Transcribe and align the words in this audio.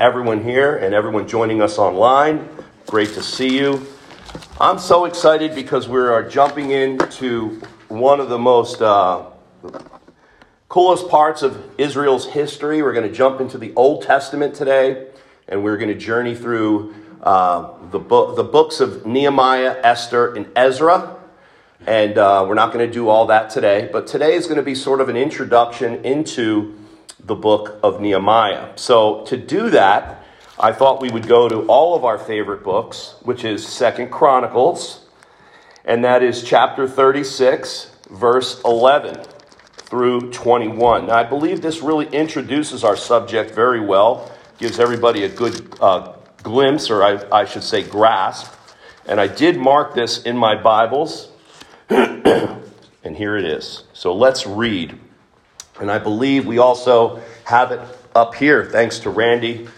everyone 0.00 0.42
here 0.42 0.76
and 0.76 0.94
everyone 0.94 1.28
joining 1.28 1.60
us 1.60 1.76
online. 1.76 2.48
Great 2.86 3.10
to 3.10 3.22
see 3.22 3.58
you. 3.58 3.86
I'm 4.58 4.78
so 4.78 5.04
excited 5.04 5.54
because 5.54 5.90
we 5.90 6.00
are 6.00 6.26
jumping 6.26 6.70
into 6.70 7.60
one 7.88 8.18
of 8.18 8.30
the 8.30 8.38
most 8.38 8.80
uh, 8.80 9.26
coolest 10.70 11.10
parts 11.10 11.42
of 11.42 11.62
Israel's 11.78 12.24
history. 12.28 12.80
We're 12.80 12.94
going 12.94 13.06
to 13.06 13.14
jump 13.14 13.42
into 13.42 13.58
the 13.58 13.74
Old 13.76 14.02
Testament 14.02 14.54
today, 14.54 15.08
and 15.46 15.62
we're 15.62 15.76
going 15.76 15.92
to 15.92 15.98
journey 15.98 16.34
through 16.34 16.94
uh, 17.22 17.70
the, 17.90 17.98
book, 17.98 18.36
the 18.36 18.44
books 18.44 18.80
of 18.80 19.04
Nehemiah, 19.04 19.80
Esther, 19.82 20.34
and 20.34 20.48
Ezra. 20.56 21.14
And 21.86 22.16
uh, 22.16 22.46
we're 22.48 22.54
not 22.54 22.72
going 22.72 22.86
to 22.86 22.92
do 22.92 23.10
all 23.10 23.26
that 23.26 23.50
today, 23.50 23.90
but 23.92 24.06
today 24.06 24.32
is 24.32 24.46
going 24.46 24.56
to 24.56 24.62
be 24.62 24.74
sort 24.74 25.02
of 25.02 25.10
an 25.10 25.16
introduction 25.18 26.02
into 26.06 26.79
the 27.24 27.34
book 27.34 27.78
of 27.82 28.00
Nehemiah. 28.00 28.70
So 28.76 29.24
to 29.26 29.36
do 29.36 29.70
that, 29.70 30.24
I 30.58 30.72
thought 30.72 31.00
we 31.00 31.10
would 31.10 31.26
go 31.26 31.48
to 31.48 31.62
all 31.66 31.94
of 31.94 32.04
our 32.04 32.18
favorite 32.18 32.62
books, 32.62 33.14
which 33.22 33.44
is 33.44 33.66
Second 33.66 34.10
Chronicles, 34.10 35.06
and 35.84 36.04
that 36.04 36.22
is 36.22 36.42
chapter 36.42 36.86
36, 36.86 37.90
verse 38.10 38.60
11 38.64 39.24
through 39.76 40.30
21. 40.30 41.06
Now, 41.06 41.14
I 41.14 41.24
believe 41.24 41.62
this 41.62 41.80
really 41.80 42.06
introduces 42.06 42.84
our 42.84 42.96
subject 42.96 43.54
very 43.54 43.80
well, 43.80 44.30
gives 44.58 44.78
everybody 44.78 45.24
a 45.24 45.28
good 45.28 45.74
uh, 45.80 46.12
glimpse, 46.42 46.90
or 46.90 47.02
I, 47.02 47.24
I 47.32 47.44
should 47.44 47.64
say, 47.64 47.82
grasp. 47.82 48.52
And 49.06 49.20
I 49.20 49.26
did 49.26 49.56
mark 49.56 49.94
this 49.94 50.22
in 50.22 50.36
my 50.36 50.54
Bibles 50.54 51.30
and 51.90 53.16
here 53.16 53.36
it 53.36 53.44
is. 53.44 53.84
So 53.92 54.14
let's 54.14 54.46
read. 54.46 54.98
And 55.80 55.90
I 55.90 55.98
believe 55.98 56.46
we 56.46 56.58
also 56.58 57.22
have 57.44 57.72
it 57.72 57.80
up 58.14 58.34
here, 58.34 58.64
thanks 58.66 58.98
to 59.00 59.10
Randy. 59.10 59.68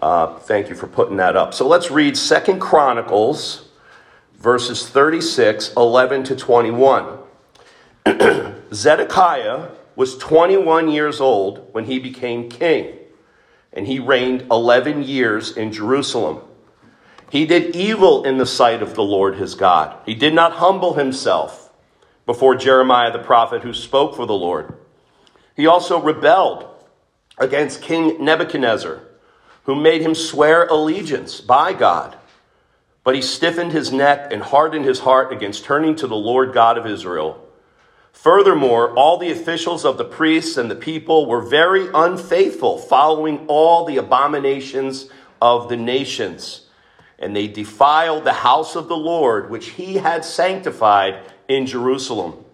Uh, 0.00 0.38
thank 0.40 0.68
you 0.68 0.74
for 0.74 0.86
putting 0.86 1.16
that 1.16 1.36
up. 1.36 1.54
So 1.54 1.66
let's 1.66 1.90
read 1.90 2.16
Second 2.16 2.60
Chronicles, 2.60 3.68
verses 4.38 4.88
36, 4.88 5.72
11 5.76 6.24
to 6.24 6.36
21. 6.36 7.18
Zedekiah 8.72 9.68
was 9.94 10.18
21 10.18 10.90
years 10.90 11.20
old 11.20 11.72
when 11.72 11.84
he 11.86 11.98
became 11.98 12.50
king, 12.50 12.98
and 13.72 13.86
he 13.86 13.98
reigned 13.98 14.46
11 14.50 15.02
years 15.02 15.56
in 15.56 15.72
Jerusalem. 15.72 16.40
He 17.30 17.46
did 17.46 17.74
evil 17.74 18.24
in 18.24 18.38
the 18.38 18.46
sight 18.46 18.82
of 18.82 18.94
the 18.94 19.02
Lord 19.02 19.36
his 19.36 19.54
God. 19.54 19.98
He 20.06 20.14
did 20.14 20.34
not 20.34 20.52
humble 20.52 20.94
himself 20.94 21.72
before 22.24 22.54
Jeremiah 22.54 23.12
the 23.12 23.18
prophet 23.18 23.62
who 23.62 23.72
spoke 23.72 24.14
for 24.14 24.26
the 24.26 24.34
Lord. 24.34 24.74
He 25.56 25.66
also 25.66 26.00
rebelled 26.00 26.68
against 27.38 27.82
King 27.82 28.24
Nebuchadnezzar, 28.24 29.00
who 29.64 29.74
made 29.74 30.02
him 30.02 30.14
swear 30.14 30.66
allegiance 30.66 31.40
by 31.40 31.72
God. 31.72 32.16
But 33.02 33.16
he 33.16 33.22
stiffened 33.22 33.72
his 33.72 33.92
neck 33.92 34.32
and 34.32 34.42
hardened 34.42 34.84
his 34.84 35.00
heart 35.00 35.32
against 35.32 35.64
turning 35.64 35.96
to 35.96 36.06
the 36.06 36.16
Lord 36.16 36.52
God 36.52 36.78
of 36.78 36.86
Israel. 36.86 37.42
Furthermore, 38.12 38.94
all 38.94 39.18
the 39.18 39.32
officials 39.32 39.84
of 39.84 39.98
the 39.98 40.04
priests 40.04 40.56
and 40.56 40.70
the 40.70 40.76
people 40.76 41.26
were 41.26 41.40
very 41.40 41.88
unfaithful, 41.92 42.78
following 42.78 43.46
all 43.48 43.84
the 43.84 43.96
abominations 43.96 45.08
of 45.40 45.68
the 45.68 45.76
nations 45.76 46.66
and 47.18 47.34
they 47.34 47.48
defiled 47.48 48.24
the 48.24 48.32
house 48.32 48.76
of 48.76 48.88
the 48.88 48.96
Lord, 48.96 49.50
which 49.50 49.70
he 49.70 49.94
had 49.94 50.24
sanctified 50.24 51.20
in 51.48 51.66
Jerusalem. 51.66 52.44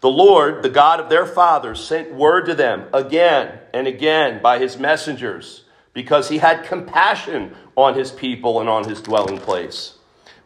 The 0.00 0.10
Lord, 0.10 0.62
the 0.62 0.68
God 0.68 1.00
of 1.00 1.08
their 1.08 1.26
fathers, 1.26 1.82
sent 1.82 2.12
word 2.12 2.46
to 2.46 2.54
them 2.54 2.86
again 2.92 3.58
and 3.72 3.86
again 3.86 4.42
by 4.42 4.58
his 4.58 4.78
messengers, 4.78 5.64
because 5.92 6.28
he 6.28 6.38
had 6.38 6.64
compassion 6.64 7.54
on 7.76 7.94
his 7.94 8.10
people 8.10 8.60
and 8.60 8.68
on 8.68 8.88
his 8.88 9.00
dwelling 9.00 9.38
place. 9.38 9.98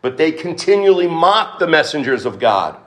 But 0.03 0.17
they 0.17 0.33
continually 0.33 1.09
mocked 1.09 1.59
the 1.59 1.67
messengers 1.67 2.25
of 2.25 2.39
God, 2.39 2.79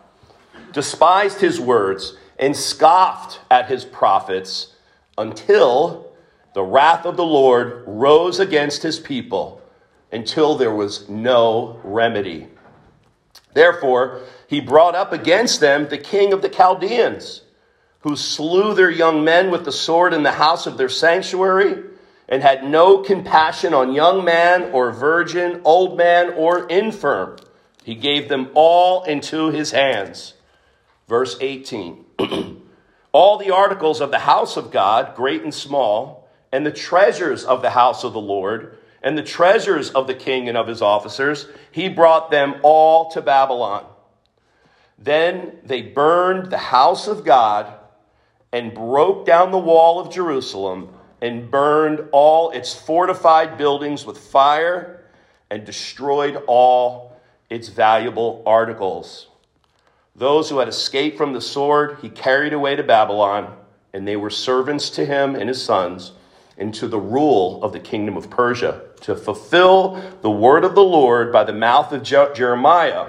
despised 0.71 1.41
his 1.41 1.59
words, 1.59 2.17
and 2.39 2.55
scoffed 2.55 3.41
at 3.51 3.67
his 3.67 3.85
prophets 3.85 4.73
until 5.17 6.11
the 6.53 6.63
wrath 6.63 7.05
of 7.05 7.17
the 7.17 7.25
Lord 7.25 7.83
rose 7.85 8.39
against 8.39 8.83
his 8.83 8.99
people 8.99 9.61
until 10.11 10.55
there 10.55 10.73
was 10.73 11.09
no 11.09 11.79
remedy. 11.83 12.47
Therefore, 13.53 14.21
he 14.53 14.59
brought 14.59 14.93
up 14.93 15.11
against 15.11 15.59
them 15.59 15.87
the 15.87 15.97
king 15.97 16.31
of 16.31 16.43
the 16.43 16.49
Chaldeans, 16.49 17.41
who 18.01 18.15
slew 18.15 18.75
their 18.75 18.91
young 18.91 19.23
men 19.23 19.49
with 19.49 19.65
the 19.65 19.71
sword 19.71 20.13
in 20.13 20.21
the 20.21 20.33
house 20.33 20.67
of 20.67 20.77
their 20.77 20.89
sanctuary, 20.89 21.83
and 22.29 22.43
had 22.43 22.63
no 22.63 22.99
compassion 22.99 23.73
on 23.73 23.93
young 23.93 24.23
man 24.23 24.69
or 24.71 24.91
virgin, 24.91 25.59
old 25.63 25.97
man 25.97 26.29
or 26.37 26.67
infirm. 26.67 27.37
He 27.83 27.95
gave 27.95 28.29
them 28.29 28.51
all 28.53 29.03
into 29.05 29.49
his 29.49 29.71
hands. 29.71 30.35
Verse 31.07 31.35
18 31.41 32.05
All 33.11 33.39
the 33.39 33.51
articles 33.51 34.01
of 34.01 34.11
the 34.11 34.19
house 34.19 34.55
of 34.55 34.71
God, 34.71 35.15
great 35.15 35.41
and 35.41 35.53
small, 35.53 36.29
and 36.51 36.63
the 36.63 36.71
treasures 36.71 37.43
of 37.43 37.63
the 37.63 37.71
house 37.71 38.03
of 38.03 38.13
the 38.13 38.21
Lord, 38.21 38.77
and 39.01 39.17
the 39.17 39.23
treasures 39.23 39.89
of 39.89 40.05
the 40.05 40.13
king 40.13 40.47
and 40.47 40.57
of 40.57 40.67
his 40.67 40.81
officers, 40.81 41.47
he 41.71 41.89
brought 41.89 42.29
them 42.29 42.55
all 42.61 43.09
to 43.11 43.21
Babylon. 43.21 43.85
Then 45.03 45.59
they 45.65 45.81
burned 45.81 46.49
the 46.49 46.57
house 46.57 47.07
of 47.07 47.25
God 47.25 47.73
and 48.53 48.73
broke 48.73 49.25
down 49.25 49.51
the 49.51 49.57
wall 49.57 49.99
of 49.99 50.09
Jerusalem 50.09 50.93
and 51.21 51.51
burned 51.51 52.07
all 52.13 52.51
its 52.51 52.73
fortified 52.73 53.57
buildings 53.57 54.05
with 54.05 54.17
fire 54.17 55.03
and 55.49 55.65
destroyed 55.65 56.41
all 56.47 57.19
its 57.49 57.67
valuable 57.67 58.43
articles. 58.45 59.27
Those 60.15 60.49
who 60.49 60.59
had 60.59 60.69
escaped 60.69 61.17
from 61.17 61.33
the 61.33 61.41
sword 61.41 61.97
he 62.01 62.09
carried 62.09 62.53
away 62.53 62.77
to 62.77 62.83
Babylon, 62.83 63.57
and 63.93 64.07
they 64.07 64.15
were 64.15 64.29
servants 64.29 64.89
to 64.91 65.05
him 65.05 65.35
and 65.35 65.49
his 65.49 65.61
sons 65.61 66.13
into 66.57 66.87
the 66.87 66.99
rule 66.99 67.61
of 67.61 67.73
the 67.73 67.79
kingdom 67.79 68.15
of 68.15 68.29
Persia 68.29 68.81
to 69.01 69.15
fulfill 69.15 70.01
the 70.21 70.31
word 70.31 70.63
of 70.63 70.75
the 70.75 70.83
Lord 70.83 71.33
by 71.33 71.43
the 71.43 71.51
mouth 71.51 71.91
of 71.91 72.03
Jeremiah 72.03 73.07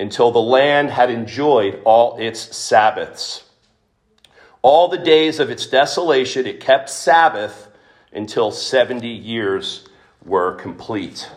until 0.00 0.30
the 0.30 0.40
land 0.40 0.90
had 0.90 1.10
enjoyed 1.10 1.80
all 1.84 2.16
its 2.16 2.56
Sabbaths. 2.56 3.44
All 4.62 4.88
the 4.88 4.98
days 4.98 5.38
of 5.38 5.50
its 5.50 5.66
desolation, 5.66 6.46
it 6.46 6.58
kept 6.58 6.88
Sabbath 6.88 7.68
until 8.10 8.50
70 8.50 9.06
years 9.06 9.86
were 10.24 10.54
complete. 10.54 11.30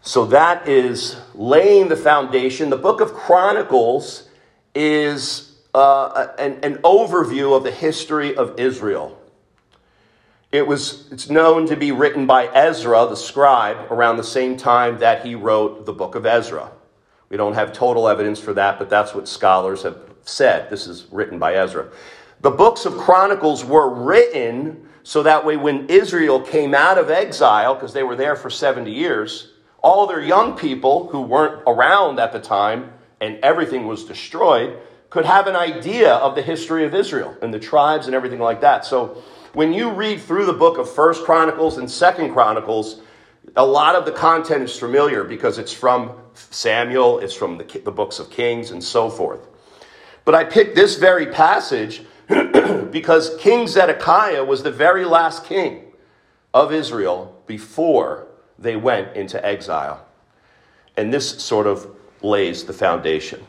So 0.00 0.24
that 0.26 0.66
is 0.66 1.16
laying 1.34 1.88
the 1.88 1.96
foundation. 1.96 2.70
The 2.70 2.78
book 2.78 3.02
of 3.02 3.12
Chronicles 3.12 4.26
is 4.74 5.58
uh, 5.74 6.28
an, 6.38 6.58
an 6.62 6.76
overview 6.78 7.54
of 7.54 7.64
the 7.64 7.70
history 7.70 8.34
of 8.34 8.58
Israel. 8.58 9.14
It 10.50 10.66
was, 10.66 11.12
it's 11.12 11.28
known 11.28 11.66
to 11.66 11.76
be 11.76 11.92
written 11.92 12.26
by 12.26 12.46
Ezra, 12.46 13.06
the 13.06 13.16
scribe, 13.16 13.92
around 13.92 14.16
the 14.16 14.24
same 14.24 14.56
time 14.56 15.00
that 15.00 15.26
he 15.26 15.34
wrote 15.34 15.84
the 15.84 15.92
book 15.92 16.14
of 16.14 16.24
Ezra. 16.24 16.70
We 17.28 17.36
don't 17.36 17.54
have 17.54 17.72
total 17.72 18.08
evidence 18.08 18.40
for 18.40 18.54
that, 18.54 18.78
but 18.78 18.88
that's 18.88 19.14
what 19.14 19.28
scholars 19.28 19.82
have 19.82 19.98
said. 20.22 20.70
This 20.70 20.86
is 20.86 21.06
written 21.10 21.38
by 21.38 21.54
Ezra. 21.54 21.88
The 22.40 22.50
books 22.50 22.86
of 22.86 22.96
Chronicles 22.96 23.64
were 23.64 23.90
written 23.92 24.88
so 25.02 25.22
that 25.22 25.44
way 25.44 25.56
when 25.56 25.86
Israel 25.88 26.40
came 26.40 26.74
out 26.74 26.98
of 26.98 27.10
exile, 27.10 27.74
because 27.74 27.94
they 27.94 28.02
were 28.02 28.14
there 28.14 28.36
for 28.36 28.50
70 28.50 28.92
years, 28.92 29.52
all 29.82 30.06
their 30.06 30.20
young 30.20 30.56
people 30.56 31.08
who 31.08 31.22
weren't 31.22 31.62
around 31.66 32.20
at 32.20 32.32
the 32.32 32.40
time 32.40 32.92
and 33.20 33.38
everything 33.42 33.86
was 33.86 34.04
destroyed 34.04 34.78
could 35.08 35.24
have 35.24 35.46
an 35.46 35.56
idea 35.56 36.12
of 36.14 36.34
the 36.34 36.42
history 36.42 36.84
of 36.84 36.94
Israel 36.94 37.34
and 37.40 37.54
the 37.54 37.58
tribes 37.58 38.06
and 38.06 38.14
everything 38.14 38.38
like 38.38 38.60
that. 38.60 38.84
So 38.84 39.22
when 39.54 39.72
you 39.72 39.90
read 39.90 40.20
through 40.20 40.44
the 40.44 40.52
book 40.52 40.76
of 40.76 40.92
First 40.92 41.24
Chronicles 41.24 41.78
and 41.78 41.90
Second 41.90 42.32
Chronicles, 42.34 43.00
a 43.56 43.64
lot 43.64 43.94
of 43.94 44.04
the 44.04 44.12
content 44.12 44.64
is 44.64 44.76
familiar 44.76 45.24
because 45.24 45.58
it's 45.58 45.72
from 45.72 46.12
Samuel, 46.34 47.18
it's 47.20 47.34
from 47.34 47.58
the, 47.58 47.64
the 47.84 47.92
books 47.92 48.18
of 48.18 48.30
Kings, 48.30 48.70
and 48.70 48.82
so 48.82 49.08
forth. 49.10 49.40
But 50.24 50.34
I 50.34 50.44
picked 50.44 50.74
this 50.74 50.96
very 50.96 51.26
passage 51.26 52.02
because 52.28 53.36
King 53.38 53.66
Zedekiah 53.66 54.44
was 54.44 54.62
the 54.62 54.70
very 54.70 55.04
last 55.04 55.44
king 55.44 55.92
of 56.52 56.72
Israel 56.72 57.42
before 57.46 58.26
they 58.58 58.76
went 58.76 59.16
into 59.16 59.44
exile. 59.44 60.04
And 60.96 61.12
this 61.12 61.42
sort 61.42 61.66
of 61.66 61.86
lays 62.22 62.64
the 62.64 62.72
foundation. 62.72 63.46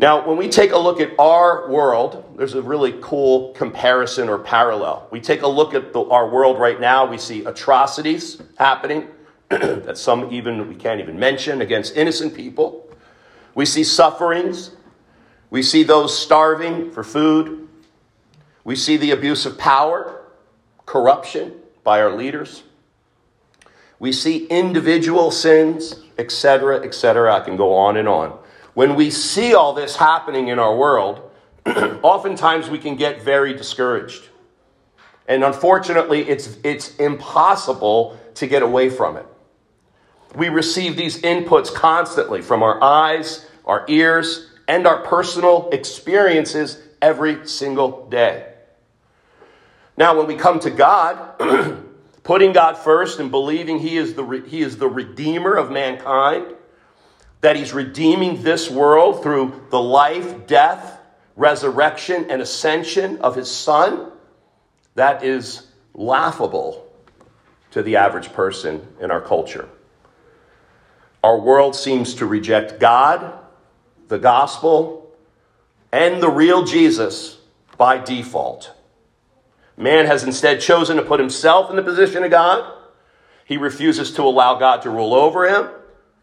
Now, 0.00 0.26
when 0.26 0.38
we 0.38 0.48
take 0.48 0.72
a 0.72 0.78
look 0.78 0.98
at 0.98 1.10
our 1.18 1.68
world, 1.68 2.24
there's 2.38 2.54
a 2.54 2.62
really 2.62 2.94
cool 3.02 3.52
comparison 3.52 4.30
or 4.30 4.38
parallel. 4.38 5.06
We 5.10 5.20
take 5.20 5.42
a 5.42 5.46
look 5.46 5.74
at 5.74 5.92
the, 5.92 6.00
our 6.00 6.26
world 6.26 6.58
right 6.58 6.80
now, 6.80 7.04
we 7.04 7.18
see 7.18 7.44
atrocities 7.44 8.40
happening 8.56 9.08
that 9.50 9.98
some 9.98 10.32
even 10.32 10.70
we 10.70 10.74
can't 10.74 11.00
even 11.00 11.18
mention 11.18 11.60
against 11.60 11.96
innocent 11.96 12.32
people. 12.32 12.90
We 13.54 13.66
see 13.66 13.84
sufferings. 13.84 14.70
We 15.50 15.62
see 15.62 15.82
those 15.82 16.18
starving 16.18 16.92
for 16.92 17.04
food. 17.04 17.68
We 18.64 18.76
see 18.76 18.96
the 18.96 19.10
abuse 19.10 19.44
of 19.44 19.58
power, 19.58 20.22
corruption 20.86 21.52
by 21.84 22.00
our 22.00 22.16
leaders. 22.16 22.62
We 23.98 24.12
see 24.12 24.46
individual 24.46 25.30
sins, 25.30 25.96
etc., 26.16 26.80
etc. 26.86 27.34
I 27.34 27.40
can 27.40 27.58
go 27.58 27.74
on 27.74 27.98
and 27.98 28.08
on. 28.08 28.39
When 28.80 28.94
we 28.94 29.10
see 29.10 29.52
all 29.52 29.74
this 29.74 29.94
happening 29.94 30.48
in 30.48 30.58
our 30.58 30.74
world, 30.74 31.30
oftentimes 31.66 32.70
we 32.70 32.78
can 32.78 32.96
get 32.96 33.20
very 33.20 33.52
discouraged. 33.52 34.30
And 35.28 35.44
unfortunately, 35.44 36.26
it's, 36.26 36.56
it's 36.64 36.96
impossible 36.96 38.18
to 38.36 38.46
get 38.46 38.62
away 38.62 38.88
from 38.88 39.18
it. 39.18 39.26
We 40.34 40.48
receive 40.48 40.96
these 40.96 41.20
inputs 41.20 41.70
constantly 41.70 42.40
from 42.40 42.62
our 42.62 42.82
eyes, 42.82 43.46
our 43.66 43.84
ears, 43.86 44.48
and 44.66 44.86
our 44.86 45.02
personal 45.02 45.68
experiences 45.72 46.82
every 47.02 47.46
single 47.46 48.08
day. 48.08 48.50
Now, 49.98 50.16
when 50.16 50.26
we 50.26 50.36
come 50.36 50.58
to 50.60 50.70
God, 50.70 51.84
putting 52.22 52.54
God 52.54 52.78
first 52.78 53.20
and 53.20 53.30
believing 53.30 53.78
he 53.78 53.98
is, 53.98 54.14
the, 54.14 54.42
he 54.48 54.62
is 54.62 54.78
the 54.78 54.88
Redeemer 54.88 55.54
of 55.54 55.70
mankind, 55.70 56.54
that 57.40 57.56
He's 57.56 57.72
redeeming 57.72 58.42
this 58.42 58.70
world 58.70 59.22
through 59.22 59.66
the 59.70 59.80
life, 59.80 60.46
death, 60.46 61.00
resurrection, 61.36 62.30
and 62.30 62.42
ascension 62.42 63.18
of 63.18 63.34
His 63.34 63.50
Son, 63.50 64.12
that 64.94 65.24
is 65.24 65.66
laughable 65.94 66.86
to 67.70 67.82
the 67.82 67.96
average 67.96 68.32
person 68.32 68.86
in 69.00 69.10
our 69.10 69.20
culture. 69.20 69.68
Our 71.22 71.38
world 71.38 71.76
seems 71.76 72.14
to 72.16 72.26
reject 72.26 72.80
God, 72.80 73.38
the 74.08 74.18
gospel, 74.18 75.14
and 75.92 76.22
the 76.22 76.30
real 76.30 76.64
Jesus 76.64 77.38
by 77.76 77.98
default. 77.98 78.72
Man 79.76 80.06
has 80.06 80.24
instead 80.24 80.60
chosen 80.60 80.96
to 80.96 81.02
put 81.02 81.20
himself 81.20 81.70
in 81.70 81.76
the 81.76 81.82
position 81.82 82.22
of 82.22 82.30
God. 82.30 82.74
He 83.44 83.56
refuses 83.56 84.12
to 84.12 84.22
allow 84.22 84.58
God 84.58 84.82
to 84.82 84.90
rule 84.90 85.14
over 85.14 85.48
him. 85.48 85.70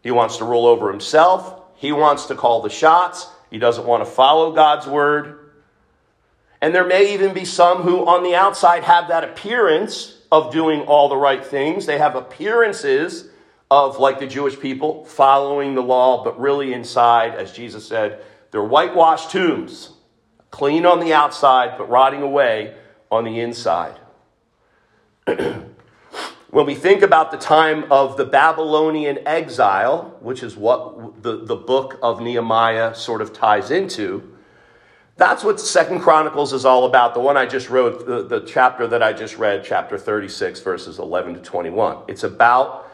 He 0.02 0.10
wants 0.10 0.38
to 0.38 0.44
rule 0.44 0.66
over 0.66 0.90
himself. 0.90 1.62
He 1.76 1.92
wants 1.92 2.26
to 2.26 2.34
call 2.34 2.62
the 2.62 2.70
shots. 2.70 3.28
He 3.50 3.58
doesn't 3.58 3.86
want 3.86 4.04
to 4.04 4.10
follow 4.10 4.52
God's 4.52 4.86
word. 4.86 5.50
And 6.60 6.74
there 6.74 6.86
may 6.86 7.14
even 7.14 7.34
be 7.34 7.44
some 7.44 7.82
who, 7.82 8.06
on 8.06 8.22
the 8.22 8.34
outside, 8.34 8.84
have 8.84 9.08
that 9.08 9.24
appearance 9.24 10.18
of 10.30 10.52
doing 10.52 10.82
all 10.82 11.08
the 11.08 11.16
right 11.16 11.44
things. 11.44 11.86
They 11.86 11.98
have 11.98 12.16
appearances 12.16 13.28
of, 13.70 13.98
like 13.98 14.18
the 14.18 14.26
Jewish 14.26 14.58
people, 14.58 15.04
following 15.04 15.74
the 15.74 15.82
law, 15.82 16.24
but 16.24 16.38
really 16.40 16.72
inside, 16.72 17.34
as 17.34 17.52
Jesus 17.52 17.86
said, 17.86 18.22
they're 18.50 18.62
whitewashed 18.62 19.30
tombs, 19.30 19.90
clean 20.50 20.86
on 20.86 21.00
the 21.00 21.12
outside, 21.12 21.76
but 21.78 21.88
rotting 21.88 22.22
away 22.22 22.74
on 23.10 23.24
the 23.24 23.40
inside. 23.40 23.98
when 26.50 26.64
we 26.64 26.74
think 26.74 27.02
about 27.02 27.30
the 27.30 27.36
time 27.36 27.90
of 27.92 28.16
the 28.16 28.24
Babylonian 28.24 29.26
exile, 29.26 30.16
which 30.20 30.42
is 30.42 30.56
what 30.56 31.22
the, 31.22 31.44
the 31.44 31.56
book 31.56 31.98
of 32.02 32.20
Nehemiah 32.20 32.94
sort 32.94 33.20
of 33.20 33.34
ties 33.34 33.70
into, 33.70 34.34
that's 35.16 35.44
what 35.44 35.60
Second 35.60 36.00
Chronicles 36.00 36.52
is 36.52 36.64
all 36.64 36.86
about. 36.86 37.12
The 37.12 37.20
one 37.20 37.36
I 37.36 37.44
just 37.44 37.68
wrote, 37.68 38.06
the, 38.06 38.22
the 38.22 38.40
chapter 38.40 38.86
that 38.86 39.02
I 39.02 39.12
just 39.12 39.36
read, 39.36 39.64
chapter 39.64 39.98
36, 39.98 40.60
verses 40.60 40.98
11 40.98 41.34
to 41.34 41.40
21. 41.40 42.04
It's 42.08 42.22
about 42.22 42.90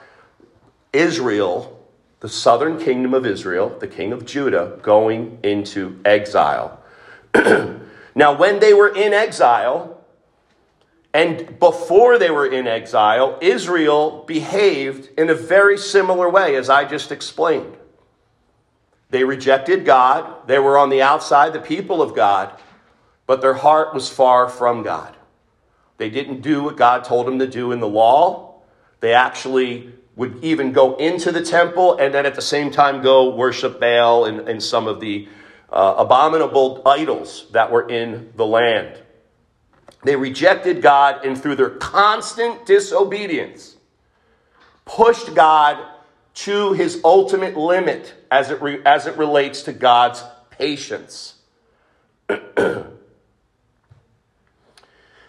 Israel, 0.93 1.87
the 2.21 2.29
southern 2.29 2.79
kingdom 2.79 3.15
of 3.15 3.25
Israel, 3.27 3.77
the 3.79 3.87
king 3.87 4.13
of 4.13 4.25
Judah, 4.25 4.79
going 4.83 5.39
into 5.43 6.01
exile. 6.05 6.83
now, 7.35 8.37
when 8.37 8.59
they 8.59 8.73
were 8.73 8.89
in 8.89 9.13
exile, 9.13 9.94
and 11.15 11.61
before 11.61 12.19
they 12.19 12.31
were 12.31 12.45
in 12.45 12.67
exile, 12.67 13.39
Israel 13.41 14.25
behaved 14.27 15.11
in 15.17 15.31
a 15.31 15.35
very 15.35 15.79
similar 15.79 16.29
way, 16.29 16.57
as 16.57 16.69
I 16.69 16.85
just 16.85 17.13
explained. 17.13 17.77
They 19.11 19.23
rejected 19.23 19.85
God. 19.85 20.49
They 20.49 20.59
were 20.59 20.77
on 20.77 20.91
the 20.91 21.03
outside, 21.03 21.53
the 21.53 21.61
people 21.61 22.03
of 22.03 22.17
God, 22.17 22.51
but 23.29 23.41
their 23.41 23.55
heart 23.55 23.95
was 23.95 24.09
far 24.09 24.49
from 24.49 24.83
God. 24.83 25.17
They 25.99 26.11
didn't 26.11 26.41
do 26.41 26.65
what 26.65 26.77
God 26.77 27.05
told 27.05 27.29
them 27.29 27.39
to 27.39 27.47
do 27.47 27.71
in 27.71 27.79
the 27.79 27.89
law. 27.89 28.57
They 28.99 29.15
actually 29.15 29.93
would 30.17 30.43
even 30.43 30.73
go 30.73 30.97
into 30.97 31.31
the 31.31 31.43
temple 31.43 31.97
and 31.97 32.13
then 32.13 32.27
at 32.27 32.35
the 32.35 32.43
same 32.43 32.73
time 32.73 33.03
go 33.03 33.37
worship 33.37 33.79
Baal 33.79 34.25
and, 34.25 34.49
and 34.49 34.61
some 34.61 34.89
of 34.89 34.99
the 34.99 35.29
uh, 35.73 35.95
abominable 35.99 36.83
idols 36.85 37.47
that 37.53 37.71
were 37.71 37.89
in 37.89 38.33
the 38.35 38.47
land. 38.47 39.01
They 40.05 40.17
rejected 40.17 40.83
God 40.83 41.25
and 41.25 41.41
through 41.41 41.57
their 41.57 41.71
constant 41.71 42.67
disobedience 42.67 43.75
pushed 44.85 45.35
God 45.35 45.83
to 46.35 46.73
his 46.73 47.01
ultimate 47.05 47.57
limit 47.57 48.15
as 48.31 48.51
it, 48.51 48.61
re- 48.61 48.83
as 48.85 49.07
it 49.07 49.17
relates 49.17 49.63
to 49.63 49.73
God's 49.73 50.23
patience. 50.51 51.37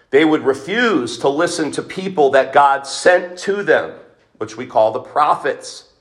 they 0.09 0.25
would 0.25 0.43
refuse 0.43 1.19
to 1.19 1.29
listen 1.29 1.71
to 1.71 1.81
people 1.81 2.31
that 2.31 2.51
God 2.53 2.87
sent 2.87 3.37
to 3.39 3.63
them, 3.63 3.93
which 4.37 4.57
we 4.57 4.65
call 4.65 4.91
the 4.91 4.99
prophets. 4.99 5.91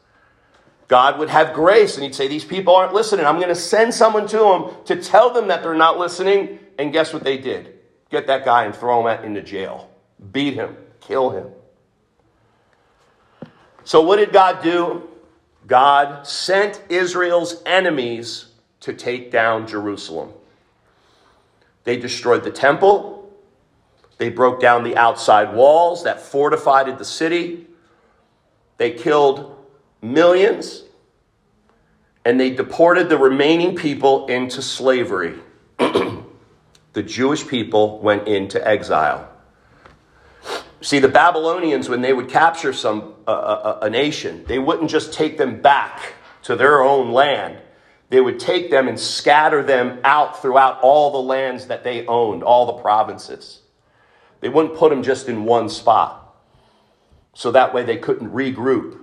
God 0.88 1.18
would 1.18 1.30
have 1.30 1.54
grace 1.54 1.96
and 1.96 2.04
he'd 2.04 2.14
say, 2.14 2.28
These 2.28 2.44
people 2.44 2.74
aren't 2.74 2.94
listening. 2.94 3.26
I'm 3.26 3.36
going 3.36 3.48
to 3.48 3.54
send 3.54 3.94
someone 3.94 4.26
to 4.28 4.38
them 4.38 4.70
to 4.86 4.96
tell 4.96 5.30
them 5.32 5.48
that 5.48 5.62
they're 5.62 5.74
not 5.74 5.98
listening. 5.98 6.58
And 6.78 6.92
guess 6.92 7.12
what 7.12 7.24
they 7.24 7.38
did? 7.38 7.73
Get 8.10 8.26
that 8.26 8.44
guy 8.44 8.64
and 8.64 8.74
throw 8.74 9.06
him 9.06 9.24
into 9.24 9.42
jail. 9.42 9.90
Beat 10.32 10.54
him. 10.54 10.76
Kill 11.00 11.30
him. 11.30 11.48
So, 13.84 14.00
what 14.00 14.16
did 14.16 14.32
God 14.32 14.62
do? 14.62 15.08
God 15.66 16.26
sent 16.26 16.82
Israel's 16.88 17.62
enemies 17.64 18.46
to 18.80 18.92
take 18.92 19.30
down 19.30 19.66
Jerusalem. 19.66 20.32
They 21.84 21.96
destroyed 21.96 22.44
the 22.44 22.50
temple. 22.50 23.30
They 24.18 24.30
broke 24.30 24.60
down 24.60 24.84
the 24.84 24.96
outside 24.96 25.54
walls 25.54 26.04
that 26.04 26.20
fortified 26.20 26.98
the 26.98 27.04
city. 27.04 27.66
They 28.76 28.90
killed 28.92 29.56
millions. 30.00 30.82
And 32.24 32.40
they 32.40 32.50
deported 32.50 33.08
the 33.08 33.18
remaining 33.18 33.76
people 33.76 34.26
into 34.26 34.62
slavery 34.62 35.38
the 36.94 37.02
Jewish 37.02 37.46
people 37.46 37.98
went 37.98 38.26
into 38.26 38.66
exile. 38.66 39.28
See, 40.80 41.00
the 41.00 41.08
Babylonians, 41.08 41.88
when 41.88 42.02
they 42.02 42.12
would 42.12 42.28
capture 42.28 42.72
some 42.72 43.14
uh, 43.26 43.76
a, 43.82 43.86
a 43.86 43.90
nation, 43.90 44.44
they 44.46 44.58
wouldn't 44.58 44.90
just 44.90 45.12
take 45.12 45.36
them 45.36 45.60
back 45.60 46.14
to 46.42 46.56
their 46.56 46.82
own 46.82 47.10
land. 47.10 47.58
They 48.10 48.20
would 48.20 48.38
take 48.38 48.70
them 48.70 48.86
and 48.86 49.00
scatter 49.00 49.62
them 49.62 49.98
out 50.04 50.40
throughout 50.40 50.80
all 50.82 51.10
the 51.10 51.18
lands 51.18 51.66
that 51.66 51.84
they 51.84 52.06
owned, 52.06 52.42
all 52.42 52.66
the 52.66 52.74
provinces. 52.82 53.62
They 54.40 54.48
wouldn't 54.48 54.76
put 54.76 54.90
them 54.90 55.02
just 55.02 55.28
in 55.28 55.44
one 55.44 55.68
spot. 55.68 56.36
So 57.32 57.50
that 57.50 57.74
way 57.74 57.82
they 57.82 57.96
couldn't 57.96 58.30
regroup. 58.30 59.00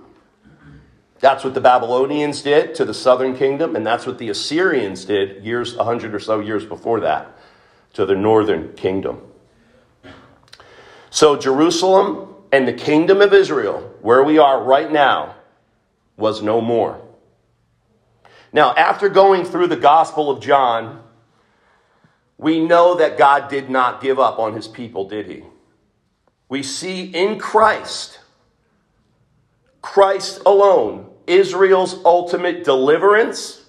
That's 1.18 1.44
what 1.44 1.54
the 1.54 1.60
Babylonians 1.60 2.42
did 2.42 2.74
to 2.76 2.84
the 2.84 2.94
southern 2.94 3.36
kingdom, 3.36 3.76
and 3.76 3.84
that's 3.84 4.06
what 4.06 4.18
the 4.18 4.30
Assyrians 4.30 5.04
did 5.04 5.44
years, 5.44 5.76
a 5.76 5.84
hundred 5.84 6.14
or 6.14 6.20
so 6.20 6.40
years 6.40 6.64
before 6.64 7.00
that 7.00 7.36
to 7.92 8.06
the 8.06 8.14
northern 8.14 8.72
kingdom. 8.74 9.20
So, 11.10 11.36
Jerusalem 11.36 12.34
and 12.50 12.66
the 12.66 12.72
kingdom 12.72 13.20
of 13.20 13.32
Israel, 13.32 13.94
where 14.00 14.22
we 14.22 14.38
are 14.38 14.62
right 14.62 14.90
now, 14.90 15.36
was 16.16 16.42
no 16.42 16.60
more. 16.60 17.00
Now, 18.52 18.74
after 18.74 19.08
going 19.08 19.44
through 19.44 19.68
the 19.68 19.76
Gospel 19.76 20.30
of 20.30 20.42
John, 20.42 21.02
we 22.38 22.64
know 22.64 22.96
that 22.96 23.16
God 23.16 23.48
did 23.48 23.70
not 23.70 24.02
give 24.02 24.18
up 24.18 24.38
on 24.38 24.54
his 24.54 24.68
people, 24.68 25.08
did 25.08 25.26
he? 25.26 25.44
We 26.48 26.62
see 26.62 27.04
in 27.04 27.38
Christ, 27.38 28.20
Christ 29.80 30.42
alone, 30.44 31.10
Israel's 31.26 32.04
ultimate 32.04 32.64
deliverance 32.64 33.64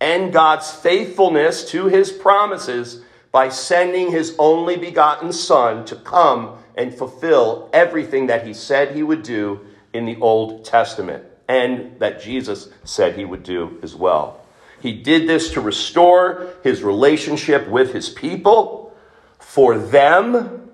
and 0.00 0.32
God's 0.32 0.70
faithfulness 0.70 1.70
to 1.70 1.86
his 1.86 2.10
promises 2.10 3.04
by 3.36 3.50
sending 3.50 4.10
his 4.10 4.34
only 4.38 4.78
begotten 4.78 5.30
Son 5.30 5.84
to 5.84 5.94
come 5.94 6.56
and 6.74 6.94
fulfill 6.94 7.68
everything 7.70 8.28
that 8.28 8.46
he 8.46 8.54
said 8.54 8.96
he 8.96 9.02
would 9.02 9.22
do 9.22 9.60
in 9.92 10.06
the 10.06 10.16
Old 10.22 10.64
Testament 10.64 11.22
and 11.46 12.00
that 12.00 12.18
Jesus 12.18 12.70
said 12.84 13.14
he 13.14 13.26
would 13.26 13.42
do 13.42 13.78
as 13.82 13.94
well. 13.94 14.40
He 14.80 14.94
did 14.94 15.28
this 15.28 15.50
to 15.50 15.60
restore 15.60 16.54
his 16.64 16.82
relationship 16.82 17.68
with 17.68 17.92
his 17.92 18.08
people 18.08 18.96
for 19.38 19.76
them 19.76 20.70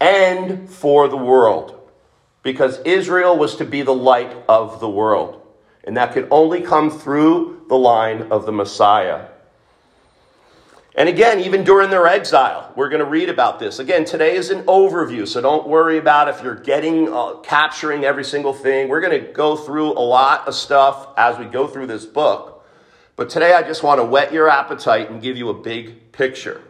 and 0.00 0.68
for 0.68 1.06
the 1.06 1.16
world 1.16 1.78
because 2.42 2.80
Israel 2.80 3.38
was 3.38 3.54
to 3.54 3.64
be 3.64 3.82
the 3.82 3.94
light 3.94 4.36
of 4.48 4.80
the 4.80 4.90
world. 4.90 5.40
And 5.84 5.96
that 5.96 6.12
could 6.12 6.26
only 6.32 6.60
come 6.60 6.90
through 6.90 7.66
the 7.68 7.78
line 7.78 8.32
of 8.32 8.46
the 8.46 8.52
Messiah. 8.52 9.26
And 10.96 11.08
again, 11.08 11.40
even 11.40 11.62
during 11.62 11.88
their 11.88 12.06
exile, 12.06 12.72
we're 12.74 12.88
going 12.88 13.00
to 13.00 13.08
read 13.08 13.28
about 13.28 13.60
this. 13.60 13.78
Again, 13.78 14.04
today 14.04 14.34
is 14.34 14.50
an 14.50 14.64
overview, 14.64 15.26
so 15.26 15.40
don't 15.40 15.68
worry 15.68 15.98
about 15.98 16.28
if 16.28 16.42
you're 16.42 16.56
getting, 16.56 17.12
uh, 17.12 17.36
capturing 17.36 18.04
every 18.04 18.24
single 18.24 18.52
thing. 18.52 18.88
We're 18.88 19.00
going 19.00 19.24
to 19.24 19.32
go 19.32 19.56
through 19.56 19.92
a 19.92 20.02
lot 20.02 20.48
of 20.48 20.54
stuff 20.54 21.08
as 21.16 21.38
we 21.38 21.44
go 21.44 21.68
through 21.68 21.86
this 21.86 22.04
book. 22.04 22.66
But 23.14 23.30
today 23.30 23.52
I 23.52 23.62
just 23.62 23.84
want 23.84 24.00
to 24.00 24.04
whet 24.04 24.32
your 24.32 24.48
appetite 24.48 25.10
and 25.10 25.22
give 25.22 25.36
you 25.36 25.48
a 25.50 25.54
big 25.54 26.10
picture. 26.10 26.60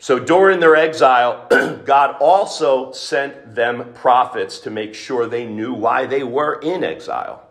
So 0.00 0.18
during 0.18 0.58
their 0.58 0.74
exile, 0.74 1.46
God 1.84 2.16
also 2.20 2.92
sent 2.92 3.54
them 3.54 3.92
prophets 3.94 4.58
to 4.60 4.70
make 4.70 4.94
sure 4.94 5.26
they 5.26 5.44
knew 5.44 5.72
why 5.72 6.06
they 6.06 6.24
were 6.24 6.60
in 6.60 6.82
exile. 6.82 7.48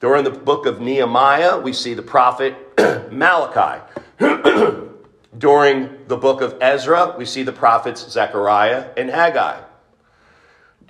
During 0.00 0.24
the 0.24 0.30
book 0.30 0.66
of 0.66 0.80
Nehemiah, 0.80 1.58
we 1.58 1.72
see 1.72 1.94
the 1.94 2.02
prophet 2.02 2.56
Malachi. 3.12 3.82
During 5.38 6.06
the 6.06 6.16
book 6.16 6.40
of 6.40 6.56
Ezra, 6.60 7.14
we 7.18 7.24
see 7.24 7.42
the 7.42 7.52
prophets 7.52 8.08
Zechariah 8.10 8.90
and 8.96 9.10
Haggai. 9.10 9.60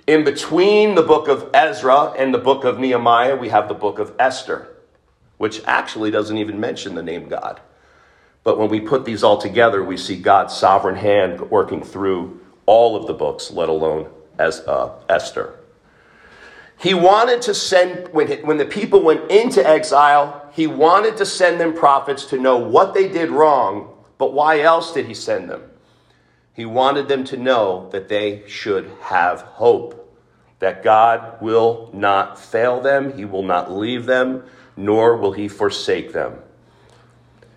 In 0.07 0.23
between 0.23 0.95
the 0.95 1.01
book 1.01 1.27
of 1.27 1.49
Ezra 1.53 2.11
and 2.11 2.33
the 2.33 2.37
book 2.37 2.63
of 2.63 2.79
Nehemiah, 2.79 3.35
we 3.35 3.49
have 3.49 3.67
the 3.67 3.73
book 3.73 3.97
of 3.97 4.13
Esther, 4.19 4.67
which 5.37 5.63
actually 5.65 6.11
doesn't 6.11 6.37
even 6.37 6.59
mention 6.59 6.93
the 6.93 7.01
name 7.01 7.27
God. 7.27 7.59
But 8.43 8.59
when 8.59 8.69
we 8.69 8.79
put 8.79 9.05
these 9.05 9.23
all 9.23 9.39
together, 9.39 9.83
we 9.83 9.97
see 9.97 10.15
God's 10.15 10.55
sovereign 10.55 10.95
hand 10.95 11.49
working 11.49 11.81
through 11.83 12.39
all 12.67 12.95
of 12.95 13.07
the 13.07 13.13
books, 13.13 13.49
let 13.49 13.67
alone 13.67 14.07
as 14.37 14.59
uh, 14.61 14.91
Esther. 15.09 15.55
He 16.77 16.93
wanted 16.93 17.41
to 17.43 17.55
send, 17.55 18.09
when, 18.13 18.29
when 18.45 18.57
the 18.57 18.65
people 18.65 19.01
went 19.01 19.31
into 19.31 19.67
exile, 19.67 20.44
he 20.55 20.67
wanted 20.67 21.17
to 21.17 21.25
send 21.25 21.59
them 21.59 21.73
prophets 21.73 22.23
to 22.27 22.39
know 22.39 22.55
what 22.55 22.93
they 22.93 23.09
did 23.09 23.29
wrong, 23.29 23.93
but 24.17 24.31
why 24.31 24.61
else 24.61 24.93
did 24.93 25.05
he 25.05 25.13
send 25.13 25.49
them? 25.49 25.61
He 26.53 26.63
wanted 26.63 27.09
them 27.09 27.25
to 27.25 27.35
know 27.35 27.89
that 27.91 28.07
they 28.07 28.41
should 28.47 28.89
have 29.01 29.41
hope, 29.41 30.17
that 30.59 30.81
God 30.81 31.41
will 31.41 31.89
not 31.91 32.39
fail 32.39 32.79
them, 32.79 33.17
he 33.17 33.25
will 33.25 33.43
not 33.43 33.69
leave 33.69 34.05
them, 34.05 34.45
nor 34.77 35.17
will 35.17 35.33
he 35.33 35.49
forsake 35.49 36.13
them. 36.13 36.39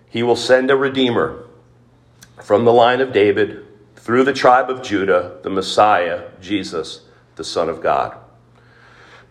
He 0.09 0.21
will 0.21 0.35
send 0.35 0.69
a 0.69 0.75
redeemer 0.75 1.45
from 2.43 2.65
the 2.65 2.73
line 2.73 2.99
of 2.99 3.13
David 3.13 3.65
through 3.95 4.25
the 4.25 4.33
tribe 4.33 4.69
of 4.69 4.83
Judah, 4.83 5.37
the 5.41 5.49
Messiah, 5.49 6.31
Jesus, 6.41 7.05
the 7.37 7.45
Son 7.45 7.69
of 7.69 7.81
God. 7.81 8.17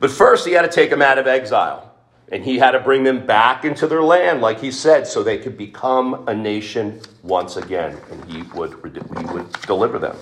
But 0.00 0.10
first, 0.10 0.46
he 0.46 0.54
had 0.54 0.62
to 0.62 0.68
take 0.68 0.88
them 0.88 1.02
out 1.02 1.18
of 1.18 1.26
exile. 1.26 1.87
And 2.30 2.44
he 2.44 2.58
had 2.58 2.72
to 2.72 2.80
bring 2.80 3.04
them 3.04 3.26
back 3.26 3.64
into 3.64 3.86
their 3.86 4.02
land, 4.02 4.40
like 4.40 4.60
he 4.60 4.70
said, 4.70 5.06
so 5.06 5.22
they 5.22 5.38
could 5.38 5.56
become 5.56 6.28
a 6.28 6.34
nation 6.34 7.00
once 7.22 7.56
again. 7.56 7.96
And 8.10 8.24
he 8.30 8.42
would, 8.54 8.72
he 9.18 9.24
would 9.32 9.50
deliver 9.62 9.98
them. 9.98 10.16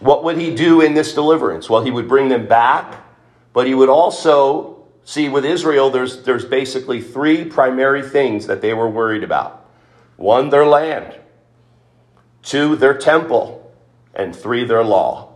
What 0.00 0.24
would 0.24 0.38
he 0.38 0.54
do 0.54 0.80
in 0.80 0.94
this 0.94 1.14
deliverance? 1.14 1.70
Well, 1.70 1.84
he 1.84 1.90
would 1.90 2.08
bring 2.08 2.28
them 2.28 2.46
back, 2.46 3.04
but 3.52 3.66
he 3.66 3.74
would 3.74 3.88
also 3.88 4.76
see 5.04 5.28
with 5.28 5.44
Israel, 5.44 5.88
there's, 5.88 6.24
there's 6.24 6.44
basically 6.44 7.00
three 7.00 7.44
primary 7.44 8.02
things 8.02 8.48
that 8.48 8.60
they 8.60 8.74
were 8.74 8.90
worried 8.90 9.22
about 9.22 9.64
one, 10.16 10.48
their 10.48 10.66
land, 10.66 11.14
two, 12.42 12.74
their 12.74 12.96
temple, 12.96 13.72
and 14.14 14.34
three, 14.34 14.64
their 14.64 14.82
law. 14.82 15.34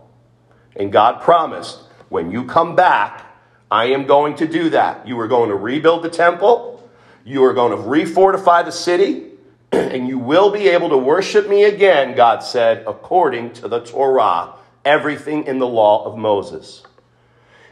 And 0.75 0.91
God 0.91 1.21
promised 1.21 1.79
when 2.09 2.31
you 2.31 2.45
come 2.45 2.75
back, 2.75 3.25
I 3.71 3.85
am 3.85 4.05
going 4.05 4.35
to 4.35 4.47
do 4.47 4.69
that. 4.71 5.07
You 5.07 5.17
are 5.21 5.29
going 5.29 5.49
to 5.49 5.55
rebuild 5.55 6.03
the 6.03 6.09
temple, 6.09 6.89
you 7.23 7.45
are 7.45 7.53
going 7.53 7.71
to 7.71 7.81
refortify 7.81 8.65
the 8.65 8.71
city, 8.71 9.31
and 9.71 10.09
you 10.09 10.19
will 10.19 10.51
be 10.51 10.67
able 10.67 10.89
to 10.89 10.97
worship 10.97 11.47
me 11.47 11.63
again, 11.63 12.13
God 12.13 12.43
said, 12.43 12.83
according 12.85 13.53
to 13.53 13.69
the 13.69 13.79
Torah, 13.79 14.55
everything 14.83 15.45
in 15.45 15.59
the 15.59 15.67
law 15.67 16.03
of 16.03 16.17
Moses. 16.17 16.83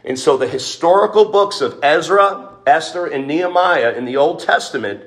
And 0.02 0.18
so 0.18 0.38
the 0.38 0.48
historical 0.48 1.30
books 1.30 1.60
of 1.60 1.78
Ezra, 1.82 2.54
Esther, 2.66 3.06
and 3.06 3.26
Nehemiah 3.26 3.92
in 3.92 4.06
the 4.06 4.16
Old 4.16 4.40
Testament 4.40 5.04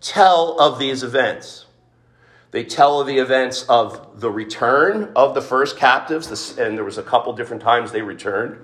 tell 0.00 0.58
of 0.58 0.80
these 0.80 1.04
events. 1.04 1.66
They 2.50 2.64
tell 2.64 3.00
of 3.00 3.06
the 3.06 3.18
events 3.18 3.62
of 3.68 4.20
the 4.20 4.30
return 4.30 5.12
of 5.14 5.34
the 5.34 5.40
first 5.40 5.76
captives, 5.76 6.58
and 6.58 6.76
there 6.76 6.84
was 6.84 6.98
a 6.98 7.02
couple 7.02 7.32
different 7.32 7.62
times 7.62 7.92
they 7.92 8.02
returned. 8.02 8.58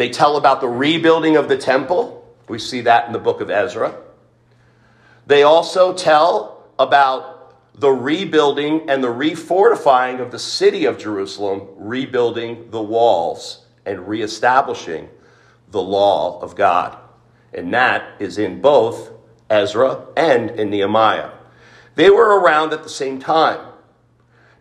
They 0.00 0.08
tell 0.08 0.38
about 0.38 0.62
the 0.62 0.66
rebuilding 0.66 1.36
of 1.36 1.50
the 1.50 1.58
temple. 1.58 2.26
We 2.48 2.58
see 2.58 2.80
that 2.80 3.06
in 3.06 3.12
the 3.12 3.18
book 3.18 3.42
of 3.42 3.50
Ezra. 3.50 4.00
They 5.26 5.42
also 5.42 5.92
tell 5.92 6.64
about 6.78 7.54
the 7.78 7.90
rebuilding 7.90 8.88
and 8.88 9.04
the 9.04 9.12
refortifying 9.12 10.18
of 10.18 10.30
the 10.30 10.38
city 10.38 10.86
of 10.86 10.96
Jerusalem, 10.96 11.68
rebuilding 11.76 12.70
the 12.70 12.80
walls 12.80 13.66
and 13.84 14.08
reestablishing 14.08 15.10
the 15.70 15.82
law 15.82 16.40
of 16.40 16.56
God. 16.56 16.96
And 17.52 17.74
that 17.74 18.22
is 18.22 18.38
in 18.38 18.62
both 18.62 19.10
Ezra 19.50 20.06
and 20.16 20.48
in 20.52 20.70
Nehemiah. 20.70 21.32
They 21.96 22.08
were 22.08 22.40
around 22.40 22.72
at 22.72 22.84
the 22.84 22.88
same 22.88 23.20
time. 23.20 23.69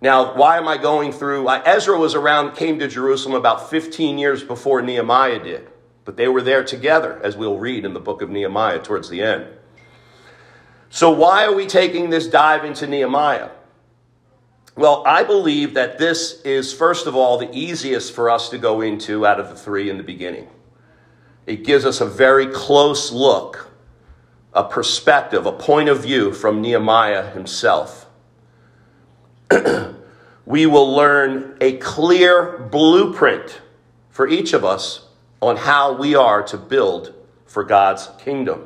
Now, 0.01 0.35
why 0.35 0.57
am 0.57 0.67
I 0.67 0.77
going 0.77 1.11
through? 1.11 1.49
Ezra 1.49 1.97
was 1.97 2.15
around, 2.15 2.55
came 2.55 2.79
to 2.79 2.87
Jerusalem 2.87 3.35
about 3.35 3.69
15 3.69 4.17
years 4.17 4.43
before 4.43 4.81
Nehemiah 4.81 5.43
did, 5.43 5.67
but 6.05 6.15
they 6.15 6.27
were 6.27 6.41
there 6.41 6.63
together, 6.63 7.19
as 7.21 7.35
we'll 7.35 7.57
read 7.57 7.83
in 7.83 7.93
the 7.93 7.99
book 7.99 8.21
of 8.21 8.29
Nehemiah 8.29 8.79
towards 8.79 9.09
the 9.09 9.21
end. 9.21 9.47
So, 10.89 11.11
why 11.11 11.45
are 11.45 11.53
we 11.53 11.67
taking 11.67 12.09
this 12.09 12.27
dive 12.27 12.63
into 12.63 12.87
Nehemiah? 12.87 13.49
Well, 14.75 15.03
I 15.05 15.23
believe 15.23 15.73
that 15.73 15.97
this 15.97 16.41
is, 16.43 16.73
first 16.73 17.05
of 17.05 17.15
all, 17.15 17.37
the 17.37 17.49
easiest 17.51 18.13
for 18.13 18.29
us 18.29 18.49
to 18.49 18.57
go 18.57 18.79
into 18.79 19.25
out 19.25 19.39
of 19.39 19.49
the 19.49 19.55
three 19.55 19.89
in 19.89 19.97
the 19.97 20.03
beginning. 20.03 20.47
It 21.45 21.65
gives 21.65 21.83
us 21.83 21.99
a 21.99 22.05
very 22.05 22.47
close 22.47 23.11
look, 23.11 23.69
a 24.53 24.63
perspective, 24.63 25.45
a 25.45 25.51
point 25.51 25.89
of 25.89 26.01
view 26.01 26.31
from 26.31 26.61
Nehemiah 26.61 27.29
himself. 27.31 28.08
We 30.45 30.65
will 30.65 30.95
learn 30.95 31.57
a 31.61 31.77
clear 31.77 32.57
blueprint 32.71 33.61
for 34.09 34.27
each 34.27 34.53
of 34.53 34.65
us 34.65 35.07
on 35.41 35.55
how 35.57 35.93
we 35.93 36.15
are 36.15 36.43
to 36.43 36.57
build 36.57 37.13
for 37.45 37.63
God's 37.63 38.09
kingdom. 38.19 38.65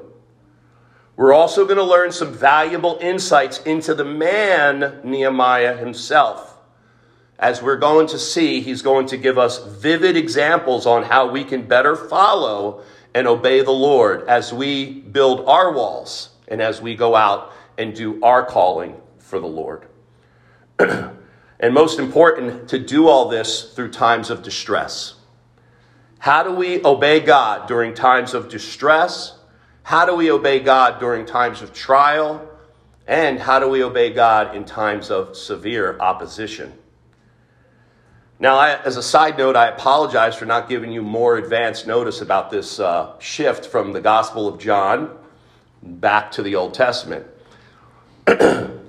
We're 1.16 1.34
also 1.34 1.66
going 1.66 1.78
to 1.78 1.84
learn 1.84 2.12
some 2.12 2.34
valuable 2.34 2.98
insights 3.00 3.60
into 3.60 3.94
the 3.94 4.06
man, 4.06 5.02
Nehemiah 5.04 5.78
himself. 5.78 6.58
As 7.38 7.62
we're 7.62 7.78
going 7.78 8.08
to 8.08 8.20
see, 8.20 8.62
he's 8.62 8.82
going 8.82 9.08
to 9.08 9.18
give 9.18 9.38
us 9.38 9.64
vivid 9.64 10.18
examples 10.18 10.86
on 10.86 11.04
how 11.04 11.30
we 11.30 11.44
can 11.44 11.68
better 11.68 11.96
follow 11.96 12.84
and 13.14 13.28
obey 13.28 13.62
the 13.62 13.72
Lord 13.72 14.28
as 14.28 14.52
we 14.52 15.02
build 15.02 15.48
our 15.48 15.72
walls 15.72 16.30
and 16.48 16.62
as 16.62 16.82
we 16.82 16.96
go 16.96 17.16
out 17.16 17.52
and 17.78 17.94
do 17.94 18.24
our 18.24 18.46
calling 18.46 19.00
for 19.20 19.40
the 19.40 19.48
Lord. 19.48 19.88
and 21.60 21.74
most 21.74 22.00
important, 22.00 22.70
to 22.70 22.80
do 22.80 23.08
all 23.08 23.30
this 23.30 23.74
through 23.74 23.92
times 23.92 24.30
of 24.30 24.44
distress. 24.44 25.16
How 26.20 26.44
do 26.44 26.52
we 26.52 26.84
obey 26.86 27.20
God 27.20 27.68
during 27.68 27.94
times 27.94 28.34
of 28.34 28.50
distress? 28.50 29.38
How 29.84 30.06
do 30.06 30.16
we 30.16 30.32
obey 30.32 30.60
God 30.60 31.00
during 31.00 31.26
times 31.26 31.62
of 31.62 31.74
trial? 31.74 32.50
And 33.08 33.40
how 33.40 33.60
do 33.60 33.68
we 33.68 33.84
obey 33.84 34.14
God 34.14 34.56
in 34.56 34.64
times 34.64 35.12
of 35.12 35.36
severe 35.36 35.98
opposition? 36.00 36.74
Now, 38.40 38.56
I, 38.56 38.82
as 38.84 38.98
a 38.98 39.04
side 39.04 39.38
note, 39.38 39.56
I 39.56 39.68
apologize 39.68 40.36
for 40.36 40.46
not 40.46 40.68
giving 40.70 40.92
you 40.92 41.02
more 41.02 41.38
advance 41.38 41.86
notice 41.86 42.22
about 42.22 42.50
this 42.50 42.80
uh, 42.80 43.18
shift 43.20 43.66
from 43.66 43.94
the 43.94 44.02
Gospel 44.02 44.48
of 44.48 44.60
John 44.60 45.18
back 45.82 46.32
to 46.32 46.44
the 46.44 46.56
Old 46.56 46.74
Testament. 46.74 47.26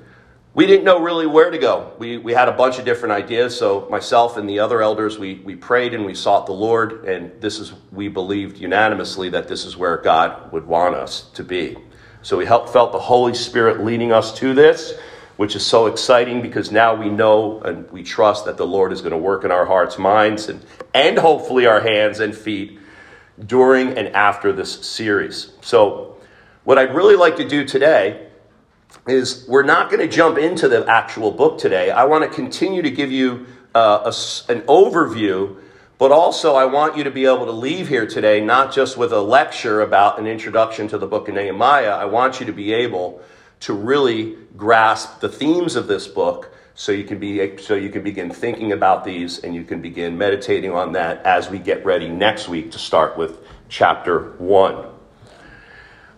we 0.55 0.67
didn't 0.67 0.85
know 0.85 1.01
really 1.01 1.27
where 1.27 1.51
to 1.51 1.59
go. 1.59 1.93
We, 1.99 2.17
we 2.17 2.33
had 2.33 2.49
a 2.49 2.53
bunch 2.53 2.79
of 2.79 2.85
different 2.85 3.13
ideas. 3.13 3.59
So 3.59 3.89
myself 3.91 4.37
and 4.37 4.49
the 4.49 4.61
other 4.61 4.81
elders, 4.83 5.19
we, 5.19 5.35
we 5.45 5.57
prayed 5.57 5.95
and 5.95 6.07
we 6.07 6.15
sought 6.15 6.47
the 6.47 6.53
Lord. 6.53 7.05
And 7.07 7.33
this 7.41 7.59
is, 7.59 7.73
we 7.91 8.07
believed 8.07 8.59
unanimously 8.59 9.31
that 9.31 9.49
this 9.49 9.65
is 9.65 9.77
where 9.77 9.97
God 9.97 10.53
would 10.53 10.65
want 10.67 10.95
us 10.95 11.29
to 11.35 11.43
be. 11.43 11.77
So 12.23 12.37
we 12.37 12.47
helped, 12.47 12.71
felt 12.71 12.93
the 12.93 13.01
Holy 13.01 13.35
Spirit 13.35 13.85
leading 13.85 14.13
us 14.13 14.33
to 14.39 14.55
this, 14.55 14.95
which 15.37 15.57
is 15.57 15.67
so 15.67 15.87
exciting 15.87 16.41
because 16.41 16.71
now 16.71 16.95
we 16.95 17.11
know 17.11 17.61
and 17.61 17.91
we 17.91 18.05
trust 18.05 18.45
that 18.45 18.57
the 18.57 18.67
Lord 18.67 18.93
is 18.93 19.01
going 19.01 19.11
to 19.11 19.19
work 19.19 19.45
in 19.45 19.51
our 19.51 19.67
hearts, 19.67 19.99
minds, 19.99 20.49
and, 20.49 20.65
and 20.95 21.19
hopefully 21.19 21.67
our 21.67 21.81
hands 21.81 22.21
and 22.21 22.33
feet 22.35 22.79
during 23.45 23.99
and 23.99 24.09
after 24.15 24.53
this 24.53 24.87
series. 24.87 25.53
So 25.63 26.17
what 26.63 26.79
I'd 26.79 26.95
really 26.95 27.17
like 27.17 27.37
to 27.39 27.49
do 27.49 27.65
today 27.65 28.29
is 29.07 29.45
we're 29.49 29.63
not 29.63 29.91
going 29.91 30.01
to 30.01 30.15
jump 30.15 30.39
into 30.39 30.69
the 30.69 30.87
actual 30.89 31.31
book 31.31 31.59
today. 31.59 31.91
I 31.91 32.05
want 32.05 32.25
to 32.25 32.31
continue 32.31 32.83
to 32.83 32.91
give 32.91 33.13
you 33.13 33.47
uh, 33.75 34.11
a, 34.11 34.53
an 34.53 34.63
overview, 34.63 35.57
but 35.99 36.13
also 36.13 36.55
I 36.55 36.65
want 36.65 36.97
you 36.97 37.05
to 37.05 37.11
be 37.11 37.27
able 37.27 37.45
to 37.47 37.53
leave 37.53 37.89
here 37.89 38.07
today 38.07 38.41
not 38.41 38.73
just 38.73 38.97
with 38.97 39.13
a 39.13 39.21
lecture 39.21 39.81
about 39.81 40.19
an 40.19 40.27
introduction 40.27 40.89
to 40.89 40.99
the 40.99 41.07
book 41.07 41.29
of 41.29 41.35
Nehemiah. 41.35 41.91
I 41.91 42.05
want 42.07 42.41
you 42.41 42.47
to 42.47 42.53
be 42.53 42.73
able 42.73 43.23
to 43.61 43.73
really 43.73 44.37
grasp 44.57 45.21
the 45.21 45.29
themes 45.29 45.77
of 45.77 45.87
this 45.87 46.07
book 46.07 46.55
so 46.75 46.93
you 46.93 47.05
can 47.05 47.19
be 47.19 47.57
so 47.59 47.75
you 47.75 47.89
can 47.89 48.03
begin 48.03 48.31
thinking 48.31 48.73
about 48.73 49.05
these 49.05 49.39
and 49.39 49.55
you 49.55 49.65
can 49.65 49.81
begin 49.81 50.19
meditating 50.19 50.73
on 50.73 50.93
that 50.93 51.25
as 51.25 51.49
we 51.49 51.59
get 51.59 51.85
ready 51.85 52.09
next 52.09 52.49
week 52.49 52.73
to 52.73 52.79
start 52.79 53.17
with 53.17 53.39
chapter 53.69 54.33
1 54.39 54.94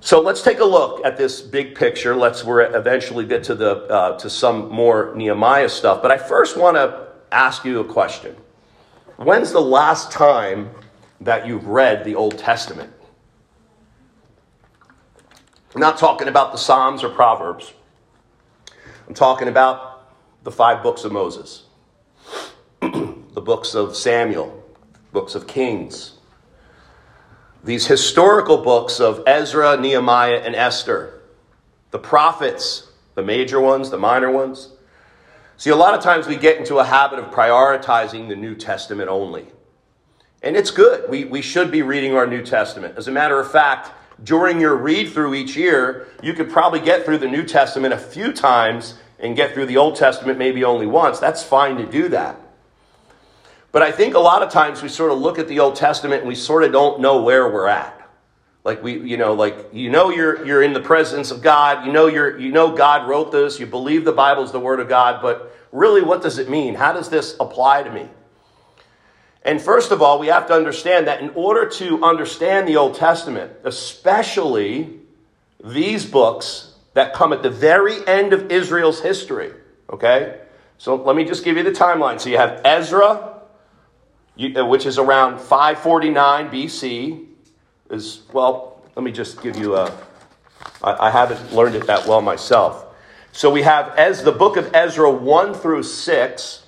so 0.00 0.21
let's 0.21 0.43
take 0.43 0.61
a 0.61 0.65
look 0.65 1.05
at 1.05 1.17
this 1.17 1.41
big 1.41 1.75
picture. 1.75 2.15
Let's 2.15 2.45
we're 2.45 2.61
eventually 2.76 3.25
get 3.25 3.45
to 3.45 3.55
the 3.55 3.87
uh, 3.87 4.19
to 4.19 4.31
some 4.31 4.69
more 4.69 5.12
nehemiah 5.17 5.69
stuff. 5.69 6.03
But 6.03 6.11
i 6.11 6.19
first 6.19 6.57
want 6.57 6.76
to 6.76 7.07
ask 7.33 7.65
you 7.65 7.81
a 7.81 7.85
question. 7.85 8.37
When's 9.17 9.50
the 9.50 9.61
last 9.61 10.12
time 10.12 10.71
that 11.21 11.47
you've 11.47 11.67
read 11.67 12.05
the 12.05 12.15
old 12.15 12.38
testament? 12.38 12.93
I'm 15.75 15.81
not 15.81 15.99
talking 15.99 16.29
about 16.29 16.53
the 16.53 16.59
psalms 16.59 17.03
or 17.03 17.09
proverbs. 17.09 17.73
I'm 19.09 19.15
talking 19.15 19.49
about 19.49 20.12
the 20.43 20.50
five 20.50 20.83
books 20.83 21.05
of 21.05 21.12
Moses, 21.12 21.65
the 22.81 23.43
books 23.43 23.75
of 23.75 23.97
Samuel, 23.97 24.62
books 25.12 25.35
of 25.35 25.47
Kings, 25.47 26.15
these 27.66 27.87
historical 27.87 28.58
books 28.58 29.00
of 29.00 29.25
Ezra, 29.26 29.76
Nehemiah, 29.76 30.40
and 30.44 30.54
Esther, 30.54 31.20
the 31.90 31.99
prophets, 31.99 32.88
the 33.16 33.23
major 33.23 33.61
ones, 33.61 33.90
the 33.90 33.99
minor 33.99 34.30
ones. 34.30 34.70
See, 35.56 35.70
a 35.70 35.76
lot 35.76 35.92
of 35.92 36.00
times 36.00 36.28
we 36.28 36.37
get 36.37 36.58
into 36.58 36.78
a 36.78 36.85
habit 36.85 37.18
of 37.18 37.32
prioritizing 37.32 38.28
the 38.28 38.37
New 38.37 38.54
Testament 38.54 39.08
only. 39.08 39.46
And 40.42 40.56
it's 40.56 40.70
good. 40.70 41.11
We, 41.11 41.25
we 41.25 41.42
should 41.42 41.73
be 41.73 41.82
reading 41.82 42.14
our 42.14 42.26
New 42.26 42.44
Testament. 42.44 42.96
As 42.96 43.08
a 43.08 43.11
matter 43.11 43.40
of 43.40 43.50
fact, 43.50 43.90
during 44.23 44.61
your 44.61 44.76
read 44.76 45.12
through 45.12 45.35
each 45.35 45.56
year, 45.56 46.06
you 46.23 46.35
could 46.35 46.49
probably 46.49 46.78
get 46.78 47.04
through 47.04 47.18
the 47.18 47.28
New 47.28 47.44
Testament 47.44 47.92
a 47.92 47.99
few 47.99 48.32
times 48.32 48.94
and 49.18 49.35
get 49.35 49.54
through 49.54 49.66
the 49.66 49.76
Old 49.76 49.96
Testament 49.96 50.38
maybe 50.38 50.62
only 50.62 50.87
once, 50.87 51.18
that's 51.18 51.42
fine 51.42 51.76
to 51.78 51.87
do 51.87 52.08
that. 52.11 52.38
But 53.76 53.83
I 53.83 53.92
think 53.92 54.14
a 54.14 54.18
lot 54.18 54.42
of 54.42 54.49
times 54.49 54.80
we 54.80 54.88
sort 54.88 55.12
of 55.12 55.18
look 55.18 55.38
at 55.38 55.49
the 55.49 55.61
Old 55.61 55.76
Testament 55.76 56.21
and 56.21 56.28
we 56.28 56.35
sort 56.35 56.64
of 56.64 56.73
don't 56.73 56.99
know 56.99 57.21
where 57.21 57.47
we're 57.47 57.68
at. 57.68 58.09
Like 58.64 58.83
we, 58.83 58.99
you 58.99 59.18
know, 59.18 59.35
like 59.35 59.68
you 59.71 59.90
know 59.90 60.09
you're 60.09 60.47
you're 60.47 60.62
in 60.62 60.73
the 60.73 60.80
presence 60.80 61.30
of 61.30 61.42
God. 61.42 61.85
You 61.85 61.92
know 61.92 62.06
you're 62.06 62.38
you 62.38 62.50
know 62.50 62.75
God 62.75 63.06
wrote 63.06 63.33
this. 63.33 63.61
You 63.61 63.66
believe 63.66 64.06
the 64.06 64.12
Bible 64.12 64.45
is 64.45 64.50
the 64.50 64.59
Word 64.59 64.80
of 64.80 64.88
God. 64.88 65.21
But 65.21 65.54
really, 65.73 66.00
what 66.00 66.23
does 66.23 66.38
it 66.38 66.49
mean? 66.49 66.75
How 66.75 66.95
does 66.95 67.11
this 67.11 67.37
apply 67.38 67.83
to 67.83 67.92
me? 67.92 68.09
And 69.42 69.61
first 69.61 69.92
of 69.92 70.00
all, 70.00 70.18
we 70.18 70.28
have 70.28 70.47
to 70.47 70.54
understand 70.54 71.06
that 71.06 71.21
in 71.21 71.28
order 71.35 71.68
to 71.73 72.02
understand 72.02 72.66
the 72.66 72.78
Old 72.78 72.95
Testament, 72.95 73.52
especially 73.62 75.00
these 75.62 76.06
books 76.06 76.73
that 76.95 77.12
come 77.12 77.35
at 77.35 77.42
the 77.42 77.50
very 77.50 77.99
end 78.09 78.33
of 78.33 78.50
Israel's 78.50 79.02
history. 79.02 79.52
Okay? 79.90 80.40
So 80.78 80.95
let 80.95 81.14
me 81.14 81.26
just 81.26 81.45
give 81.45 81.59
you 81.59 81.62
the 81.62 81.73
timeline. 81.73 82.18
So 82.18 82.30
you 82.30 82.38
have 82.38 82.62
Ezra, 82.64 83.36
Uh, 84.38 84.66
which 84.66 84.85
is 84.85 84.99
around 84.99 85.38
549 85.38 86.50
BC. 86.50 87.26
Is 87.88 88.23
well, 88.33 88.83
let 88.95 89.02
me 89.02 89.12
just 89.12 89.43
give 89.43 89.57
you 89.57 89.76
a. 89.76 89.90
I, 90.83 91.07
I 91.07 91.11
haven't 91.11 91.52
learned 91.52 91.75
it 91.75 91.87
that 91.87 92.07
well 92.07 92.21
myself. 92.21 92.85
So 93.33 93.50
we 93.50 93.62
have 93.62 93.97
as 93.97 94.25
the 94.25 94.33
book 94.33 94.57
of 94.57 94.75
Ezra 94.75 95.11
1 95.11 95.55
through 95.55 95.85
6 95.85 96.62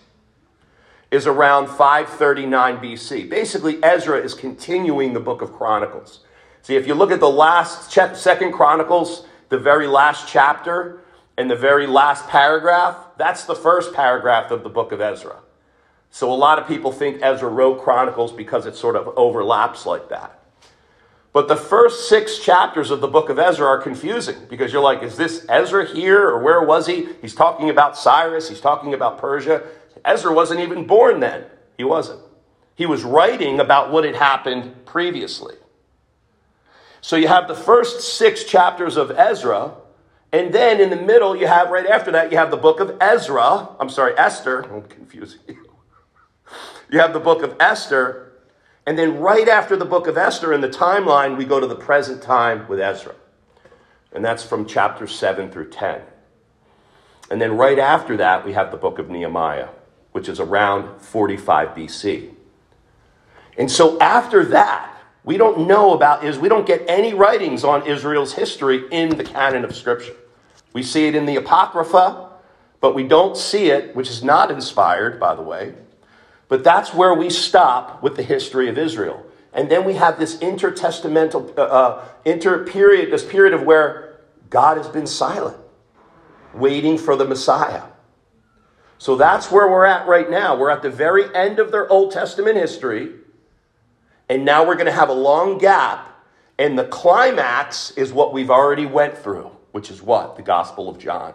is 1.11 1.27
around 1.27 1.67
539 1.67 2.77
BC. 2.79 3.29
Basically, 3.29 3.83
Ezra 3.83 4.19
is 4.19 4.35
continuing 4.35 5.13
the 5.13 5.21
book 5.21 5.43
of 5.43 5.53
Chronicles. 5.53 6.21
See, 6.63 6.77
if 6.77 6.87
you 6.87 6.95
look 6.95 7.11
at 7.11 7.21
the 7.21 7.31
last 7.31 7.91
second 7.91 8.53
Chronicles, 8.53 9.27
the 9.49 9.59
very 9.59 9.87
last 9.87 10.29
chapter 10.29 11.01
and 11.37 11.51
the 11.51 11.57
very 11.57 11.87
last 11.87 12.29
paragraph, 12.29 12.97
that's 13.17 13.45
the 13.45 13.55
first 13.55 13.95
paragraph 13.95 14.51
of 14.51 14.63
the 14.63 14.69
book 14.69 14.93
of 14.93 15.01
Ezra. 15.01 15.41
So 16.11 16.33
a 16.33 16.35
lot 16.35 16.59
of 16.59 16.67
people 16.67 16.93
think 16.93 17.21
Ezra 17.23 17.49
wrote 17.49 17.83
Chronicles 17.83 18.33
because 18.33 18.67
it 18.67 18.77
sort 18.77 18.97
of 18.97 19.09
overlaps 19.17 19.87
like 19.87 20.09
that. 20.09 20.38
But 21.33 21.49
the 21.49 21.57
first 21.57 22.09
six 22.09 22.38
chapters 22.38 22.90
of 22.90 23.01
the 23.01 23.09
book 23.09 23.29
of 23.29 23.38
Ezra 23.38 23.66
are 23.66 23.81
confusing 23.81 24.37
because 24.49 24.73
you're 24.73 24.83
like, 24.83 25.03
is 25.03 25.16
this 25.16 25.44
Ezra 25.49 25.87
here 25.87 26.27
or 26.29 26.42
where 26.42 26.62
was 26.62 26.87
he? 26.87 27.09
He's 27.21 27.35
talking 27.35 27.71
about 27.71 27.97
Cyrus, 27.97 28.49
he's 28.49 28.61
talking 28.61 28.94
about 28.94 29.18
Persia. 29.18 29.62
Ezra 30.05 30.33
wasn't 30.33 30.61
even 30.61 30.87
born 30.87 31.21
then. 31.21 31.44
He 31.77 31.85
wasn't. 31.85 32.21
He 32.75 32.87
was 32.87 33.05
writing 33.05 33.61
about 33.61 33.92
what 33.92 34.05
had 34.05 34.16
happened 34.16 34.87
previously. 34.87 35.55
So 37.01 37.16
you 37.16 37.29
have 37.29 37.47
the 37.47 37.55
first 37.55 38.01
six 38.01 38.44
chapters 38.44 38.97
of 38.97 39.11
Ezra, 39.11 39.75
and 40.33 40.53
then 40.53 40.81
in 40.81 40.90
the 40.90 40.97
middle, 40.97 41.37
you 41.37 41.47
have 41.47 41.71
right 41.71 41.87
after 41.87 42.11
that, 42.12 42.33
you 42.33 42.38
have 42.38 42.51
the 42.51 42.57
book 42.57 42.81
of 42.81 42.97
Ezra. 43.01 43.68
I'm 43.79 43.88
sorry, 43.88 44.16
Esther. 44.18 44.62
I'm 44.62 44.83
confusing 44.83 45.40
you. 45.47 45.67
You 46.90 47.01
have 47.01 47.12
the 47.12 47.20
book 47.20 47.42
of 47.42 47.55
Esther, 47.61 48.33
and 48.87 48.98
then 48.98 49.18
right 49.18 49.48
after 49.48 49.77
the 49.77 49.85
book 49.85 50.07
of 50.07 50.16
Esther 50.16 50.53
in 50.53 50.62
the 50.62 50.68
timeline, 50.68 51.37
we 51.37 51.44
go 51.44 51.61
to 51.61 51.66
the 51.66 51.77
present 51.77 52.22
time 52.22 52.66
with 52.68 52.81
Ezra. 52.81 53.14
And 54.12 54.24
that's 54.24 54.42
from 54.42 54.64
chapter 54.64 55.07
7 55.07 55.51
through 55.51 55.68
10. 55.68 56.01
And 57.31 57.40
then 57.40 57.59
right 57.59 57.79
after 57.79 58.16
that, 58.16 58.46
we 58.46 58.55
have 58.55 58.70
the 58.70 58.79
book 58.79 58.98
of 58.98 59.11
Nehemiah, 59.11 59.68
which 60.12 60.29
is 60.29 60.40
around 60.40 61.03
45 61.03 61.68
BC. 61.68 62.31
And 63.59 63.70
so 63.70 64.01
after 64.01 64.44
that, 64.46 64.94
we 65.24 65.37
don't 65.37 65.66
know 65.66 65.92
about 65.92 66.24
is 66.24 66.38
we 66.38 66.48
don't 66.48 66.66
get 66.66 66.85
any 66.88 67.12
writings 67.12 67.64
on 67.64 67.87
Israel's 67.87 68.33
history 68.33 68.85
in 68.90 69.11
the 69.11 69.24
canon 69.24 69.64
of 69.64 69.77
Scripture. 69.77 70.16
We 70.72 70.83
see 70.83 71.07
it 71.07 71.14
in 71.14 71.27
the 71.27 71.37
Apocrypha, 71.37 72.31
but 72.81 72.94
we 72.94 73.03
don't 73.03 73.37
see 73.37 73.70
it, 73.70 73.94
which 73.94 74.09
is 74.09 74.24
not 74.24 74.51
inspired, 74.51 75.20
by 75.20 75.35
the 75.35 75.42
way. 75.42 75.74
But 76.49 76.65
that's 76.65 76.95
where 76.95 77.15
we 77.15 77.31
stop 77.31 78.03
with 78.03 78.17
the 78.17 78.23
history 78.23 78.69
of 78.69 78.79
Israel. 78.79 79.25
And 79.53 79.71
then 79.71 79.85
we 79.85 79.95
have 79.95 80.19
this 80.19 80.37
intertestamental 80.39 81.57
uh, 81.59 81.63
uh, 81.63 82.09
inter 82.25 82.65
period, 82.65 83.13
this 83.13 83.25
period 83.25 83.55
of 83.55 83.63
where 83.63 84.21
God 84.51 84.77
has 84.77 84.89
been 84.89 85.07
silent, 85.07 85.57
waiting 86.55 86.97
for 86.99 87.17
the 87.17 87.25
Messiah. 87.25 87.83
So 88.99 89.17
that's 89.17 89.51
where 89.51 89.71
we're 89.71 89.85
at 89.85 90.07
right 90.07 90.29
now. 90.29 90.57
We're 90.57 90.71
at 90.71 90.83
the 90.83 90.91
very 90.91 91.33
end 91.35 91.59
of 91.59 91.71
their 91.71 91.89
Old 91.91 92.13
Testament 92.13 92.57
history. 92.57 93.13
And 94.29 94.45
now 94.45 94.67
we're 94.67 94.75
going 94.75 94.87
to 94.87 94.93
have 94.93 95.09
a 95.09 95.15
long 95.15 95.59
gap. 95.59 96.05
And 96.59 96.79
the 96.79 96.85
climax 96.85 97.93
is 97.93 98.13
what 98.13 98.33
we've 98.33 98.51
already 98.51 98.87
went 98.87 99.17
through, 99.17 99.51
which 99.71 99.91
is 99.91 100.03
what? 100.03 100.37
The 100.37 100.43
Gospel 100.43 100.89
of 100.89 100.99
John. 100.99 101.35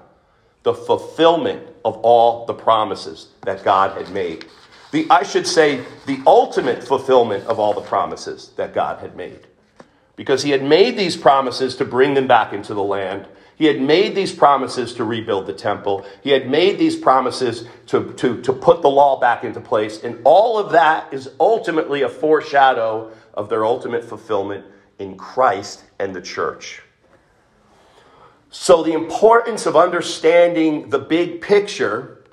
The 0.63 0.73
fulfillment 0.73 1.67
of 1.86 1.97
all 1.97 2.45
the 2.45 2.54
promises 2.54 3.30
that 3.41 3.63
God 3.63 3.97
had 3.97 4.12
made. 4.12 4.45
The, 4.93 5.06
I 5.10 5.23
should 5.23 5.45
say, 5.45 5.84
the 6.06 6.21
ultimate 6.25 6.82
fulfillment 6.82 7.45
of 7.47 7.60
all 7.60 7.73
the 7.73 7.82
promises 7.82 8.51
that 8.56 8.73
God 8.73 8.99
had 8.99 9.17
made. 9.17 9.47
Because 10.15 10.43
he 10.43 10.51
had 10.51 10.63
made 10.63 10.97
these 10.97 11.17
promises 11.17 11.75
to 11.77 11.86
bring 11.86 12.13
them 12.13 12.27
back 12.27 12.53
into 12.53 12.73
the 12.73 12.84
land 12.84 13.27
he 13.56 13.65
had 13.65 13.79
made 13.79 14.15
these 14.15 14.34
promises 14.34 14.93
to 14.95 15.03
rebuild 15.03 15.45
the 15.45 15.53
temple. 15.53 16.06
He 16.21 16.32
had 16.32 16.49
made 16.49 16.79
these 16.79 16.95
promises 16.95 17.65
to, 17.88 18.13
to, 18.13 18.41
to 18.41 18.53
put 18.53 18.82
the 18.82 18.89
law 18.89 19.19
back 19.19 19.43
into 19.43 19.62
place. 19.62 20.03
And 20.03 20.19
all 20.23 20.58
of 20.58 20.71
that 20.71 21.13
is 21.13 21.29
ultimately 21.39 22.01
a 22.01 22.10
foreshadow 22.10 23.12
of 23.34 23.49
their 23.49 23.65
ultimate 23.65 24.03
fulfillment 24.03 24.65
in 24.99 25.17
Christ 25.17 25.84
and 25.99 26.15
the 26.15 26.21
church. 26.21 26.82
So, 28.49 28.84
the 28.84 28.93
importance 28.93 29.65
of 29.65 29.75
understanding 29.75 30.89
the 30.89 30.99
big 30.99 31.41
picture 31.41 32.23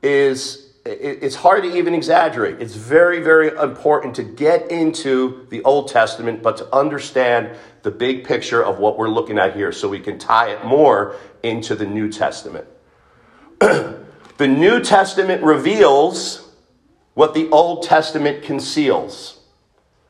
is 0.00 0.61
it's 0.84 1.36
hard 1.36 1.62
to 1.62 1.76
even 1.76 1.94
exaggerate. 1.94 2.60
It's 2.60 2.74
very, 2.74 3.20
very 3.22 3.48
important 3.56 4.16
to 4.16 4.24
get 4.24 4.70
into 4.70 5.46
the 5.50 5.62
Old 5.62 5.88
Testament, 5.88 6.42
but 6.42 6.56
to 6.56 6.74
understand 6.74 7.56
the 7.82 7.90
big 7.90 8.24
picture 8.24 8.64
of 8.64 8.78
what 8.78 8.98
we're 8.98 9.08
looking 9.08 9.38
at 9.38 9.54
here 9.54 9.70
so 9.70 9.88
we 9.88 10.00
can 10.00 10.18
tie 10.18 10.50
it 10.50 10.64
more 10.64 11.16
into 11.42 11.76
the 11.76 11.86
New 11.86 12.10
Testament. 12.10 12.66
the 13.60 14.48
New 14.48 14.80
Testament 14.80 15.42
reveals 15.44 16.50
what 17.14 17.34
the 17.34 17.48
Old 17.50 17.84
Testament 17.84 18.42
conceals. 18.42 19.38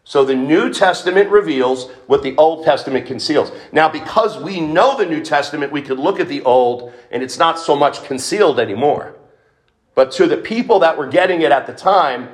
So 0.04 0.24
the 0.24 0.34
New 0.34 0.72
Testament 0.72 1.30
reveals 1.30 1.90
what 2.06 2.22
the 2.22 2.34
Old 2.36 2.64
Testament 2.64 3.06
conceals. 3.06 3.52
Now, 3.72 3.88
because 3.88 4.38
we 4.38 4.60
know 4.60 4.96
the 4.96 5.06
New 5.06 5.22
Testament, 5.22 5.70
we 5.70 5.82
could 5.82 5.98
look 5.98 6.18
at 6.18 6.28
the 6.28 6.42
Old 6.42 6.92
and 7.10 7.22
it's 7.22 7.38
not 7.38 7.58
so 7.58 7.76
much 7.76 8.04
concealed 8.04 8.58
anymore. 8.58 9.16
But 9.94 10.12
to 10.12 10.26
the 10.26 10.36
people 10.36 10.80
that 10.80 10.96
were 10.96 11.06
getting 11.06 11.42
it 11.42 11.52
at 11.52 11.66
the 11.66 11.74
time, 11.74 12.30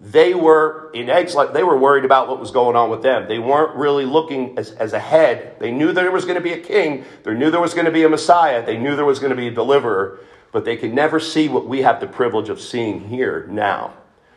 they 0.00 0.34
were 0.34 0.90
in 0.92 1.10
exile. 1.10 1.52
They 1.52 1.62
were 1.62 1.76
worried 1.76 2.04
about 2.04 2.28
what 2.28 2.40
was 2.40 2.50
going 2.50 2.74
on 2.74 2.90
with 2.90 3.02
them. 3.02 3.28
They 3.28 3.38
weren't 3.38 3.76
really 3.76 4.06
looking 4.06 4.58
as, 4.58 4.72
as 4.72 4.92
ahead. 4.92 5.56
They 5.60 5.70
knew 5.70 5.92
there 5.92 6.10
was 6.10 6.24
going 6.24 6.36
to 6.36 6.40
be 6.40 6.52
a 6.52 6.60
king. 6.60 7.04
They 7.22 7.34
knew 7.34 7.50
there 7.50 7.60
was 7.60 7.74
going 7.74 7.84
to 7.86 7.92
be 7.92 8.04
a 8.04 8.08
Messiah. 8.08 8.64
They 8.64 8.78
knew 8.78 8.96
there 8.96 9.04
was 9.04 9.18
going 9.18 9.30
to 9.30 9.36
be 9.36 9.48
a 9.48 9.50
deliverer. 9.50 10.20
But 10.52 10.64
they 10.64 10.76
could 10.76 10.94
never 10.94 11.20
see 11.20 11.48
what 11.48 11.66
we 11.66 11.82
have 11.82 12.00
the 12.00 12.06
privilege 12.06 12.48
of 12.48 12.60
seeing 12.60 13.08
here 13.08 13.46
now. 13.50 13.94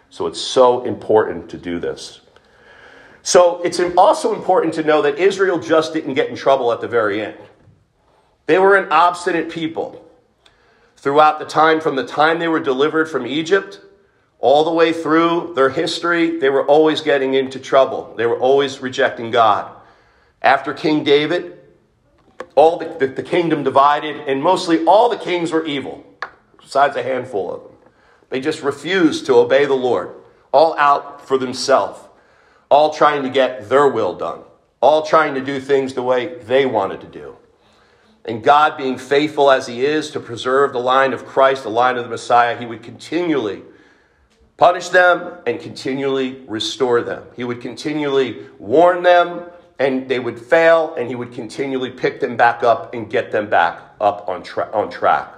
So 0.09 0.27
it's 0.27 0.39
so 0.39 0.83
important 0.83 1.49
to 1.49 1.57
do 1.57 1.79
this. 1.79 2.21
So 3.23 3.61
it's 3.63 3.79
also 3.97 4.35
important 4.35 4.73
to 4.75 4.83
know 4.83 5.01
that 5.01 5.17
Israel 5.17 5.59
just 5.59 5.93
didn't 5.93 6.13
get 6.13 6.29
in 6.29 6.35
trouble 6.35 6.73
at 6.73 6.81
the 6.81 6.89
very 6.89 7.21
end. 7.21 7.37
They 8.45 8.59
were 8.59 8.75
an 8.75 8.91
obstinate 8.91 9.49
people. 9.49 10.02
Throughout 11.03 11.37
the 11.37 11.45
time, 11.45 11.81
from 11.81 11.97
the 11.97 12.05
time 12.05 12.39
they 12.39 12.47
were 12.47 12.61
delivered 12.61 13.09
from 13.09 13.27
Egypt 13.27 13.81
all 14.39 14.63
the 14.63 14.71
way 14.71 14.93
through 14.93 15.51
their 15.53 15.69
history, 15.69 16.39
they 16.39 16.49
were 16.49 16.65
always 16.65 17.01
getting 17.01 17.33
into 17.33 17.59
trouble. 17.59 18.13
They 18.15 18.25
were 18.25 18.39
always 18.39 18.79
rejecting 18.79 19.29
God. 19.29 19.69
After 20.41 20.73
King 20.73 21.03
David, 21.03 21.59
all 22.55 22.77
the, 22.77 22.85
the, 22.85 23.07
the 23.07 23.21
kingdom 23.21 23.65
divided, 23.65 24.15
and 24.29 24.41
mostly 24.41 24.85
all 24.85 25.09
the 25.09 25.17
kings 25.17 25.51
were 25.51 25.65
evil, 25.65 26.05
besides 26.61 26.95
a 26.95 27.03
handful 27.03 27.53
of 27.53 27.63
them. 27.63 27.73
They 28.29 28.39
just 28.39 28.63
refused 28.63 29.25
to 29.25 29.33
obey 29.35 29.65
the 29.65 29.73
Lord, 29.73 30.15
all 30.53 30.73
out 30.77 31.27
for 31.27 31.37
themselves, 31.37 31.99
all 32.71 32.93
trying 32.93 33.23
to 33.23 33.29
get 33.29 33.67
their 33.67 33.89
will 33.89 34.15
done, 34.15 34.39
all 34.79 35.05
trying 35.05 35.33
to 35.35 35.41
do 35.41 35.59
things 35.59 35.95
the 35.95 36.01
way 36.01 36.37
they 36.43 36.65
wanted 36.65 37.01
to 37.01 37.07
do. 37.07 37.35
And 38.25 38.43
God, 38.43 38.77
being 38.77 38.97
faithful 38.97 39.51
as 39.51 39.67
He 39.67 39.85
is 39.85 40.11
to 40.11 40.19
preserve 40.19 40.71
the 40.71 40.79
line 40.79 41.13
of 41.13 41.25
Christ, 41.25 41.63
the 41.63 41.69
line 41.69 41.97
of 41.97 42.03
the 42.03 42.09
Messiah, 42.09 42.57
He 42.57 42.65
would 42.65 42.83
continually 42.83 43.61
punish 44.55 44.89
them 44.89 45.39
and 45.45 45.59
continually 45.59 46.43
restore 46.47 47.01
them. 47.01 47.23
He 47.35 47.43
would 47.43 47.61
continually 47.61 48.45
warn 48.59 49.03
them 49.03 49.43
and 49.79 50.07
they 50.07 50.19
would 50.19 50.39
fail, 50.39 50.93
and 50.95 51.09
He 51.09 51.15
would 51.15 51.33
continually 51.33 51.89
pick 51.89 52.19
them 52.19 52.37
back 52.37 52.63
up 52.63 52.93
and 52.93 53.09
get 53.09 53.31
them 53.31 53.49
back 53.49 53.81
up 53.99 54.29
on, 54.29 54.43
tra- 54.43 54.69
on 54.71 54.89
track. 54.89 55.33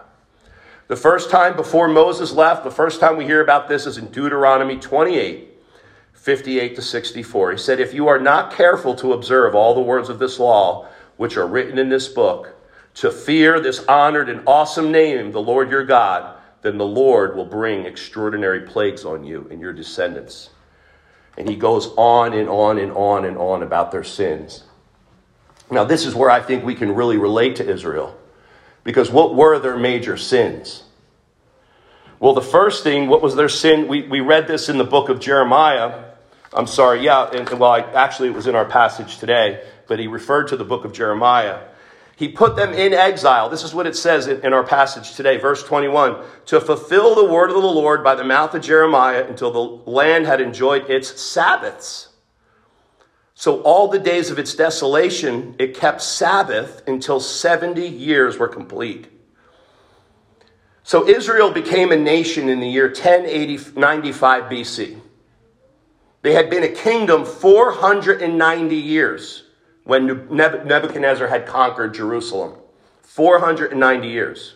The 0.87 0.95
first 0.95 1.31
time 1.31 1.55
before 1.55 1.87
Moses 1.87 2.33
left, 2.33 2.63
the 2.63 2.69
first 2.69 2.99
time 2.99 3.17
we 3.17 3.25
hear 3.25 3.41
about 3.41 3.67
this 3.67 3.87
is 3.87 3.97
in 3.97 4.07
Deuteronomy 4.07 4.77
28. 4.77 5.53
58 6.25 6.75
to 6.75 6.81
64. 6.81 7.51
He 7.51 7.57
said, 7.59 7.79
If 7.79 7.93
you 7.93 8.07
are 8.07 8.17
not 8.17 8.51
careful 8.51 8.95
to 8.95 9.13
observe 9.13 9.53
all 9.53 9.75
the 9.75 9.81
words 9.81 10.09
of 10.09 10.17
this 10.17 10.39
law, 10.39 10.87
which 11.17 11.37
are 11.37 11.45
written 11.45 11.77
in 11.77 11.89
this 11.89 12.07
book, 12.07 12.54
to 12.95 13.11
fear 13.11 13.59
this 13.59 13.83
honored 13.85 14.29
and 14.29 14.41
awesome 14.47 14.91
name, 14.91 15.31
the 15.31 15.41
Lord 15.41 15.69
your 15.69 15.83
God, 15.83 16.37
then 16.61 16.77
the 16.77 16.85
Lord 16.85 17.35
will 17.35 17.45
bring 17.45 17.85
extraordinary 17.85 18.61
plagues 18.61 19.05
on 19.05 19.23
you 19.23 19.47
and 19.51 19.61
your 19.61 19.73
descendants. 19.73 20.49
And 21.37 21.47
he 21.47 21.55
goes 21.55 21.87
on 21.97 22.33
and 22.33 22.49
on 22.49 22.77
and 22.77 22.91
on 22.93 23.25
and 23.25 23.37
on 23.37 23.61
about 23.61 23.91
their 23.91 24.03
sins. 24.03 24.63
Now, 25.69 25.83
this 25.83 26.05
is 26.05 26.15
where 26.15 26.29
I 26.29 26.41
think 26.41 26.63
we 26.63 26.75
can 26.75 26.95
really 26.95 27.17
relate 27.17 27.57
to 27.57 27.69
Israel. 27.69 28.17
Because 28.83 29.11
what 29.11 29.35
were 29.35 29.59
their 29.59 29.77
major 29.77 30.15
sins? 30.15 30.83
Well, 32.19 32.33
the 32.33 32.41
first 32.41 32.83
thing, 32.83 33.07
what 33.07 33.21
was 33.21 33.35
their 33.35 33.49
sin? 33.49 33.87
We, 33.87 34.03
we 34.03 34.21
read 34.21 34.47
this 34.47 34.69
in 34.69 34.77
the 34.77 34.83
book 34.85 35.09
of 35.09 35.19
Jeremiah. 35.19 36.05
I'm 36.53 36.67
sorry, 36.67 37.03
yeah, 37.03 37.29
and, 37.29 37.49
well, 37.59 37.71
I, 37.71 37.79
actually, 37.79 38.29
it 38.29 38.35
was 38.35 38.47
in 38.47 38.55
our 38.55 38.65
passage 38.65 39.17
today, 39.17 39.67
but 39.87 39.99
he 39.99 40.07
referred 40.07 40.47
to 40.49 40.57
the 40.57 40.63
book 40.63 40.85
of 40.85 40.93
Jeremiah. 40.93 41.59
He 42.17 42.29
put 42.29 42.55
them 42.55 42.73
in 42.73 42.93
exile. 42.93 43.49
This 43.49 43.63
is 43.63 43.73
what 43.73 43.87
it 43.87 43.95
says 43.95 44.27
in 44.27 44.53
our 44.53 44.63
passage 44.63 45.15
today, 45.15 45.37
verse 45.37 45.63
21 45.63 46.23
to 46.45 46.61
fulfill 46.61 47.15
the 47.15 47.25
word 47.25 47.49
of 47.49 47.61
the 47.61 47.67
Lord 47.67 48.03
by 48.03 48.15
the 48.15 48.23
mouth 48.23 48.53
of 48.53 48.61
Jeremiah 48.61 49.25
until 49.27 49.51
the 49.51 49.89
land 49.91 50.25
had 50.25 50.39
enjoyed 50.39 50.89
its 50.89 51.19
Sabbaths. 51.21 52.09
So, 53.37 53.61
all 53.63 53.89
the 53.89 53.99
days 53.99 54.31
of 54.31 54.39
its 54.39 54.55
desolation, 54.55 55.55
it 55.59 55.75
kept 55.75 56.01
Sabbath 56.01 56.81
until 56.87 57.19
70 57.19 57.85
years 57.85 58.37
were 58.37 58.47
complete. 58.47 59.07
So, 60.83 61.05
Israel 61.05 61.51
became 61.51 61.91
a 61.91 61.97
nation 61.97 62.47
in 62.47 62.61
the 62.61 62.69
year 62.69 62.87
1095 62.87 64.43
BC. 64.43 65.01
They 66.21 66.33
had 66.33 66.49
been 66.49 66.63
a 66.63 66.69
kingdom 66.69 67.25
490 67.25 68.75
years 68.77 69.44
when 69.85 70.27
Nebuchadnezzar 70.35 71.27
had 71.27 71.45
conquered 71.45 71.93
Jerusalem. 71.93 72.55
490 73.03 74.07
years. 74.07 74.55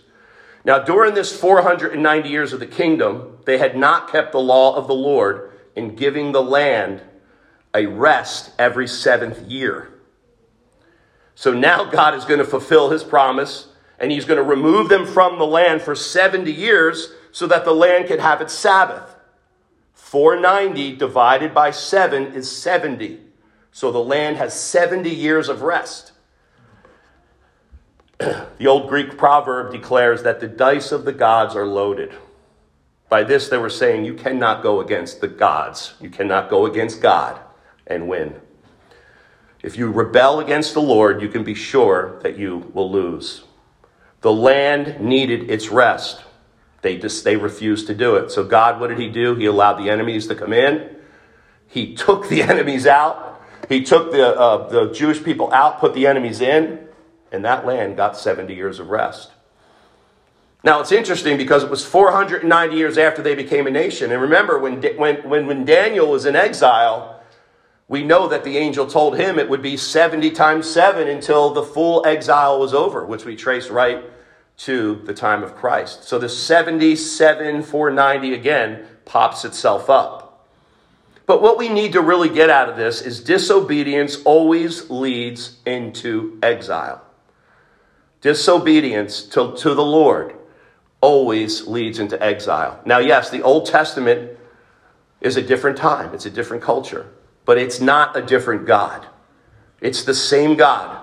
Now, 0.66 0.80
during 0.80 1.14
this 1.14 1.40
490 1.40 2.28
years 2.28 2.52
of 2.52 2.60
the 2.60 2.68
kingdom, 2.68 3.38
they 3.46 3.58
had 3.58 3.78
not 3.78 4.12
kept 4.12 4.34
the 4.34 4.40
law 4.40 4.76
of 4.76 4.88
the 4.88 4.94
Lord 4.94 5.52
in 5.76 5.96
giving 5.96 6.34
the 6.34 6.44
land 6.44 7.02
a 7.74 7.86
rest 7.86 8.52
every 8.60 8.88
seventh 8.88 9.40
year. 9.50 9.94
So 11.36 11.54
now 11.54 11.86
God 11.92 12.16
is 12.16 12.26
going 12.26 12.40
to 12.40 12.46
fulfill 12.46 12.90
his 12.90 13.04
promise 13.04 13.68
and 14.00 14.12
he's 14.12 14.26
going 14.26 14.38
to 14.38 14.44
remove 14.44 14.90
them 14.90 15.06
from 15.06 15.38
the 15.38 15.46
land 15.46 15.82
for 15.82 15.96
70 15.96 16.52
years 16.52 17.14
so 17.32 17.48
that 17.48 17.66
the 17.66 17.74
land 17.74 18.08
can 18.08 18.20
have 18.20 18.42
its 18.42 18.54
Sabbath. 18.54 19.16
490 19.94 20.96
divided 20.96 21.54
by 21.54 21.72
7 21.72 22.34
is 22.34 22.52
70. 22.52 23.20
So 23.72 23.92
the 23.92 24.00
land 24.00 24.38
has 24.38 24.60
70 24.60 25.10
years 25.10 25.50
of 25.50 25.62
rest. 25.62 26.12
the 28.20 28.68
old 28.68 28.90
Greek 28.90 29.18
proverb 29.18 29.72
declares 29.72 30.24
that 30.24 30.40
the 30.40 30.48
dice 30.48 30.92
of 30.92 31.06
the 31.06 31.14
gods 31.14 31.56
are 31.56 31.66
loaded. 31.66 32.14
By 33.08 33.24
this, 33.24 33.50
they 33.50 33.58
were 33.58 33.70
saying 33.70 34.06
you 34.06 34.14
cannot 34.14 34.62
go 34.62 34.82
against 34.82 35.22
the 35.22 35.28
gods, 35.28 35.94
you 36.00 36.10
cannot 36.10 36.50
go 36.50 36.66
against 36.66 37.02
God 37.02 37.40
and 37.88 38.08
win. 38.08 38.40
If 39.62 39.78
you 39.78 39.92
rebel 39.92 40.40
against 40.40 40.74
the 40.74 40.82
Lord, 40.82 41.22
you 41.22 41.28
can 41.28 41.44
be 41.44 41.56
sure 41.56 42.20
that 42.22 42.38
you 42.38 42.72
will 42.74 42.90
lose. 42.90 43.44
The 44.22 44.32
land 44.32 45.00
needed 45.02 45.50
its 45.50 45.70
rest. 45.70 46.24
They 46.82 46.98
just 46.98 47.24
they 47.24 47.36
refused 47.36 47.88
to 47.88 47.96
do 47.96 48.16
it. 48.16 48.32
So 48.32 48.44
God, 48.44 48.80
what 48.80 48.88
did 48.88 49.00
he 49.00 49.10
do? 49.10 49.36
He 49.36 49.46
allowed 49.46 49.76
the 49.76 49.90
enemies 49.90 50.28
to 50.28 50.36
come 50.36 50.54
in. 50.54 50.96
He 51.68 51.96
took 51.96 52.30
the 52.30 52.42
enemies 52.44 52.86
out 52.88 53.29
he 53.68 53.84
took 53.84 54.12
the, 54.12 54.38
uh, 54.38 54.68
the 54.70 54.92
Jewish 54.94 55.24
people 55.24 55.52
out, 55.52 55.80
put 55.80 55.94
the 55.94 56.08
enemies 56.08 56.42
in, 56.42 56.88
and 57.32 57.44
that 57.46 57.66
land 57.66 57.98
got 57.98 58.18
70 58.18 58.54
years 58.54 58.80
of 58.80 58.90
rest. 58.90 59.32
Now, 60.64 60.82
it's 60.82 60.92
interesting 60.92 61.38
because 61.38 61.64
it 61.64 61.70
was 61.70 61.86
490 61.86 62.76
years 62.76 62.98
after 62.98 63.22
they 63.22 63.36
became 63.36 63.66
a 63.66 63.72
nation. 63.72 64.12
And 64.12 64.22
remember, 64.22 64.60
when, 64.60 64.82
when, 64.98 65.18
when, 65.30 65.48
when 65.48 65.66
Daniel 65.66 66.12
was 66.12 66.26
in 66.26 66.36
exile, 66.36 67.22
we 67.88 68.04
know 68.04 68.28
that 68.28 68.44
the 68.44 68.58
angel 68.58 68.86
told 68.86 69.18
him 69.18 69.40
it 69.40 69.50
would 69.50 69.62
be 69.62 69.78
70 69.78 70.32
times 70.32 70.70
7 70.70 71.08
until 71.08 71.54
the 71.54 71.64
full 71.64 72.06
exile 72.06 72.60
was 72.60 72.74
over, 72.74 73.06
which 73.06 73.26
we 73.26 73.36
trace 73.36 73.70
right 73.70 74.04
to 74.58 75.02
the 75.06 75.14
time 75.14 75.44
of 75.44 75.56
Christ. 75.56 76.04
So 76.04 76.20
the 76.20 76.28
77, 76.28 77.64
490 77.64 78.34
again 78.34 78.86
pops 79.06 79.46
itself 79.46 79.90
up. 79.90 80.29
But 81.30 81.44
what 81.44 81.60
we 81.60 81.70
need 81.70 81.94
to 81.94 82.02
really 82.02 82.30
get 82.30 82.50
out 82.50 82.70
of 82.70 82.76
this 82.76 83.04
is 83.04 83.20
disobedience 83.20 84.20
always 84.24 84.90
leads 84.90 85.58
into 85.64 86.40
exile. 86.42 87.04
Disobedience 88.22 89.22
to, 89.26 89.56
to 89.58 89.76
the 89.76 89.86
Lord 89.86 90.34
always 91.02 91.68
leads 91.68 92.00
into 92.00 92.20
exile. 92.20 92.80
Now, 92.84 92.98
yes, 92.98 93.30
the 93.30 93.44
Old 93.44 93.68
Testament 93.68 94.40
is 95.22 95.38
a 95.38 95.42
different 95.44 95.78
time, 95.78 96.16
it's 96.16 96.26
a 96.26 96.32
different 96.32 96.64
culture, 96.64 97.06
but 97.46 97.60
it's 97.60 97.80
not 97.80 98.18
a 98.18 98.24
different 98.24 98.66
God. 98.66 99.06
It's 99.82 100.06
the 100.06 100.16
same 100.16 100.56
God, 100.58 101.00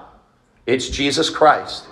it's 0.67 0.89
Jesus 0.89 1.31
Christ. 1.31 1.87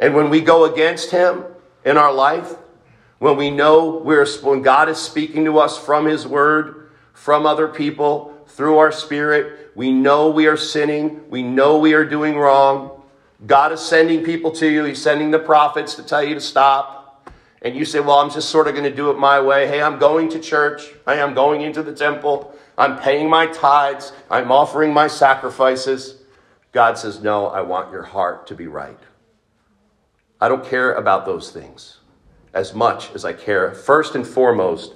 And 0.00 0.16
when 0.16 0.28
we 0.28 0.40
go 0.40 0.64
against 0.64 1.12
Him 1.12 1.44
in 1.84 1.98
our 1.98 2.12
life, 2.12 2.52
when 3.20 3.36
we 3.36 3.52
know 3.52 3.98
we're, 3.98 4.26
when 4.42 4.60
God 4.60 4.88
is 4.88 4.98
speaking 4.98 5.44
to 5.44 5.60
us 5.60 5.78
from 5.78 6.06
His 6.06 6.26
Word, 6.26 6.83
from 7.14 7.46
other 7.46 7.68
people 7.68 8.34
through 8.48 8.76
our 8.76 8.92
spirit. 8.92 9.70
We 9.74 9.90
know 9.90 10.28
we 10.28 10.46
are 10.46 10.56
sinning. 10.56 11.28
We 11.30 11.42
know 11.42 11.78
we 11.78 11.94
are 11.94 12.04
doing 12.04 12.36
wrong. 12.36 13.02
God 13.46 13.72
is 13.72 13.80
sending 13.80 14.22
people 14.22 14.50
to 14.52 14.68
you. 14.68 14.84
He's 14.84 15.02
sending 15.02 15.30
the 15.30 15.38
prophets 15.38 15.94
to 15.94 16.02
tell 16.02 16.22
you 16.22 16.34
to 16.34 16.40
stop. 16.40 17.30
And 17.62 17.74
you 17.74 17.84
say, 17.84 18.00
Well, 18.00 18.18
I'm 18.18 18.30
just 18.30 18.50
sort 18.50 18.68
of 18.68 18.74
going 18.74 18.88
to 18.88 18.94
do 18.94 19.10
it 19.10 19.18
my 19.18 19.40
way. 19.40 19.66
Hey, 19.66 19.80
I'm 19.80 19.98
going 19.98 20.28
to 20.30 20.38
church. 20.38 20.82
Hey, 21.06 21.20
I'm 21.20 21.34
going 21.34 21.62
into 21.62 21.82
the 21.82 21.94
temple. 21.94 22.54
I'm 22.76 22.98
paying 22.98 23.28
my 23.30 23.46
tithes. 23.46 24.12
I'm 24.30 24.52
offering 24.52 24.92
my 24.92 25.08
sacrifices. 25.08 26.22
God 26.72 26.98
says, 26.98 27.22
No, 27.22 27.46
I 27.46 27.62
want 27.62 27.90
your 27.90 28.02
heart 28.02 28.46
to 28.48 28.54
be 28.54 28.66
right. 28.66 28.98
I 30.40 30.48
don't 30.48 30.64
care 30.64 30.94
about 30.94 31.24
those 31.24 31.50
things 31.50 31.98
as 32.52 32.74
much 32.74 33.12
as 33.14 33.24
I 33.24 33.32
care, 33.32 33.72
first 33.72 34.14
and 34.14 34.26
foremost, 34.26 34.94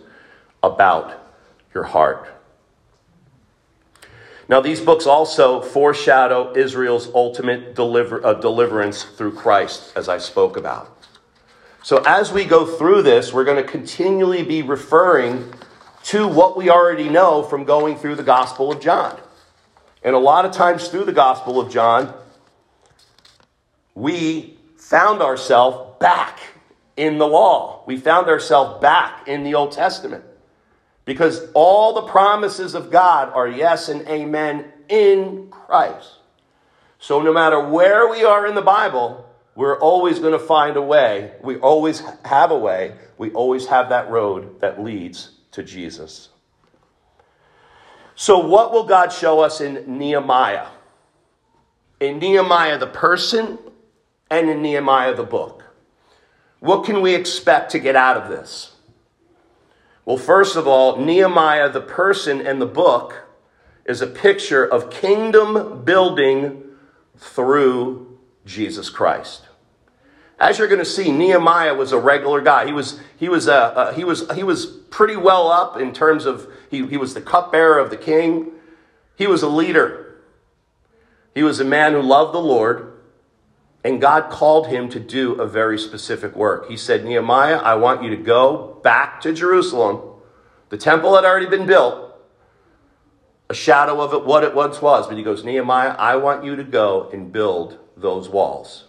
about 0.63 1.28
your 1.75 1.85
heart. 1.85 2.29
Now, 4.49 4.61
these 4.61 4.81
books 4.81 5.07
also 5.07 5.61
foreshadow 5.61 6.55
Israel's 6.57 7.13
ultimate 7.15 7.75
deliver, 7.75 8.25
uh, 8.25 8.35
deliverance 8.35 9.03
through 9.03 9.33
Christ, 9.33 9.93
as 9.95 10.09
I 10.09 10.19
spoke 10.19 10.57
about. 10.57 10.95
So, 11.83 12.03
as 12.07 12.33
we 12.33 12.45
go 12.45 12.65
through 12.65 13.03
this, 13.03 13.33
we're 13.33 13.45
going 13.45 13.63
to 13.63 13.71
continually 13.71 14.43
be 14.43 14.63
referring 14.63 15.53
to 16.05 16.27
what 16.27 16.57
we 16.57 16.71
already 16.71 17.11
know 17.11 17.43
from 17.43 17.65
going 17.65 17.97
through 17.97 18.15
the 18.15 18.23
Gospel 18.23 18.73
of 18.73 18.81
John. 18.81 19.19
And 20.03 20.15
a 20.15 20.19
lot 20.19 20.47
of 20.47 20.53
times 20.53 20.89
through 20.89 21.05
the 21.05 21.13
Gospel 21.13 21.61
of 21.61 21.71
John, 21.71 22.15
we 23.95 24.57
found 24.79 25.21
ourselves 25.21 25.99
back 26.01 26.41
in 26.97 27.19
the 27.19 27.27
law. 27.27 27.83
We 27.87 27.99
found 27.99 28.29
ourselves 28.29 28.81
back 28.81 29.29
in 29.29 29.45
the 29.45 29.55
Old 29.55 29.73
Testament. 29.73 30.25
Because 31.09 31.49
all 31.55 31.95
the 31.95 32.03
promises 32.03 32.75
of 32.75 32.91
God 32.91 33.33
are 33.33 33.49
yes 33.49 33.89
and 33.89 34.07
amen 34.09 34.67
in 34.91 35.49
Christ. 35.51 36.17
So 36.99 37.23
no 37.23 37.33
matter 37.33 37.67
where 37.67 38.11
we 38.11 38.25
are 38.25 38.47
in 38.47 38.55
the 38.55 38.61
Bible, 38.61 39.27
we're 39.55 39.79
always 39.81 40.19
going 40.19 40.35
to 40.35 40.39
find 40.39 40.77
a 40.77 40.83
way. 40.83 41.33
We 41.43 41.57
always 41.57 42.03
have 42.27 42.51
a 42.51 42.59
way. 42.59 42.93
We 43.17 43.31
always 43.31 43.69
have 43.69 43.89
that 43.89 44.11
road 44.11 44.61
that 44.61 44.85
leads 44.85 45.31
to 45.53 45.63
Jesus. 45.63 46.29
So, 48.15 48.41
what 48.47 48.71
will 48.73 48.85
God 48.85 49.09
show 49.11 49.41
us 49.41 49.63
in 49.63 49.99
Nehemiah? 49.99 50.67
In 52.01 52.19
Nehemiah, 52.19 52.77
the 52.77 52.87
person, 52.87 53.59
and 54.31 54.51
in 54.51 54.61
Nehemiah, 54.61 55.15
the 55.15 55.25
book. 55.25 55.65
What 56.61 56.85
can 56.85 57.01
we 57.01 57.15
expect 57.15 57.71
to 57.73 57.79
get 57.79 57.97
out 57.97 58.19
of 58.19 58.29
this? 58.29 58.73
Well, 60.09 60.17
first 60.17 60.57
of 60.57 60.67
all, 60.67 60.97
Nehemiah, 60.97 61.69
the 61.69 61.83
person, 61.83 62.41
and 62.41 62.63
the 62.63 62.67
book 62.67 63.27
is 63.85 64.01
a 64.01 64.07
picture 64.07 64.65
of 64.65 64.89
kingdom 64.89 65.85
building 65.85 66.63
through 67.19 68.19
Jesus 68.47 68.89
Christ. 68.89 69.43
As 70.41 70.59
you're 70.59 70.67
going 70.67 70.79
to 70.79 70.87
see, 70.87 71.13
Nehemiah 71.13 71.75
was 71.75 71.93
a 71.93 71.99
regular 71.99 72.41
guy. 72.41 72.65
He 72.65 72.73
was, 72.73 72.99
he 73.19 73.29
was, 73.29 73.49
a, 73.49 73.53
uh, 73.53 73.57
uh, 73.57 73.93
he 73.93 74.03
was, 74.03 74.25
he 74.35 74.43
was 74.43 74.65
pretty 74.65 75.15
well 75.15 75.51
up 75.51 75.77
in 75.77 75.93
terms 75.93 76.25
of, 76.25 76.49
he, 76.71 76.87
he 76.87 76.97
was 76.97 77.13
the 77.13 77.21
cupbearer 77.21 77.79
of 77.79 77.91
the 77.91 77.99
king. 77.99 78.53
He 79.15 79.27
was 79.27 79.43
a 79.43 79.49
leader. 79.49 80.23
He 81.35 81.43
was 81.43 81.61
a 81.61 81.67
man 81.67 81.93
who 81.93 82.01
loved 82.01 82.33
the 82.33 82.41
Lord, 82.41 82.88
and 83.85 84.01
God 84.01 84.31
called 84.31 84.67
him 84.67 84.89
to 84.91 85.01
do 85.01 85.35
a 85.35 85.47
very 85.47 85.79
specific 85.79 86.35
work. 86.35 86.69
He 86.69 86.77
said, 86.77 87.05
Nehemiah, 87.05 87.59
I 87.59 87.77
want 87.77 88.03
you 88.03 88.11
to 88.11 88.17
go 88.17 88.81
back 88.83 89.21
to 89.23 89.33
Jerusalem. 89.33 90.01
The 90.69 90.77
temple 90.77 91.15
had 91.15 91.25
already 91.25 91.47
been 91.47 91.67
built 91.67 92.09
a 93.51 93.55
shadow 93.55 94.01
of 94.01 94.13
it, 94.13 94.25
what 94.25 94.45
it 94.45 94.55
once 94.55 94.83
was. 94.83 95.07
But 95.07 95.17
he 95.17 95.23
goes, 95.23 95.45
Nehemiah, 95.45 95.95
I 95.99 96.17
want 96.17 96.45
you 96.45 96.57
to 96.57 96.65
go 96.65 97.09
and 97.13 97.33
build 97.33 97.79
those 97.97 98.29
walls. 98.29 98.85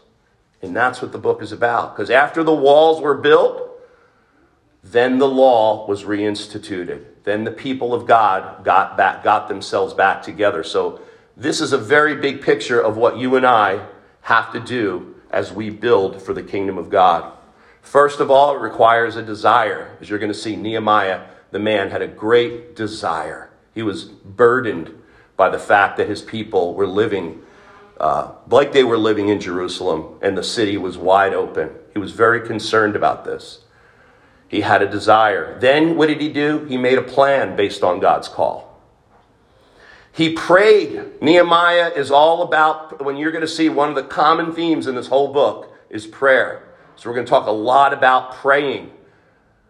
And 0.62 0.76
that's 0.76 1.02
what 1.02 1.12
the 1.12 1.18
book 1.18 1.42
is 1.42 1.52
about. 1.52 1.96
Because 1.96 2.10
after 2.10 2.44
the 2.44 2.54
walls 2.54 3.02
were 3.02 3.16
built, 3.16 3.70
then 4.84 5.18
the 5.18 5.28
law 5.28 5.88
was 5.88 6.04
reinstituted. 6.04 7.06
Then 7.24 7.44
the 7.44 7.52
people 7.52 7.94
of 7.94 8.06
God 8.06 8.66
got 8.66 8.98
back, 8.98 9.24
got 9.24 9.48
themselves 9.48 9.94
back 9.94 10.22
together. 10.22 10.64
So 10.64 11.02
this 11.38 11.62
is 11.62 11.72
a 11.72 11.78
very 11.78 12.16
big 12.16 12.42
picture 12.42 12.82
of 12.82 12.98
what 12.98 13.18
you 13.18 13.36
and 13.36 13.46
I 13.46 13.86
have 14.30 14.54
to 14.54 14.60
do 14.60 15.16
as 15.32 15.52
we 15.52 15.72
build 15.72 16.22
for 16.22 16.36
the 16.36 16.44
kingdom 16.44 16.78
of 16.78 16.92
God. 16.92 17.34
First 17.82 18.20
of 18.20 18.30
all, 18.30 18.56
it 18.56 18.60
requires 18.60 19.16
a 19.16 19.24
desire. 19.24 19.98
As 20.00 20.08
you're 20.08 20.20
going 20.20 20.32
to 20.32 20.38
see, 20.38 20.56
Nehemiah, 20.56 21.26
the 21.50 21.58
man, 21.58 21.90
had 21.90 22.04
a 22.04 22.08
great 22.08 22.76
desire. 22.76 23.50
He 23.74 23.82
was 23.82 24.06
burdened 24.06 24.94
by 25.36 25.50
the 25.50 25.58
fact 25.58 25.98
that 25.98 26.08
his 26.08 26.22
people 26.22 26.76
were 26.76 26.86
living 26.86 27.42
uh, 28.00 28.32
like 28.48 28.72
they 28.72 28.84
were 28.84 28.98
living 28.98 29.28
in 29.28 29.42
Jerusalem 29.42 30.20
and 30.22 30.38
the 30.38 30.44
city 30.44 30.78
was 30.78 30.98
wide 30.98 31.34
open. 31.34 31.72
He 31.92 32.00
was 32.00 32.14
very 32.14 32.48
concerned 32.48 32.96
about 32.96 33.26
this. 33.26 33.62
He 34.48 34.62
had 34.62 34.82
a 34.82 34.90
desire. 34.90 35.60
Then 35.60 35.98
what 35.98 36.08
did 36.08 36.22
he 36.22 36.32
do? 36.32 36.66
He 36.66 36.78
made 36.78 36.98
a 36.98 37.02
plan 37.02 37.58
based 37.58 37.84
on 37.84 38.00
God's 38.00 38.30
call. 38.30 38.69
He 40.20 40.34
prayed. 40.34 41.22
Nehemiah 41.22 41.94
is 41.96 42.12
all 42.12 42.42
about, 42.42 43.06
when 43.06 43.16
you're 43.16 43.32
going 43.32 43.40
to 43.40 43.48
see 43.48 43.70
one 43.70 43.88
of 43.88 43.96
the 43.96 44.04
common 44.04 44.52
themes 44.52 44.86
in 44.86 44.96
this 44.96 45.08
whole 45.08 45.32
book 45.32 45.74
is 45.90 46.06
prayer. 46.06 46.68
So 46.98 47.10
we're 47.10 47.16
going 47.16 47.26
to 47.26 47.30
talk 47.30 47.48
a 47.48 47.52
lot 47.52 47.94
about 47.94 48.36
praying 48.36 48.92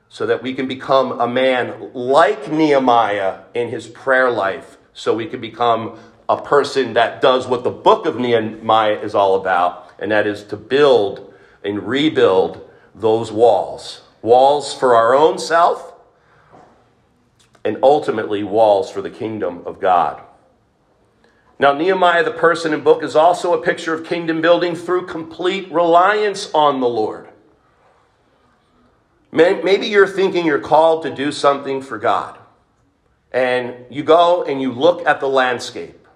so 0.07 0.25
that 0.25 0.41
we 0.41 0.55
can 0.55 0.67
become 0.67 1.21
a 1.21 1.27
man 1.27 1.91
like 1.93 2.51
Nehemiah 2.51 3.41
in 3.53 3.69
his 3.69 3.85
prayer 3.85 4.31
life, 4.31 4.79
so 4.91 5.13
we 5.13 5.27
can 5.27 5.39
become 5.39 5.99
a 6.27 6.41
person 6.41 6.93
that 6.93 7.21
does 7.21 7.45
what 7.45 7.63
the 7.63 7.69
book 7.69 8.07
of 8.07 8.17
Nehemiah 8.17 8.99
is 9.01 9.13
all 9.13 9.35
about, 9.35 9.91
and 9.99 10.11
that 10.11 10.25
is 10.25 10.43
to 10.45 10.57
build 10.57 11.31
and 11.63 11.83
rebuild 11.83 12.67
those 12.95 13.31
walls. 13.31 14.01
Walls 14.23 14.73
for 14.73 14.95
our 14.95 15.13
own 15.13 15.37
self, 15.37 15.93
and 17.63 17.77
ultimately 17.83 18.41
walls 18.41 18.89
for 18.89 19.03
the 19.03 19.11
kingdom 19.11 19.61
of 19.67 19.79
God. 19.79 20.23
Now, 21.59 21.73
Nehemiah, 21.73 22.23
the 22.23 22.31
person 22.31 22.73
and 22.73 22.83
book, 22.83 23.03
is 23.03 23.17
also 23.17 23.53
a 23.53 23.61
picture 23.61 23.93
of 23.93 24.05
kingdom 24.05 24.39
building 24.41 24.75
through 24.75 25.07
complete 25.07 25.69
reliance 25.69 26.49
on 26.53 26.79
the 26.79 26.87
Lord. 26.87 27.27
Maybe 29.31 29.87
you're 29.87 30.07
thinking 30.07 30.45
you're 30.45 30.59
called 30.59 31.03
to 31.03 31.13
do 31.13 31.31
something 31.31 31.81
for 31.81 31.97
God. 31.97 32.37
And 33.31 33.85
you 33.89 34.03
go 34.03 34.43
and 34.43 34.61
you 34.61 34.71
look 34.71 35.05
at 35.05 35.19
the 35.19 35.27
landscape. 35.27 36.07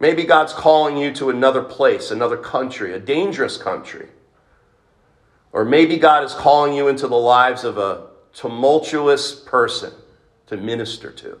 Maybe 0.00 0.24
God's 0.24 0.52
calling 0.52 0.96
you 0.96 1.12
to 1.12 1.30
another 1.30 1.62
place, 1.62 2.10
another 2.10 2.36
country, 2.36 2.94
a 2.94 2.98
dangerous 2.98 3.56
country. 3.56 4.08
Or 5.52 5.64
maybe 5.64 5.98
God 5.98 6.24
is 6.24 6.34
calling 6.34 6.72
you 6.72 6.88
into 6.88 7.06
the 7.06 7.14
lives 7.14 7.62
of 7.62 7.78
a 7.78 8.08
tumultuous 8.32 9.34
person 9.34 9.92
to 10.46 10.56
minister 10.56 11.12
to. 11.12 11.38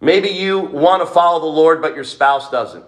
Maybe 0.00 0.28
you 0.28 0.60
want 0.60 1.02
to 1.02 1.06
follow 1.06 1.40
the 1.40 1.46
Lord, 1.46 1.82
but 1.82 1.94
your 1.94 2.04
spouse 2.04 2.50
doesn't. 2.50 2.84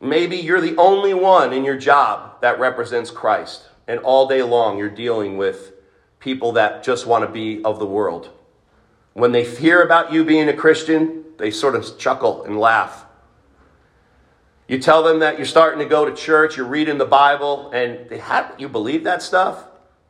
Maybe 0.00 0.36
you're 0.36 0.60
the 0.60 0.76
only 0.76 1.12
one 1.12 1.52
in 1.52 1.64
your 1.64 1.76
job 1.76 2.40
that 2.40 2.58
represents 2.58 3.10
Christ, 3.10 3.68
and 3.86 4.00
all 4.00 4.28
day 4.28 4.42
long 4.42 4.78
you're 4.78 4.88
dealing 4.88 5.36
with 5.36 5.72
people 6.20 6.52
that 6.52 6.82
just 6.82 7.06
want 7.06 7.26
to 7.26 7.30
be 7.30 7.62
of 7.64 7.78
the 7.78 7.86
world. 7.86 8.30
When 9.12 9.32
they 9.32 9.44
hear 9.44 9.82
about 9.82 10.12
you 10.12 10.24
being 10.24 10.48
a 10.48 10.56
Christian, 10.56 11.24
they 11.38 11.50
sort 11.50 11.74
of 11.74 11.98
chuckle 11.98 12.44
and 12.44 12.58
laugh. 12.58 13.04
You 14.68 14.78
tell 14.78 15.02
them 15.02 15.20
that 15.20 15.36
you're 15.36 15.46
starting 15.46 15.80
to 15.80 15.86
go 15.86 16.04
to 16.04 16.14
church, 16.14 16.56
you're 16.56 16.66
reading 16.66 16.98
the 16.98 17.06
Bible, 17.06 17.70
and 17.72 18.08
they 18.08 18.18
have 18.18 18.54
you 18.58 18.68
believe 18.68 19.04
that 19.04 19.22
stuff? 19.22 19.64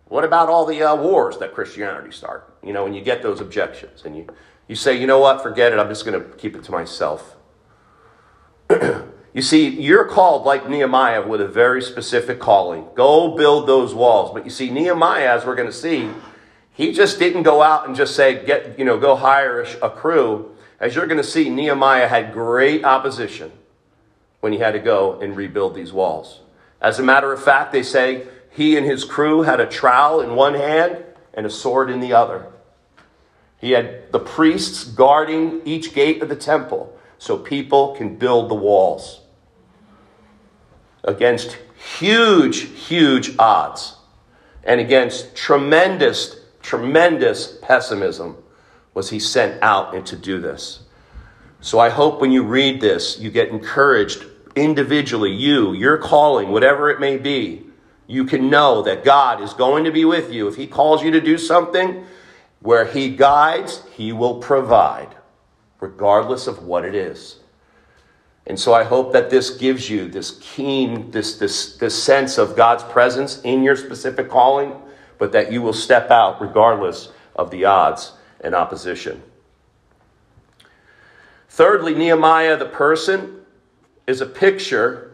What 0.08 0.24
about 0.24 0.48
all 0.48 0.64
the 0.64 0.82
uh, 0.82 0.96
wars 0.96 1.38
that 1.38 1.54
Christianity 1.54 2.12
started? 2.12 2.46
You 2.62 2.72
know, 2.72 2.84
when 2.84 2.94
you 2.94 3.02
get 3.02 3.22
those 3.22 3.40
objections 3.40 4.02
and 4.04 4.16
you, 4.16 4.26
you 4.66 4.74
say, 4.74 4.98
you 4.98 5.06
know 5.06 5.18
what, 5.18 5.42
forget 5.42 5.72
it, 5.72 5.78
I'm 5.78 5.88
just 5.88 6.04
going 6.04 6.20
to 6.20 6.36
keep 6.36 6.56
it 6.56 6.64
to 6.64 6.72
myself. 6.72 7.36
You 9.34 9.42
see, 9.42 9.68
you're 9.68 10.06
called 10.06 10.44
like 10.44 10.68
Nehemiah 10.68 11.24
with 11.24 11.40
a 11.40 11.46
very 11.46 11.82
specific 11.82 12.40
calling. 12.40 12.86
Go 12.96 13.36
build 13.36 13.68
those 13.68 13.94
walls. 13.94 14.32
But 14.32 14.44
you 14.44 14.50
see, 14.50 14.70
Nehemiah, 14.70 15.32
as 15.32 15.44
we're 15.44 15.54
going 15.54 15.68
to 15.68 15.72
see, 15.72 16.10
he 16.72 16.92
just 16.92 17.18
didn't 17.18 17.42
go 17.44 17.62
out 17.62 17.86
and 17.86 17.94
just 17.94 18.16
say, 18.16 18.44
get, 18.44 18.78
you 18.78 18.84
know, 18.84 18.98
go 18.98 19.14
hire 19.14 19.60
a, 19.62 19.86
a 19.86 19.90
crew. 19.90 20.56
As 20.80 20.94
you're 20.94 21.06
going 21.06 21.18
to 21.18 21.24
see, 21.24 21.50
Nehemiah 21.50 22.08
had 22.08 22.32
great 22.32 22.84
opposition 22.84 23.52
when 24.40 24.52
he 24.52 24.58
had 24.58 24.72
to 24.72 24.78
go 24.78 25.20
and 25.20 25.36
rebuild 25.36 25.74
these 25.74 25.92
walls. 25.92 26.40
As 26.80 26.98
a 26.98 27.02
matter 27.02 27.32
of 27.32 27.42
fact, 27.42 27.70
they 27.70 27.82
say 27.82 28.26
he 28.50 28.76
and 28.76 28.86
his 28.86 29.04
crew 29.04 29.42
had 29.42 29.60
a 29.60 29.66
trowel 29.66 30.20
in 30.20 30.34
one 30.34 30.54
hand 30.54 31.04
and 31.34 31.46
a 31.46 31.50
sword 31.50 31.90
in 31.90 32.00
the 32.00 32.12
other. 32.12 32.46
He 33.60 33.72
had 33.72 34.12
the 34.12 34.20
priests 34.20 34.84
guarding 34.84 35.62
each 35.64 35.94
gate 35.94 36.22
of 36.22 36.28
the 36.28 36.36
temple 36.36 36.96
so 37.18 37.36
people 37.36 37.94
can 37.96 38.16
build 38.16 38.48
the 38.48 38.54
walls 38.54 39.20
against 41.04 41.58
huge, 41.98 42.60
huge 42.86 43.34
odds 43.38 43.96
and 44.64 44.80
against 44.80 45.34
tremendous, 45.34 46.40
tremendous 46.62 47.58
pessimism 47.62 48.36
was 48.94 49.10
he 49.10 49.18
sent 49.18 49.62
out 49.62 49.94
and 49.94 50.04
to 50.06 50.16
do 50.16 50.40
this. 50.40 50.80
So 51.60 51.78
I 51.78 51.88
hope 51.88 52.20
when 52.20 52.30
you 52.30 52.42
read 52.44 52.80
this, 52.80 53.18
you 53.18 53.30
get 53.30 53.48
encouraged 53.48 54.24
individually, 54.54 55.32
you, 55.32 55.72
your 55.72 55.98
calling, 55.98 56.50
whatever 56.50 56.90
it 56.90 57.00
may 57.00 57.16
be, 57.16 57.67
you 58.08 58.24
can 58.24 58.50
know 58.50 58.82
that 58.82 59.04
God 59.04 59.40
is 59.40 59.52
going 59.52 59.84
to 59.84 59.92
be 59.92 60.04
with 60.04 60.32
you. 60.32 60.48
If 60.48 60.56
he 60.56 60.66
calls 60.66 61.04
you 61.04 61.12
to 61.12 61.20
do 61.20 61.38
something, 61.38 62.04
where 62.60 62.86
he 62.86 63.10
guides, 63.10 63.84
he 63.92 64.12
will 64.12 64.38
provide 64.38 65.14
regardless 65.78 66.48
of 66.48 66.64
what 66.64 66.84
it 66.84 66.94
is. 66.94 67.36
And 68.46 68.58
so 68.58 68.72
I 68.72 68.82
hope 68.82 69.12
that 69.12 69.28
this 69.28 69.50
gives 69.50 69.90
you 69.90 70.08
this 70.08 70.38
keen, 70.40 71.10
this, 71.10 71.36
this, 71.36 71.76
this 71.76 72.02
sense 72.02 72.38
of 72.38 72.56
God's 72.56 72.82
presence 72.82 73.42
in 73.42 73.62
your 73.62 73.76
specific 73.76 74.30
calling, 74.30 74.74
but 75.18 75.30
that 75.32 75.52
you 75.52 75.60
will 75.60 75.74
step 75.74 76.10
out 76.10 76.40
regardless 76.40 77.12
of 77.36 77.50
the 77.50 77.66
odds 77.66 78.12
and 78.40 78.54
opposition. 78.54 79.22
Thirdly, 81.50 81.94
Nehemiah, 81.94 82.56
the 82.56 82.64
person, 82.64 83.42
is 84.06 84.22
a 84.22 84.26
picture 84.26 85.07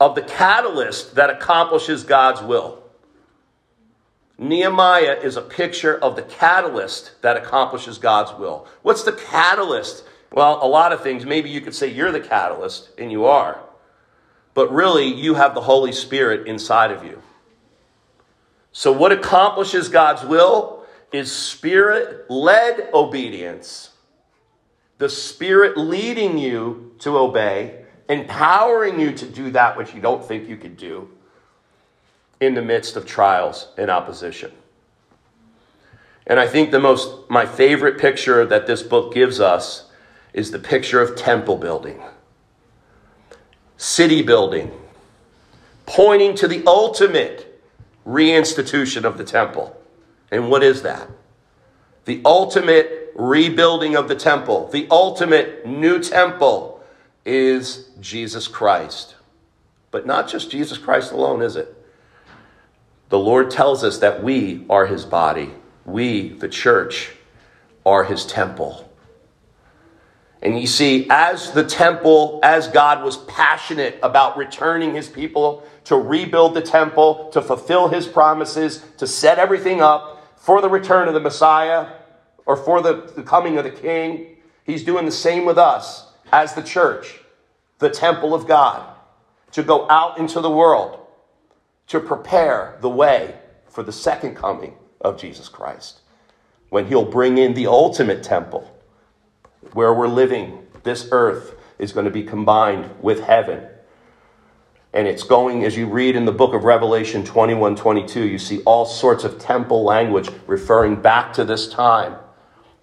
of 0.00 0.14
the 0.14 0.22
catalyst 0.22 1.14
that 1.16 1.30
accomplishes 1.30 2.04
God's 2.04 2.42
will. 2.42 2.82
Nehemiah 4.38 5.18
is 5.20 5.36
a 5.36 5.42
picture 5.42 5.98
of 5.98 6.14
the 6.14 6.22
catalyst 6.22 7.20
that 7.22 7.36
accomplishes 7.36 7.98
God's 7.98 8.38
will. 8.38 8.68
What's 8.82 9.02
the 9.02 9.12
catalyst? 9.12 10.04
Well, 10.32 10.60
a 10.62 10.68
lot 10.68 10.92
of 10.92 11.02
things. 11.02 11.26
Maybe 11.26 11.50
you 11.50 11.60
could 11.60 11.74
say 11.74 11.88
you're 11.88 12.12
the 12.12 12.20
catalyst, 12.20 12.90
and 12.98 13.10
you 13.10 13.24
are. 13.24 13.58
But 14.54 14.72
really, 14.72 15.12
you 15.12 15.34
have 15.34 15.54
the 15.54 15.62
Holy 15.62 15.92
Spirit 15.92 16.46
inside 16.46 16.92
of 16.92 17.04
you. 17.04 17.22
So, 18.70 18.92
what 18.92 19.10
accomplishes 19.10 19.88
God's 19.88 20.22
will 20.24 20.84
is 21.10 21.32
spirit 21.32 22.30
led 22.30 22.90
obedience. 22.92 23.90
The 24.98 25.08
Spirit 25.08 25.76
leading 25.76 26.38
you 26.38 26.94
to 26.98 27.16
obey 27.16 27.86
empowering 28.08 28.98
you 28.98 29.12
to 29.12 29.26
do 29.26 29.50
that 29.50 29.76
which 29.76 29.94
you 29.94 30.00
don't 30.00 30.24
think 30.24 30.48
you 30.48 30.56
could 30.56 30.76
do 30.76 31.08
in 32.40 32.54
the 32.54 32.62
midst 32.62 32.96
of 32.96 33.04
trials 33.04 33.68
and 33.76 33.90
opposition. 33.90 34.50
And 36.26 36.38
I 36.38 36.46
think 36.46 36.70
the 36.70 36.78
most, 36.78 37.28
my 37.30 37.46
favorite 37.46 37.98
picture 37.98 38.44
that 38.46 38.66
this 38.66 38.82
book 38.82 39.14
gives 39.14 39.40
us 39.40 39.90
is 40.32 40.50
the 40.50 40.58
picture 40.58 41.00
of 41.00 41.16
temple 41.16 41.56
building, 41.56 42.00
city 43.76 44.22
building, 44.22 44.70
pointing 45.86 46.34
to 46.36 46.46
the 46.46 46.62
ultimate 46.66 47.60
reinstitution 48.06 49.04
of 49.04 49.18
the 49.18 49.24
temple. 49.24 49.74
And 50.30 50.50
what 50.50 50.62
is 50.62 50.82
that? 50.82 51.08
The 52.04 52.20
ultimate 52.24 53.12
rebuilding 53.14 53.96
of 53.96 54.08
the 54.08 54.14
temple, 54.14 54.68
the 54.68 54.86
ultimate 54.90 55.66
new 55.66 55.98
temple 55.98 56.77
is 57.28 57.90
Jesus 58.00 58.48
Christ. 58.48 59.14
But 59.90 60.06
not 60.06 60.28
just 60.28 60.50
Jesus 60.50 60.78
Christ 60.78 61.12
alone, 61.12 61.42
is 61.42 61.56
it? 61.56 61.74
The 63.08 63.18
Lord 63.18 63.50
tells 63.50 63.84
us 63.84 63.98
that 63.98 64.22
we 64.22 64.66
are 64.68 64.86
his 64.86 65.04
body 65.04 65.52
we, 65.88 66.28
the 66.28 66.48
church, 66.48 67.10
are 67.84 68.04
his 68.04 68.26
temple. 68.26 68.84
And 70.40 70.60
you 70.60 70.66
see, 70.66 71.06
as 71.10 71.52
the 71.52 71.64
temple, 71.64 72.38
as 72.42 72.68
God 72.68 73.02
was 73.02 73.16
passionate 73.16 73.98
about 74.02 74.36
returning 74.36 74.94
his 74.94 75.08
people 75.08 75.66
to 75.84 75.96
rebuild 75.96 76.54
the 76.54 76.62
temple, 76.62 77.30
to 77.30 77.42
fulfill 77.42 77.88
his 77.88 78.06
promises, 78.06 78.84
to 78.98 79.06
set 79.06 79.38
everything 79.38 79.80
up 79.80 80.36
for 80.36 80.60
the 80.60 80.68
return 80.68 81.08
of 81.08 81.14
the 81.14 81.20
Messiah 81.20 81.88
or 82.46 82.56
for 82.56 82.80
the, 82.80 83.10
the 83.16 83.22
coming 83.22 83.58
of 83.58 83.64
the 83.64 83.70
King, 83.70 84.36
he's 84.64 84.84
doing 84.84 85.06
the 85.06 85.12
same 85.12 85.44
with 85.44 85.58
us 85.58 86.12
as 86.30 86.54
the 86.54 86.62
church, 86.62 87.17
the 87.78 87.90
temple 87.90 88.34
of 88.34 88.46
God, 88.46 88.94
to 89.52 89.62
go 89.62 89.88
out 89.88 90.18
into 90.18 90.40
the 90.40 90.50
world 90.50 90.98
to 91.88 92.00
prepare 92.00 92.76
the 92.80 92.88
way 92.88 93.34
for 93.68 93.82
the 93.82 93.92
second 93.92 94.34
coming 94.34 94.74
of 95.00 95.18
Jesus 95.18 95.48
Christ. 95.48 96.00
When 96.68 96.86
he'll 96.86 97.04
bring 97.04 97.38
in 97.38 97.54
the 97.54 97.66
ultimate 97.66 98.22
temple 98.22 98.74
where 99.72 99.92
we're 99.92 100.08
living, 100.08 100.66
this 100.82 101.08
earth 101.12 101.54
is 101.78 101.92
going 101.92 102.04
to 102.04 102.10
be 102.10 102.22
combined 102.22 102.90
with 103.00 103.20
heaven. 103.20 103.66
And 104.92 105.06
it's 105.06 105.22
going, 105.22 105.64
as 105.64 105.76
you 105.76 105.86
read 105.86 106.16
in 106.16 106.24
the 106.24 106.32
book 106.32 106.54
of 106.54 106.64
Revelation 106.64 107.24
21 107.24 107.76
22, 107.76 108.26
you 108.26 108.38
see 108.38 108.62
all 108.62 108.84
sorts 108.84 109.24
of 109.24 109.38
temple 109.38 109.84
language 109.84 110.30
referring 110.46 110.96
back 110.96 111.32
to 111.34 111.44
this 111.44 111.68
time, 111.68 112.16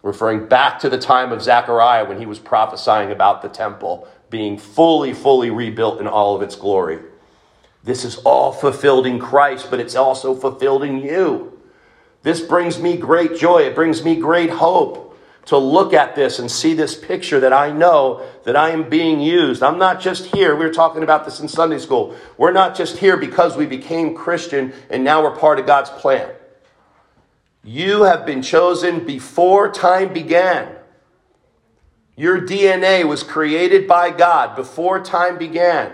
referring 0.01 0.47
back 0.47 0.79
to 0.79 0.89
the 0.89 0.97
time 0.97 1.31
of 1.31 1.41
Zechariah 1.41 2.05
when 2.05 2.19
he 2.19 2.25
was 2.25 2.39
prophesying 2.39 3.11
about 3.11 3.41
the 3.41 3.49
temple 3.49 4.07
being 4.29 4.57
fully, 4.57 5.13
fully 5.13 5.49
rebuilt 5.49 5.99
in 5.99 6.07
all 6.07 6.35
of 6.35 6.41
its 6.41 6.55
glory. 6.55 6.99
This 7.83 8.03
is 8.03 8.17
all 8.17 8.51
fulfilled 8.51 9.05
in 9.05 9.19
Christ, 9.19 9.69
but 9.69 9.79
it's 9.79 9.95
also 9.95 10.33
fulfilled 10.33 10.83
in 10.83 10.99
you. 10.99 11.59
This 12.23 12.41
brings 12.41 12.79
me 12.79 12.97
great 12.97 13.35
joy. 13.35 13.63
It 13.63 13.75
brings 13.75 14.03
me 14.03 14.15
great 14.15 14.49
hope 14.49 15.05
to 15.45 15.57
look 15.57 15.93
at 15.93 16.15
this 16.15 16.39
and 16.39 16.49
see 16.49 16.73
this 16.73 16.97
picture 16.97 17.39
that 17.39 17.53
I 17.53 17.71
know 17.71 18.25
that 18.45 18.55
I 18.55 18.71
am 18.71 18.89
being 18.89 19.21
used. 19.21 19.61
I'm 19.61 19.77
not 19.77 20.01
just 20.01 20.25
here. 20.25 20.55
We 20.55 20.65
were 20.65 20.73
talking 20.73 21.03
about 21.03 21.25
this 21.25 21.39
in 21.39 21.47
Sunday 21.47 21.77
school. 21.77 22.15
We're 22.37 22.51
not 22.51 22.75
just 22.75 22.97
here 22.97 23.15
because 23.15 23.55
we 23.55 23.67
became 23.67 24.15
Christian 24.15 24.73
and 24.89 25.03
now 25.03 25.21
we're 25.21 25.35
part 25.35 25.59
of 25.59 25.67
God's 25.67 25.91
plan. 25.91 26.31
You 27.63 28.03
have 28.03 28.25
been 28.25 28.41
chosen 28.41 29.05
before 29.05 29.71
time 29.71 30.13
began. 30.13 30.74
Your 32.15 32.41
DNA 32.41 33.03
was 33.05 33.23
created 33.23 33.87
by 33.87 34.09
God 34.11 34.55
before 34.55 35.03
time 35.03 35.37
began. 35.37 35.93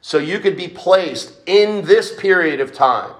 So 0.00 0.18
you 0.18 0.38
could 0.40 0.56
be 0.56 0.68
placed 0.68 1.34
in 1.46 1.84
this 1.84 2.14
period 2.14 2.60
of 2.60 2.72
time 2.72 3.14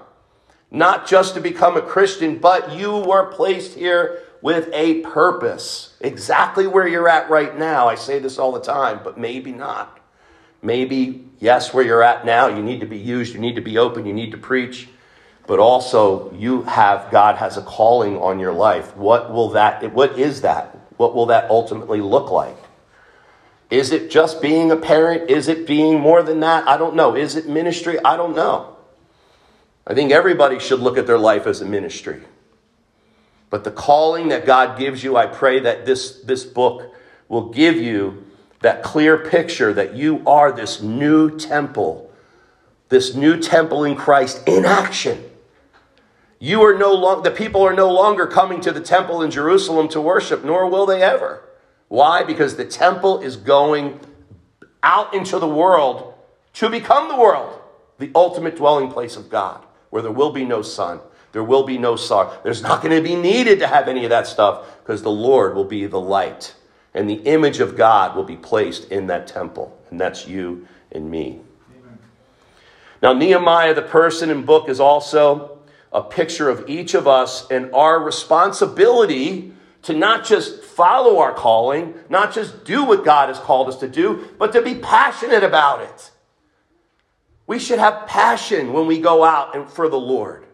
not 0.73 1.07
just 1.07 1.35
to 1.35 1.39
become 1.39 1.77
a 1.77 1.81
Christian, 1.81 2.39
but 2.39 2.73
you 2.73 2.97
were 2.97 3.31
placed 3.31 3.77
here 3.77 4.23
with 4.41 4.67
a 4.73 5.01
purpose. 5.01 5.93
Exactly 6.01 6.65
where 6.65 6.87
you're 6.87 7.07
at 7.07 7.29
right 7.29 7.55
now. 7.57 7.87
I 7.87 7.95
say 7.95 8.17
this 8.17 8.39
all 8.39 8.51
the 8.51 8.59
time, 8.59 8.99
but 9.03 9.17
maybe 9.17 9.51
not. 9.51 9.99
Maybe, 10.63 11.25
yes, 11.39 11.73
where 11.73 11.85
you're 11.85 12.01
at 12.01 12.25
now, 12.25 12.47
you 12.47 12.63
need 12.63 12.79
to 12.79 12.87
be 12.87 12.97
used, 12.97 13.35
you 13.35 13.39
need 13.39 13.55
to 13.55 13.61
be 13.61 13.77
open, 13.77 14.05
you 14.05 14.13
need 14.13 14.31
to 14.31 14.37
preach, 14.37 14.89
but 15.45 15.59
also 15.59 16.33
you 16.33 16.63
have, 16.63 17.11
God 17.11 17.35
has 17.35 17.55
a 17.55 17.61
calling 17.61 18.17
on 18.17 18.39
your 18.39 18.53
life. 18.53 18.95
What 18.97 19.31
will 19.31 19.49
that, 19.49 19.93
what 19.93 20.17
is 20.17 20.41
that? 20.41 20.75
What 20.97 21.15
will 21.15 21.27
that 21.27 21.49
ultimately 21.49 22.01
look 22.01 22.31
like? 22.31 22.57
Is 23.69 23.91
it 23.91 24.11
just 24.11 24.41
being 24.41 24.71
a 24.71 24.75
parent? 24.75 25.29
Is 25.29 25.47
it 25.47 25.65
being 25.65 25.99
more 25.99 26.21
than 26.21 26.41
that? 26.41 26.67
I 26.67 26.77
don't 26.77 26.95
know. 26.95 27.15
Is 27.15 27.35
it 27.35 27.47
ministry? 27.47 27.97
I 28.03 28.15
don't 28.15 28.35
know. 28.35 28.75
I 29.85 29.93
think 29.93 30.11
everybody 30.11 30.59
should 30.59 30.79
look 30.79 30.97
at 30.97 31.07
their 31.07 31.17
life 31.17 31.47
as 31.47 31.61
a 31.61 31.65
ministry. 31.65 32.21
But 33.49 33.63
the 33.63 33.71
calling 33.71 34.29
that 34.29 34.45
God 34.45 34.79
gives 34.79 35.03
you, 35.03 35.17
I 35.17 35.25
pray 35.25 35.59
that 35.59 35.85
this, 35.85 36.21
this 36.21 36.43
book 36.43 36.93
will 37.27 37.49
give 37.49 37.75
you 37.75 38.25
that 38.61 38.81
clear 38.81 39.17
picture 39.17 39.73
that 39.73 39.95
you 39.95 40.23
are 40.25 40.51
this 40.51 40.81
new 40.81 41.37
temple, 41.37 42.11
this 42.89 43.13
new 43.13 43.39
temple 43.39 43.83
in 43.83 43.95
Christ 43.95 44.47
in 44.47 44.65
action. 44.65 45.23
You 46.43 46.61
are 46.63 46.77
no 46.77 46.91
longer, 46.91 47.29
the 47.29 47.33
people 47.33 47.61
are 47.61 47.73
no 47.73 47.89
longer 47.89 48.27
coming 48.27 48.59
to 48.61 48.73
the 48.73 48.81
temple 48.81 49.21
in 49.21 49.31
Jerusalem 49.31 49.87
to 49.87 50.01
worship, 50.01 50.43
nor 50.43 50.69
will 50.69 50.85
they 50.85 51.01
ever. 51.01 51.41
Why? 51.87 52.23
Because 52.23 52.57
the 52.57 52.65
temple 52.65 53.21
is 53.21 53.37
going 53.37 54.01
out 54.83 55.13
into 55.13 55.39
the 55.39 55.47
world 55.47 56.15
to 56.55 56.69
become 56.69 57.07
the 57.07 57.15
world, 57.15 57.61
the 57.97 58.11
ultimate 58.13 58.57
dwelling 58.57 58.91
place 58.91 59.15
of 59.15 59.29
God 59.29 59.65
where 59.89 60.01
there 60.01 60.11
will 60.11 60.33
be 60.33 60.43
no 60.43 60.61
sun. 60.61 60.99
There 61.31 61.45
will 61.45 61.63
be 61.63 61.77
no 61.77 61.95
sorrow. 61.95 62.37
There's 62.43 62.61
not 62.61 62.81
going 62.81 62.93
to 62.93 63.01
be 63.01 63.15
needed 63.15 63.59
to 63.59 63.67
have 63.67 63.87
any 63.87 64.03
of 64.03 64.09
that 64.09 64.27
stuff 64.27 64.65
because 64.83 65.01
the 65.01 65.09
Lord 65.09 65.55
will 65.55 65.63
be 65.63 65.85
the 65.85 66.01
light. 66.01 66.55
And 66.93 67.09
the 67.09 67.21
image 67.21 67.61
of 67.61 67.77
God 67.77 68.17
will 68.17 68.25
be 68.25 68.35
placed 68.35 68.91
in 68.91 69.07
that 69.07 69.27
temple. 69.27 69.79
And 69.91 70.01
that's 70.01 70.27
you 70.27 70.67
and 70.91 71.09
me. 71.09 71.39
Amen. 71.79 71.99
Now, 73.01 73.13
Nehemiah, 73.13 73.73
the 73.73 73.81
person 73.81 74.29
and 74.29 74.45
book, 74.45 74.67
is 74.67 74.81
also 74.81 75.53
a 75.93 76.01
picture 76.01 76.49
of 76.49 76.67
each 76.67 76.95
of 76.95 77.07
us 77.07 77.49
and 77.51 77.71
our 77.73 77.99
responsibility 77.99 79.53
to 79.83 79.93
not 79.93 80.25
just 80.25 80.63
follow 80.63 81.19
our 81.19 81.33
calling, 81.33 81.93
not 82.09 82.33
just 82.33 82.65
do 82.65 82.83
what 82.83 83.05
God 83.05 83.29
has 83.29 83.37
called 83.37 83.69
us 83.69 83.77
to 83.77 83.87
do, 83.87 84.27
but 84.39 84.51
to 84.53 84.61
be 84.61 84.75
passionate 84.75 85.43
about 85.43 85.81
it. 85.81 86.11
We 87.45 87.59
should 87.59 87.79
have 87.79 88.07
passion 88.07 88.73
when 88.73 88.87
we 88.87 88.99
go 88.99 89.23
out 89.23 89.55
and 89.55 89.69
for 89.69 89.89
the 89.89 89.99
Lord. 89.99 90.45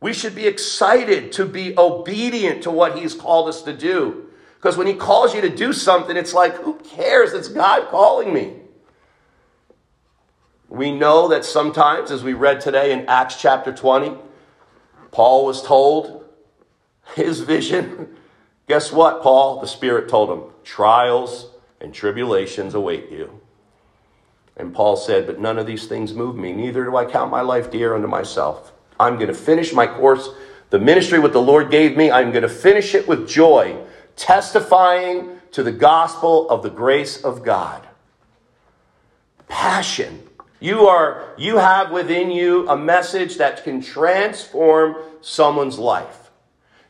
We 0.00 0.14
should 0.14 0.34
be 0.34 0.46
excited 0.46 1.32
to 1.32 1.44
be 1.44 1.76
obedient 1.76 2.62
to 2.62 2.70
what 2.70 2.98
He's 2.98 3.14
called 3.14 3.48
us 3.48 3.62
to 3.62 3.76
do. 3.76 4.28
Because 4.54 4.76
when 4.76 4.86
He 4.86 4.94
calls 4.94 5.34
you 5.34 5.40
to 5.42 5.54
do 5.54 5.72
something, 5.72 6.16
it's 6.16 6.32
like, 6.32 6.54
who 6.56 6.74
cares? 6.74 7.32
It's 7.32 7.48
God 7.48 7.88
calling 7.88 8.32
me. 8.32 8.54
We 10.68 10.92
know 10.92 11.28
that 11.28 11.44
sometimes, 11.44 12.12
as 12.12 12.22
we 12.22 12.32
read 12.32 12.60
today 12.60 12.92
in 12.92 13.06
Acts 13.06 13.40
chapter 13.40 13.72
20, 13.72 14.16
Paul 15.12 15.46
was 15.46 15.62
told 15.62 16.24
his 17.14 17.40
vision. 17.40 18.16
Guess 18.68 18.92
what, 18.92 19.22
Paul? 19.22 19.60
The 19.60 19.66
Spirit 19.66 20.08
told 20.08 20.30
him 20.30 20.52
trials 20.64 21.50
and 21.80 21.92
tribulations 21.92 22.74
await 22.74 23.10
you. 23.10 23.40
And 24.56 24.74
Paul 24.74 24.96
said, 24.96 25.26
But 25.26 25.40
none 25.40 25.58
of 25.58 25.66
these 25.66 25.86
things 25.86 26.12
move 26.12 26.36
me, 26.36 26.52
neither 26.52 26.84
do 26.84 26.96
I 26.96 27.04
count 27.04 27.30
my 27.30 27.40
life 27.40 27.70
dear 27.70 27.94
unto 27.94 28.06
myself. 28.06 28.72
I'm 28.98 29.14
going 29.14 29.28
to 29.28 29.34
finish 29.34 29.72
my 29.72 29.86
course, 29.86 30.28
the 30.68 30.78
ministry 30.78 31.18
what 31.18 31.32
the 31.32 31.40
Lord 31.40 31.70
gave 31.70 31.96
me, 31.96 32.10
I'm 32.10 32.30
going 32.30 32.42
to 32.42 32.48
finish 32.48 32.94
it 32.94 33.08
with 33.08 33.28
joy, 33.28 33.76
testifying 34.16 35.40
to 35.52 35.62
the 35.62 35.72
gospel 35.72 36.48
of 36.50 36.62
the 36.62 36.70
grace 36.70 37.24
of 37.24 37.42
God. 37.42 37.86
Passion. 39.48 40.22
You 40.60 40.88
are 40.88 41.34
you 41.38 41.56
have 41.56 41.90
within 41.90 42.30
you 42.30 42.68
a 42.68 42.76
message 42.76 43.38
that 43.38 43.64
can 43.64 43.80
transform 43.80 44.96
someone's 45.22 45.78
life. 45.78 46.30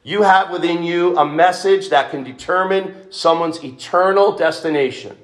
You 0.03 0.23
have 0.23 0.51
within 0.51 0.83
you 0.83 1.17
a 1.17 1.25
message 1.25 1.91
that 1.91 2.11
can 2.11 2.25
determine 2.25 3.13
someone's 3.13 3.63
eternal 3.63 4.37
destination. 4.37 5.17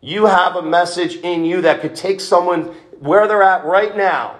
You 0.00 0.26
have 0.26 0.56
a 0.56 0.62
message 0.62 1.16
in 1.16 1.44
you 1.44 1.62
that 1.62 1.80
could 1.80 1.94
take 1.94 2.20
someone 2.20 2.64
where 2.98 3.26
they're 3.26 3.42
at 3.42 3.64
right 3.64 3.96
now, 3.96 4.36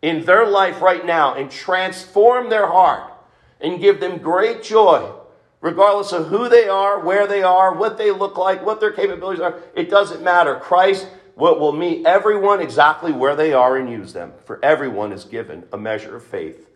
in 0.00 0.24
their 0.24 0.46
life 0.46 0.80
right 0.80 1.04
now, 1.04 1.34
and 1.34 1.50
transform 1.50 2.50
their 2.50 2.66
heart 2.66 3.12
and 3.60 3.80
give 3.80 4.00
them 4.00 4.18
great 4.18 4.62
joy, 4.62 5.12
regardless 5.60 6.12
of 6.12 6.28
who 6.28 6.48
they 6.48 6.68
are, 6.68 7.00
where 7.00 7.26
they 7.26 7.42
are, 7.42 7.74
what 7.74 7.98
they 7.98 8.10
look 8.10 8.38
like, 8.38 8.64
what 8.64 8.80
their 8.80 8.92
capabilities 8.92 9.40
are. 9.40 9.60
It 9.76 9.90
doesn't 9.90 10.22
matter. 10.22 10.56
Christ 10.56 11.06
will, 11.42 11.58
will 11.58 11.72
meet 11.72 12.06
everyone 12.06 12.60
exactly 12.60 13.10
where 13.10 13.34
they 13.34 13.52
are 13.52 13.76
and 13.76 13.90
use 13.90 14.12
them. 14.12 14.32
For 14.44 14.64
everyone 14.64 15.12
is 15.12 15.24
given 15.24 15.64
a 15.72 15.76
measure 15.76 16.14
of 16.14 16.24
faith. 16.24 16.68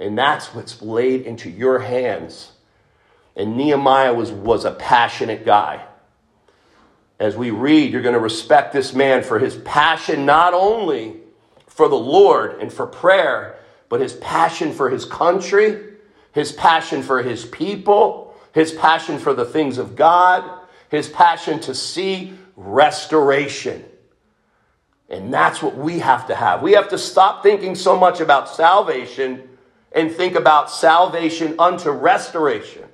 And 0.00 0.18
that's 0.18 0.52
what's 0.52 0.82
laid 0.82 1.22
into 1.22 1.48
your 1.48 1.78
hands. 1.78 2.50
And 3.36 3.56
Nehemiah 3.56 4.12
was, 4.12 4.32
was 4.32 4.64
a 4.64 4.72
passionate 4.72 5.46
guy. 5.46 5.84
as 7.20 7.36
we 7.36 7.50
read, 7.50 7.92
you're 7.92 8.02
going 8.02 8.14
to 8.14 8.20
respect 8.20 8.72
this 8.72 8.92
man 8.92 9.22
for 9.22 9.38
his 9.38 9.56
passion 9.56 10.26
not 10.26 10.52
only 10.52 11.16
for 11.68 11.88
the 11.88 11.94
Lord 11.94 12.60
and 12.60 12.72
for 12.72 12.86
prayer, 12.86 13.58
but 13.88 14.00
his 14.00 14.14
passion 14.14 14.72
for 14.72 14.90
his 14.90 15.04
country, 15.04 15.94
his 16.32 16.50
passion 16.50 17.02
for 17.02 17.22
his 17.22 17.46
people, 17.46 18.34
his 18.52 18.72
passion 18.72 19.18
for 19.18 19.32
the 19.32 19.44
things 19.44 19.78
of 19.78 19.94
God, 19.94 20.44
his 20.90 21.08
passion 21.08 21.60
to 21.60 21.74
see 21.74 22.34
restoration. 22.56 23.84
And 25.08 25.32
that's 25.32 25.62
what 25.62 25.76
we 25.76 26.00
have 26.00 26.26
to 26.26 26.34
have. 26.34 26.62
We 26.62 26.72
have 26.72 26.88
to 26.88 26.98
stop 26.98 27.42
thinking 27.42 27.74
so 27.74 27.96
much 27.96 28.20
about 28.20 28.48
salvation 28.48 29.48
and 29.92 30.10
think 30.10 30.34
about 30.34 30.70
salvation 30.70 31.54
unto 31.58 31.90
restoration. 31.90 32.84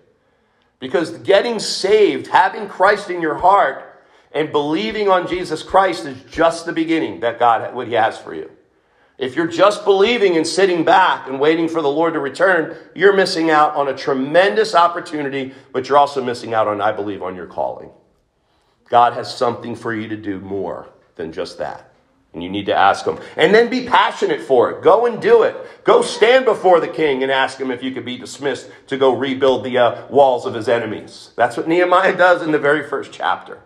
Because 0.78 1.10
getting 1.18 1.58
saved, 1.58 2.26
having 2.26 2.68
Christ 2.68 3.08
in 3.08 3.22
your 3.22 3.36
heart, 3.36 3.88
and 4.32 4.50
believing 4.50 5.08
on 5.08 5.26
Jesus 5.26 5.62
Christ 5.62 6.06
is 6.06 6.20
just 6.24 6.66
the 6.66 6.72
beginning 6.72 7.20
that 7.20 7.38
God 7.38 7.74
what 7.74 7.86
He 7.86 7.94
has 7.94 8.18
for 8.18 8.34
you. 8.34 8.50
If 9.18 9.36
you're 9.36 9.46
just 9.46 9.84
believing 9.84 10.36
and 10.36 10.46
sitting 10.46 10.84
back 10.84 11.28
and 11.28 11.38
waiting 11.38 11.68
for 11.68 11.82
the 11.82 11.90
Lord 11.90 12.14
to 12.14 12.18
return, 12.18 12.76
you're 12.94 13.14
missing 13.14 13.50
out 13.50 13.76
on 13.76 13.88
a 13.88 13.96
tremendous 13.96 14.74
opportunity, 14.74 15.54
but 15.72 15.88
you're 15.88 15.98
also 15.98 16.24
missing 16.24 16.54
out 16.54 16.66
on, 16.66 16.80
I 16.80 16.92
believe, 16.92 17.22
on 17.22 17.36
your 17.36 17.46
calling. 17.46 17.90
God 18.92 19.14
has 19.14 19.34
something 19.34 19.74
for 19.74 19.94
you 19.94 20.06
to 20.08 20.18
do 20.18 20.38
more 20.38 20.86
than 21.16 21.32
just 21.32 21.56
that. 21.56 21.90
And 22.34 22.42
you 22.42 22.50
need 22.50 22.66
to 22.66 22.74
ask 22.74 23.06
him. 23.06 23.18
And 23.38 23.54
then 23.54 23.70
be 23.70 23.86
passionate 23.86 24.42
for 24.42 24.70
it. 24.70 24.82
Go 24.82 25.06
and 25.06 25.20
do 25.20 25.44
it. 25.44 25.56
Go 25.82 26.02
stand 26.02 26.44
before 26.44 26.78
the 26.78 26.88
king 26.88 27.22
and 27.22 27.32
ask 27.32 27.58
him 27.58 27.70
if 27.70 27.82
you 27.82 27.92
could 27.92 28.04
be 28.04 28.18
dismissed 28.18 28.70
to 28.88 28.98
go 28.98 29.16
rebuild 29.16 29.64
the 29.64 29.78
uh, 29.78 30.06
walls 30.08 30.44
of 30.44 30.52
his 30.52 30.68
enemies. 30.68 31.30
That's 31.36 31.56
what 31.56 31.66
Nehemiah 31.66 32.14
does 32.18 32.42
in 32.42 32.52
the 32.52 32.58
very 32.58 32.86
first 32.86 33.12
chapter. 33.12 33.60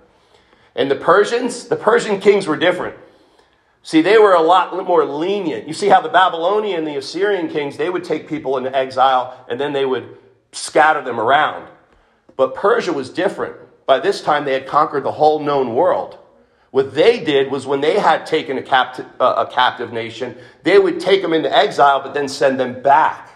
And 0.77 0.89
the 0.89 0.95
Persians, 0.95 1.67
the 1.67 1.75
Persian 1.75 2.21
kings 2.21 2.47
were 2.47 2.57
different. 2.57 2.95
See, 3.83 4.03
they 4.03 4.19
were 4.19 4.35
a 4.35 4.43
lot 4.43 4.77
more 4.87 5.05
lenient. 5.05 5.67
You 5.67 5.75
see 5.75 5.89
how 5.89 6.01
the 6.01 6.09
Babylonian, 6.09 6.85
the 6.85 6.99
Assyrian 6.99 7.49
kings, 7.49 7.77
they 7.77 7.91
would 7.91 8.05
take 8.05 8.29
people 8.29 8.59
into 8.59 8.73
exile 8.73 9.45
and 9.49 9.59
then 9.59 9.73
they 9.73 9.87
would 9.87 10.19
scatter 10.53 11.03
them 11.03 11.19
around. 11.19 11.67
But 12.37 12.55
Persia 12.55 12.93
was 12.93 13.11
different. 13.11 13.57
By 13.87 14.01
this 14.01 14.21
time, 14.21 14.45
they 14.45 14.53
had 14.53 14.67
conquered 14.67 15.05
the 15.05 15.13
whole 15.13 15.39
known 15.39 15.75
world. 15.75 16.19
What 16.73 16.95
they 16.95 17.25
did 17.25 17.51
was 17.51 17.67
when 17.67 17.81
they 17.81 17.99
had 17.99 18.27
taken 18.27 18.59
a, 18.59 18.63
captive, 18.63 19.07
uh, 19.19 19.47
a 19.49 19.51
captive 19.51 19.93
nation, 19.93 20.37
they 20.65 20.79
would 20.79 21.01
take 21.01 21.23
them 21.23 21.33
into 21.33 21.55
exile, 21.55 22.03
but 22.03 22.13
then 22.13 22.29
send 22.29 22.61
them 22.61 22.83
back 22.83 23.31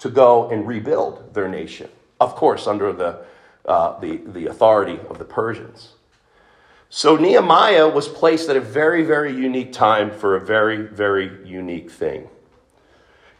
to 0.00 0.10
go 0.10 0.50
and 0.50 0.66
rebuild 0.66 1.32
their 1.32 1.48
nation. 1.48 1.88
Of 2.20 2.34
course, 2.34 2.66
under 2.66 2.92
the, 2.92 3.24
uh, 3.64 3.98
the, 4.00 4.16
the 4.26 4.46
authority 4.46 4.98
of 5.08 5.18
the 5.18 5.24
Persians. 5.24 5.92
So 6.90 7.16
Nehemiah 7.16 7.88
was 7.88 8.08
placed 8.08 8.48
at 8.48 8.56
a 8.56 8.60
very, 8.60 9.04
very 9.04 9.32
unique 9.32 9.72
time 9.72 10.10
for 10.10 10.36
a 10.36 10.40
very, 10.40 10.76
very 10.76 11.44
unique 11.44 11.90
thing. 11.90 12.28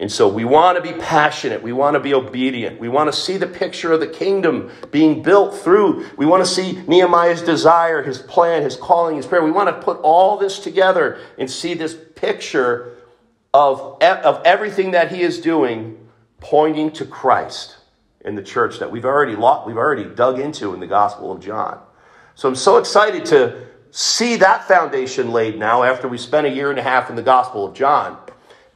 And 0.01 0.11
so 0.11 0.27
we 0.27 0.45
want 0.45 0.77
to 0.77 0.83
be 0.83 0.99
passionate. 0.99 1.63
We 1.63 1.73
want 1.73 1.95
to 1.95 2.01
be 2.01 2.15
obedient. 2.15 2.81
We 2.81 2.89
want 2.89 3.13
to 3.13 3.19
see 3.19 3.37
the 3.37 3.47
picture 3.47 3.93
of 3.93 4.01
the 4.01 4.09
kingdom 4.09 4.73
being 4.91 5.23
built 5.23 5.57
through. 5.57 6.07
We 6.17 6.27
want 6.27 6.45
to 6.45 6.51
see 6.51 6.83
Nehemiah's 6.89 7.43
desire, 7.43 8.03
his 8.03 8.19
plan, 8.19 8.63
his 8.63 8.77
calling, 8.77 9.17
his 9.17 9.27
prayer. 9.27 9.45
We 9.45 9.53
want 9.53 9.69
to 9.69 9.85
put 9.85 10.01
all 10.01 10.37
this 10.37 10.59
together 10.59 11.19
and 11.39 11.49
see 11.49 11.75
this 11.75 11.97
picture 12.17 12.97
of, 13.53 14.03
of 14.03 14.43
everything 14.45 14.91
that 14.91 15.13
he 15.13 15.23
is 15.23 15.41
doing 15.41 16.09
pointing 16.41 16.91
to 16.93 17.07
Christ 17.07 17.77
in 18.25 18.35
the 18.35 18.43
church 18.43 18.81
that 18.81 18.91
we've 18.91 19.05
already, 19.05 19.37
we've 19.37 19.77
already 19.77 20.05
dug 20.05 20.41
into 20.41 20.75
in 20.75 20.81
the 20.81 20.87
Gospel 20.89 21.31
of 21.31 21.41
John. 21.41 21.81
So 22.35 22.49
I'm 22.49 22.57
so 22.57 22.79
excited 22.79 23.27
to 23.27 23.65
see 23.93 24.37
that 24.37 24.67
foundation 24.67 25.31
laid 25.31 25.57
now 25.57 25.85
after 25.85 26.09
we 26.09 26.19
spent 26.19 26.49
a 26.49 26.51
year 26.51 26.71
and 26.71 26.79
a 26.81 26.83
half 26.83 27.11
in 27.11 27.17
the 27.17 27.23
Gospel 27.23 27.65
of 27.65 27.75
John. 27.75 28.19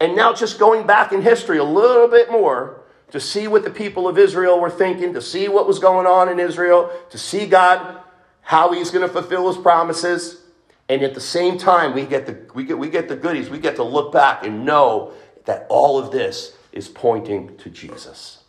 And 0.00 0.14
now 0.14 0.32
just 0.32 0.58
going 0.58 0.86
back 0.86 1.12
in 1.12 1.22
history 1.22 1.58
a 1.58 1.64
little 1.64 2.08
bit 2.08 2.30
more 2.30 2.80
to 3.10 3.20
see 3.20 3.48
what 3.48 3.64
the 3.64 3.70
people 3.70 4.06
of 4.06 4.18
Israel 4.18 4.60
were 4.60 4.70
thinking, 4.70 5.14
to 5.14 5.22
see 5.22 5.48
what 5.48 5.66
was 5.66 5.78
going 5.78 6.06
on 6.06 6.28
in 6.28 6.38
Israel, 6.38 6.90
to 7.10 7.18
see 7.18 7.46
God, 7.46 8.00
how 8.42 8.72
he's 8.72 8.90
going 8.90 9.06
to 9.06 9.12
fulfill 9.12 9.48
his 9.48 9.56
promises. 9.56 10.42
And 10.88 11.02
at 11.02 11.14
the 11.14 11.20
same 11.20 11.58
time, 11.58 11.94
we 11.94 12.04
get 12.04 12.26
the, 12.26 12.52
we 12.54 12.64
get, 12.64 12.78
we 12.78 12.88
get 12.88 13.08
the 13.08 13.16
goodies. 13.16 13.50
We 13.50 13.58
get 13.58 13.76
to 13.76 13.82
look 13.82 14.12
back 14.12 14.44
and 14.44 14.64
know 14.64 15.12
that 15.46 15.66
all 15.68 15.98
of 15.98 16.12
this 16.12 16.56
is 16.72 16.88
pointing 16.88 17.56
to 17.58 17.70
Jesus. 17.70 18.42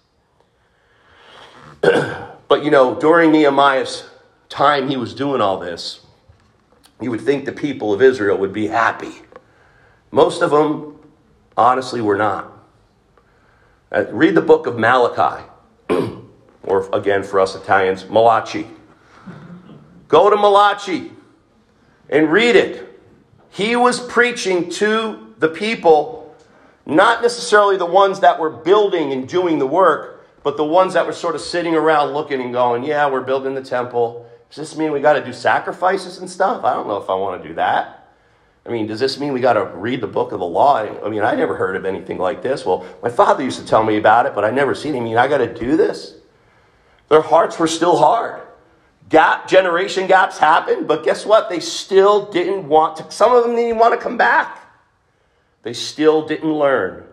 but 1.82 2.64
you 2.64 2.70
know, 2.70 3.00
during 3.00 3.32
Nehemiah's 3.32 4.08
time 4.50 4.90
he 4.90 4.98
was 4.98 5.14
doing 5.14 5.42
all 5.42 5.58
this, 5.58 6.02
you 7.02 7.10
would 7.10 7.22
think 7.22 7.46
the 7.46 7.54
people 7.54 7.94
of 7.94 8.02
Israel 8.02 8.38
would 8.38 8.52
be 8.52 8.68
happy. 8.68 9.22
Most 10.12 10.42
of 10.42 10.52
them 10.52 10.99
Honestly, 11.60 12.00
we're 12.00 12.16
not. 12.16 12.50
Uh, 13.92 14.06
read 14.12 14.34
the 14.34 14.42
book 14.42 14.66
of 14.66 14.80
Malachi, 14.80 15.44
or 16.64 16.90
again 16.96 17.22
for 17.22 17.38
us 17.42 17.54
Italians, 17.54 18.08
Malachi. 18.10 18.66
Go 20.08 20.30
to 20.30 20.38
Malachi 20.38 21.12
and 22.10 22.32
read 22.32 22.56
it. 22.56 23.02
He 23.50 23.76
was 23.76 24.00
preaching 24.00 24.70
to 24.70 25.34
the 25.38 25.50
people, 25.50 26.34
not 26.86 27.22
necessarily 27.22 27.76
the 27.76 27.86
ones 27.86 28.22
that 28.22 28.40
were 28.40 28.50
building 28.50 29.12
and 29.12 29.28
doing 29.28 29.60
the 29.60 29.68
work, 29.68 30.26
but 30.44 30.56
the 30.56 30.64
ones 30.64 30.94
that 30.94 31.06
were 31.06 31.12
sort 31.12 31.36
of 31.36 31.42
sitting 31.42 31.76
around 31.76 32.14
looking 32.14 32.40
and 32.40 32.54
going, 32.54 32.86
Yeah, 32.86 33.12
we're 33.12 33.20
building 33.20 33.54
the 33.54 33.64
temple. 33.64 34.26
Does 34.48 34.56
this 34.56 34.78
mean 34.78 34.94
we 34.94 35.02
got 35.02 35.14
to 35.14 35.26
do 35.26 35.34
sacrifices 35.34 36.20
and 36.20 36.30
stuff? 36.30 36.64
I 36.64 36.74
don't 36.74 36.88
know 36.88 37.02
if 37.02 37.10
I 37.10 37.16
want 37.16 37.44
to 37.44 37.50
do 37.50 37.56
that. 37.56 37.99
I 38.66 38.70
mean, 38.70 38.88
does 38.88 39.00
this 39.00 39.20
mean 39.20 39.34
we 39.34 39.40
got 39.40 39.54
to 39.54 39.66
read 39.66 40.02
the 40.02 40.08
book 40.08 40.32
of 40.32 40.40
the 40.40 40.46
law? 40.46 40.78
I 40.78 41.10
mean, 41.10 41.24
I 41.24 41.34
never 41.36 41.56
heard 41.56 41.76
of 41.76 41.86
anything 41.86 42.18
like 42.18 42.42
this. 42.42 42.66
Well, 42.66 42.86
my 43.02 43.10
father 43.10 43.44
used 43.44 43.60
to 43.60 43.66
tell 43.66 43.84
me 43.84 43.98
about 43.98 44.26
it, 44.26 44.36
but 44.36 44.44
I 44.44 44.52
never 44.52 44.76
seen 44.76 44.96
it. 44.96 45.00
I 45.00 45.02
mean, 45.02 45.18
I 45.18 45.28
got 45.28 45.40
to 45.40 45.52
do 45.52 45.78
this? 45.78 46.16
Their 47.08 47.22
hearts 47.22 47.58
were 47.58 47.68
still 47.68 47.98
hard. 47.98 48.42
Gap, 49.10 49.48
generation 49.48 50.06
gaps 50.06 50.38
happened, 50.38 50.88
but 50.88 51.04
guess 51.04 51.26
what? 51.26 51.50
They 51.50 51.60
still 51.60 52.30
didn't 52.32 52.68
want 52.68 52.98
to, 52.98 53.12
some 53.12 53.34
of 53.34 53.44
them 53.44 53.56
didn't 53.56 53.80
want 53.80 53.96
to 53.96 54.00
come 54.00 54.18
back. 54.18 54.60
They 55.64 55.74
still 55.74 56.28
didn't 56.28 56.52
learn. 56.52 57.06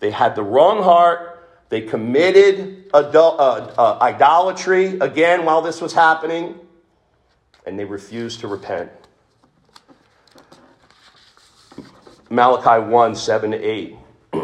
They 0.00 0.10
had 0.10 0.34
the 0.34 0.42
wrong 0.42 0.82
heart. 0.82 1.30
They 1.68 1.82
committed 1.82 2.90
adult, 2.92 3.38
uh, 3.38 3.72
uh, 3.78 3.98
idolatry 4.00 4.98
again 4.98 5.44
while 5.44 5.62
this 5.62 5.80
was 5.80 5.92
happening, 5.92 6.58
and 7.64 7.78
they 7.78 7.84
refused 7.84 8.40
to 8.40 8.48
repent. 8.48 8.90
Malachi 12.34 12.84
1 12.84 13.14
7 13.14 13.50
to 13.52 13.62
8. 13.62 13.96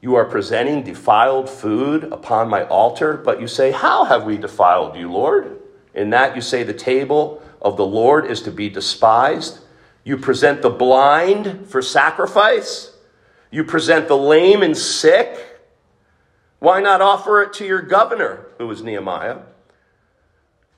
you 0.00 0.14
are 0.14 0.24
presenting 0.24 0.82
defiled 0.82 1.48
food 1.48 2.04
upon 2.04 2.48
my 2.48 2.64
altar, 2.64 3.16
but 3.16 3.40
you 3.40 3.46
say, 3.46 3.70
How 3.70 4.04
have 4.04 4.24
we 4.24 4.36
defiled 4.36 4.96
you, 4.96 5.10
Lord? 5.10 5.60
In 5.94 6.10
that 6.10 6.36
you 6.36 6.42
say, 6.42 6.62
The 6.62 6.74
table 6.74 7.42
of 7.60 7.76
the 7.76 7.86
Lord 7.86 8.26
is 8.26 8.42
to 8.42 8.50
be 8.50 8.68
despised. 8.68 9.60
You 10.04 10.16
present 10.16 10.62
the 10.62 10.70
blind 10.70 11.68
for 11.68 11.82
sacrifice. 11.82 12.92
You 13.50 13.64
present 13.64 14.08
the 14.08 14.16
lame 14.16 14.62
and 14.62 14.76
sick. 14.76 15.60
Why 16.58 16.80
not 16.80 17.00
offer 17.00 17.42
it 17.42 17.52
to 17.54 17.66
your 17.66 17.82
governor, 17.82 18.46
who 18.58 18.70
is 18.70 18.82
Nehemiah? 18.82 19.38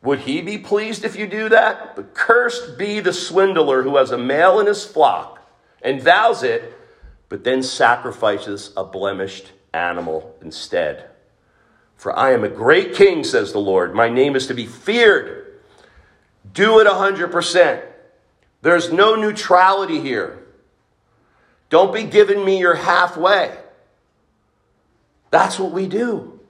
Would 0.03 0.21
he 0.21 0.43
be 0.43 0.59
pleased 0.59 1.05
if 1.05 1.17
you 1.17 1.27
do 1.27 1.49
that? 1.49 1.95
But 1.95 2.15
cursed 2.15 2.77
be 2.77 3.01
the 3.01 3.13
swindler 3.13 3.83
who 3.83 3.97
has 3.97 4.11
a 4.11 4.19
male 4.19 4.59
in 4.59 4.67
his 4.67 4.85
flock 4.85 5.39
and 5.81 6.03
vows 6.03 6.43
it, 6.43 6.77
but 7.29 7.45
then 7.45 7.63
sacrifices 7.63 8.73
a 8.77 8.85
blemished 8.85 9.53
animal 9.73 10.37
instead. 10.43 11.09
For 11.97 12.17
I 12.19 12.33
am 12.33 12.43
a 12.43 12.49
great 12.49 12.95
king, 12.95 13.23
says 13.23 13.53
the 13.53 13.61
Lord. 13.61 13.95
My 13.95 14.09
name 14.09 14.35
is 14.35 14.49
to 14.49 14.55
be 14.55 14.67
feared. 14.67 15.61
Do 16.53 16.81
it 16.81 16.87
100%. 16.89 17.83
There's 18.61 18.93
no 18.93 19.15
neutrality 19.15 20.01
here. 20.01 20.45
Don't 21.71 21.95
be 21.95 22.03
giving 22.03 22.45
me 22.45 22.59
your 22.59 22.75
halfway. 22.75 23.57
That's 25.31 25.59
what 25.59 25.71
we 25.71 25.87
do. 25.87 26.41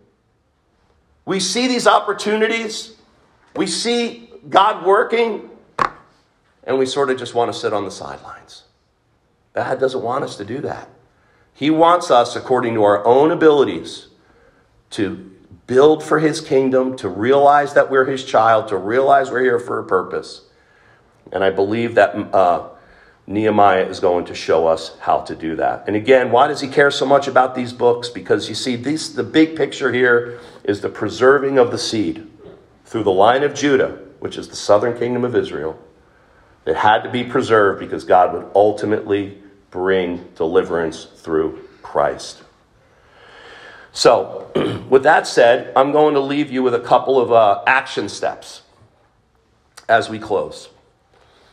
We 1.24 1.38
see 1.38 1.68
these 1.68 1.86
opportunities 1.86 2.96
we 3.57 3.66
see 3.66 4.30
God 4.48 4.84
working, 4.84 5.50
and 6.64 6.78
we 6.78 6.86
sort 6.86 7.11
of 7.11 7.18
just 7.18 7.34
want 7.34 7.53
to 7.53 7.59
sit 7.59 7.72
on 7.72 7.84
the 7.84 7.90
sidelines. 7.90 8.64
God 9.53 9.78
doesn't 9.78 10.03
want 10.03 10.24
us 10.24 10.36
to 10.36 10.44
do 10.44 10.61
that. 10.61 10.88
He 11.55 11.70
wants 11.70 12.11
us, 12.11 12.34
according 12.34 12.74
to 12.74 12.84
our 12.84 13.05
own 13.05 13.30
abilities, 13.30 14.09
to 14.90 15.30
build 15.66 16.03
for 16.03 16.18
His 16.18 16.40
kingdom, 16.40 16.96
to 16.96 17.09
realize 17.09 17.74
that 17.74 17.90
we're 17.90 18.07
His 18.07 18.24
child, 18.24 18.68
to 18.68 18.76
realize 18.76 19.30
we're 19.30 19.42
here 19.42 19.61
for 19.61 19.78
a 19.78 19.84
purpose. 19.84 20.42
And 21.30 21.44
I 21.44 21.50
believe 21.50 21.94
that 21.94 22.14
uh, 22.34 22.68
Nehemiah 23.26 23.86
is 23.86 24.00
going 24.00 24.24
to 24.26 24.34
show 24.34 24.66
us 24.66 24.96
how 25.00 25.20
to 25.20 25.34
do 25.34 25.57
that. 25.57 25.84
And 25.86 25.94
again, 25.94 26.30
why 26.30 26.48
does 26.48 26.61
he 26.61 26.68
care 26.68 26.90
so 26.90 27.07
much 27.07 27.28
about 27.28 27.55
these 27.55 27.72
books? 27.72 28.09
Because 28.09 28.48
you 28.48 28.55
see, 28.55 28.76
these, 28.76 29.14
the 29.14 29.22
big 29.22 29.57
picture 29.57 29.92
here 29.92 30.40
is 30.64 30.80
the 30.80 30.88
preserving 30.88 31.59
of 31.59 31.70
the 31.70 31.78
seed 31.78 32.28
through 32.93 33.03
the 33.03 33.11
line 33.11 33.43
of 33.43 33.55
Judah 33.55 33.99
which 34.22 34.38
is 34.38 34.47
the 34.47 34.55
southern 34.55 34.97
kingdom 34.97 35.24
of 35.24 35.34
Israel, 35.34 35.76
that 36.64 36.76
had 36.76 37.03
to 37.03 37.11
be 37.11 37.24
preserved 37.24 37.80
because 37.80 38.05
God 38.05 38.32
would 38.32 38.49
ultimately 38.55 39.36
bring 39.72 40.28
deliverance 40.36 41.07
through 41.16 41.68
Christ. 41.82 42.45
So, 43.90 44.49
with 44.88 45.03
that 45.03 45.26
said, 45.26 45.72
I'm 45.74 45.90
going 45.90 46.14
to 46.14 46.20
leave 46.20 46.53
you 46.53 46.62
with 46.62 46.72
a 46.72 46.78
couple 46.78 47.20
of 47.20 47.32
uh, 47.32 47.64
action 47.66 48.09
steps 48.09 48.62
as 49.88 50.09
we 50.09 50.20
close. 50.20 50.68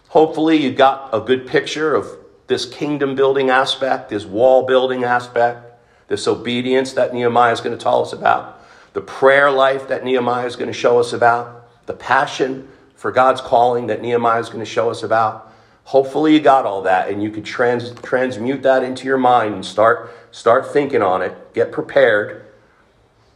Hopefully, 0.09 0.57
you 0.57 0.71
got 0.71 1.09
a 1.11 1.19
good 1.19 1.47
picture 1.47 1.95
of 1.95 2.05
this 2.45 2.67
kingdom 2.67 3.15
building 3.15 3.49
aspect, 3.49 4.09
this 4.09 4.25
wall 4.25 4.67
building 4.67 5.05
aspect, 5.05 5.65
this 6.07 6.27
obedience 6.27 6.93
that 6.93 7.15
Nehemiah 7.15 7.51
is 7.51 7.61
going 7.61 7.75
to 7.75 7.83
tell 7.83 8.03
us 8.03 8.13
about, 8.13 8.58
the 8.93 9.01
prayer 9.01 9.51
life 9.51 9.87
that 9.87 10.03
Nehemiah 10.03 10.45
is 10.45 10.55
going 10.55 10.67
to 10.67 10.77
show 10.77 10.99
us 10.99 11.13
about, 11.13 11.67
the 11.85 11.93
passion 11.93 12.67
for 12.95 13.11
God's 13.11 13.41
calling 13.41 13.87
that 13.87 14.01
Nehemiah 14.01 14.39
is 14.39 14.49
going 14.49 14.59
to 14.59 14.65
show 14.65 14.89
us 14.89 15.03
about. 15.03 15.51
Hopefully, 15.85 16.33
you 16.33 16.39
got 16.39 16.65
all 16.65 16.83
that 16.83 17.09
and 17.09 17.23
you 17.23 17.31
can 17.31 17.43
trans- 17.43 17.93
transmute 18.01 18.61
that 18.63 18.83
into 18.83 19.05
your 19.05 19.17
mind 19.17 19.55
and 19.55 19.65
start, 19.65 20.13
start 20.31 20.71
thinking 20.71 21.01
on 21.01 21.21
it. 21.21 21.53
Get 21.53 21.71
prepared 21.71 22.45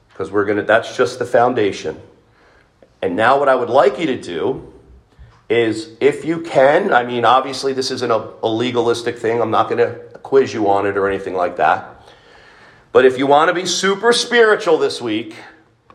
because 0.09 0.31
we're 0.31 0.45
going 0.45 0.57
to, 0.57 0.63
that's 0.63 0.95
just 0.95 1.17
the 1.17 1.25
foundation. 1.25 1.99
And 3.01 3.15
now, 3.15 3.39
what 3.39 3.49
I 3.49 3.55
would 3.55 3.69
like 3.69 3.97
you 3.99 4.05
to 4.05 4.21
do 4.21 4.71
is 5.49 5.91
if 5.99 6.23
you 6.25 6.41
can, 6.41 6.93
I 6.93 7.03
mean, 7.03 7.25
obviously, 7.25 7.73
this 7.73 7.91
isn't 7.91 8.11
a, 8.11 8.29
a 8.43 8.47
legalistic 8.47 9.17
thing. 9.17 9.41
I'm 9.41 9.51
not 9.51 9.69
going 9.69 9.79
to 9.79 10.19
quiz 10.19 10.53
you 10.53 10.69
on 10.69 10.85
it 10.85 10.97
or 10.97 11.07
anything 11.07 11.33
like 11.33 11.57
that. 11.57 11.92
But 12.93 13.05
if 13.05 13.17
you 13.17 13.25
want 13.25 13.49
to 13.49 13.55
be 13.55 13.65
super 13.65 14.13
spiritual 14.13 14.77
this 14.77 15.01
week, 15.01 15.35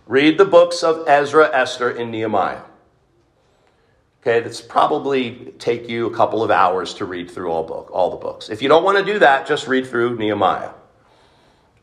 read 0.09 0.37
the 0.37 0.45
books 0.45 0.83
of 0.83 1.07
Ezra, 1.07 1.49
Esther, 1.55 1.91
and 1.91 2.11
Nehemiah. 2.11 2.63
Okay, 4.21 4.41
that's 4.41 4.61
probably 4.61 5.55
take 5.61 5.89
you 5.89 6.09
a 6.09 6.15
couple 6.15 6.43
of 6.43 6.51
hours 6.51 6.95
to 6.95 7.05
read 7.05 7.31
through 7.31 7.53
all 7.53 7.63
book, 7.63 7.89
all 7.93 8.11
the 8.11 8.17
books. 8.17 8.51
If 8.51 8.63
you 8.63 8.69
don't 8.69 8.83
want 8.83 8.99
to 8.99 9.05
do 9.05 9.21
that, 9.21 9.47
just 9.47 9.69
read 9.69 9.87
through 9.87 10.19
Nehemiah 10.19 10.73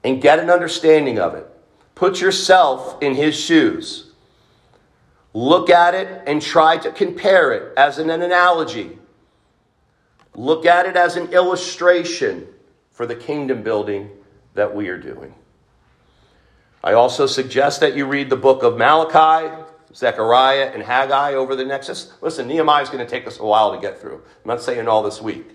and 0.03 0.22
get 0.22 0.39
an 0.39 0.49
understanding 0.49 1.18
of 1.18 1.34
it. 1.34 1.47
Put 1.95 2.20
yourself 2.20 3.01
in 3.01 3.16
his 3.16 3.39
shoes. 3.39 4.11
Look 5.34 5.70
at 5.70 5.95
it 5.95 6.24
and 6.28 6.41
try 6.41 6.78
to 6.80 6.91
compare 6.91 7.53
it 7.53 7.74
as 7.78 7.99
an 7.99 8.09
analogy. 8.09 8.99
Look 10.36 10.66
at 10.66 10.86
it 10.86 10.97
as 10.97 11.16
an 11.16 11.32
illustration 11.32 12.49
for 12.91 13.05
the 13.05 13.16
kingdom 13.16 13.63
building 13.63 14.09
that 14.56 14.76
we 14.76 14.89
are 14.89 14.97
doing. 14.97 15.34
I 16.84 16.93
also 16.93 17.26
suggest 17.26 17.80
that 17.80 17.95
you 17.95 18.06
read 18.06 18.30
the 18.30 18.36
book 18.36 18.64
of 18.64 18.78
Malachi, 18.78 19.53
Zechariah, 19.93 20.72
and 20.74 20.84
Haggai 20.84 21.34
over 21.34 21.56
the 21.56 21.66
next. 21.66 22.14
Listen, 22.22 22.47
Nehemiah 22.47 22.84
is 22.84 22.89
going 22.89 23.06
to 23.06 23.10
take 23.10 23.26
us 23.28 23.39
a 23.39 23.45
while 23.45 23.74
to 23.74 23.82
get 23.82 23.99
through. 23.99 24.16
I'm 24.16 24.47
not 24.47 24.62
saying 24.62 24.88
all 24.88 25.01
this 25.03 25.22
week. 25.22 25.45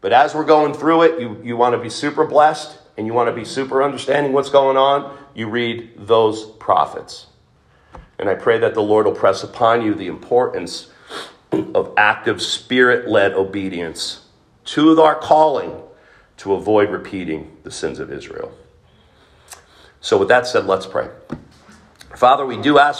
But 0.00 0.12
as 0.12 0.34
we're 0.34 0.44
going 0.44 0.74
through 0.74 1.02
it, 1.02 1.20
you, 1.20 1.40
you 1.42 1.56
want 1.56 1.74
to 1.74 1.80
be 1.80 1.88
super 1.88 2.26
blessed 2.26 2.78
and 2.96 3.06
you 3.06 3.12
want 3.12 3.28
to 3.28 3.34
be 3.34 3.44
super 3.44 3.82
understanding 3.82 4.32
what's 4.32 4.50
going 4.50 4.76
on, 4.76 5.16
you 5.34 5.48
read 5.48 5.92
those 5.96 6.44
prophets. 6.44 7.26
And 8.18 8.28
I 8.28 8.34
pray 8.34 8.58
that 8.58 8.74
the 8.74 8.82
Lord 8.82 9.06
will 9.06 9.14
press 9.14 9.42
upon 9.42 9.82
you 9.82 9.94
the 9.94 10.06
importance 10.06 10.90
of 11.52 11.92
active 11.96 12.42
spirit 12.42 13.08
led 13.08 13.32
obedience 13.32 14.26
to 14.66 15.00
our 15.00 15.14
calling 15.14 15.82
to 16.38 16.54
avoid 16.54 16.90
repeating 16.90 17.56
the 17.62 17.70
sins 17.70 17.98
of 17.98 18.12
Israel. 18.12 18.52
So, 20.00 20.18
with 20.18 20.28
that 20.28 20.46
said, 20.46 20.66
let's 20.66 20.86
pray. 20.86 21.08
Father, 22.14 22.46
we 22.46 22.60
do 22.60 22.78
ask. 22.78 22.94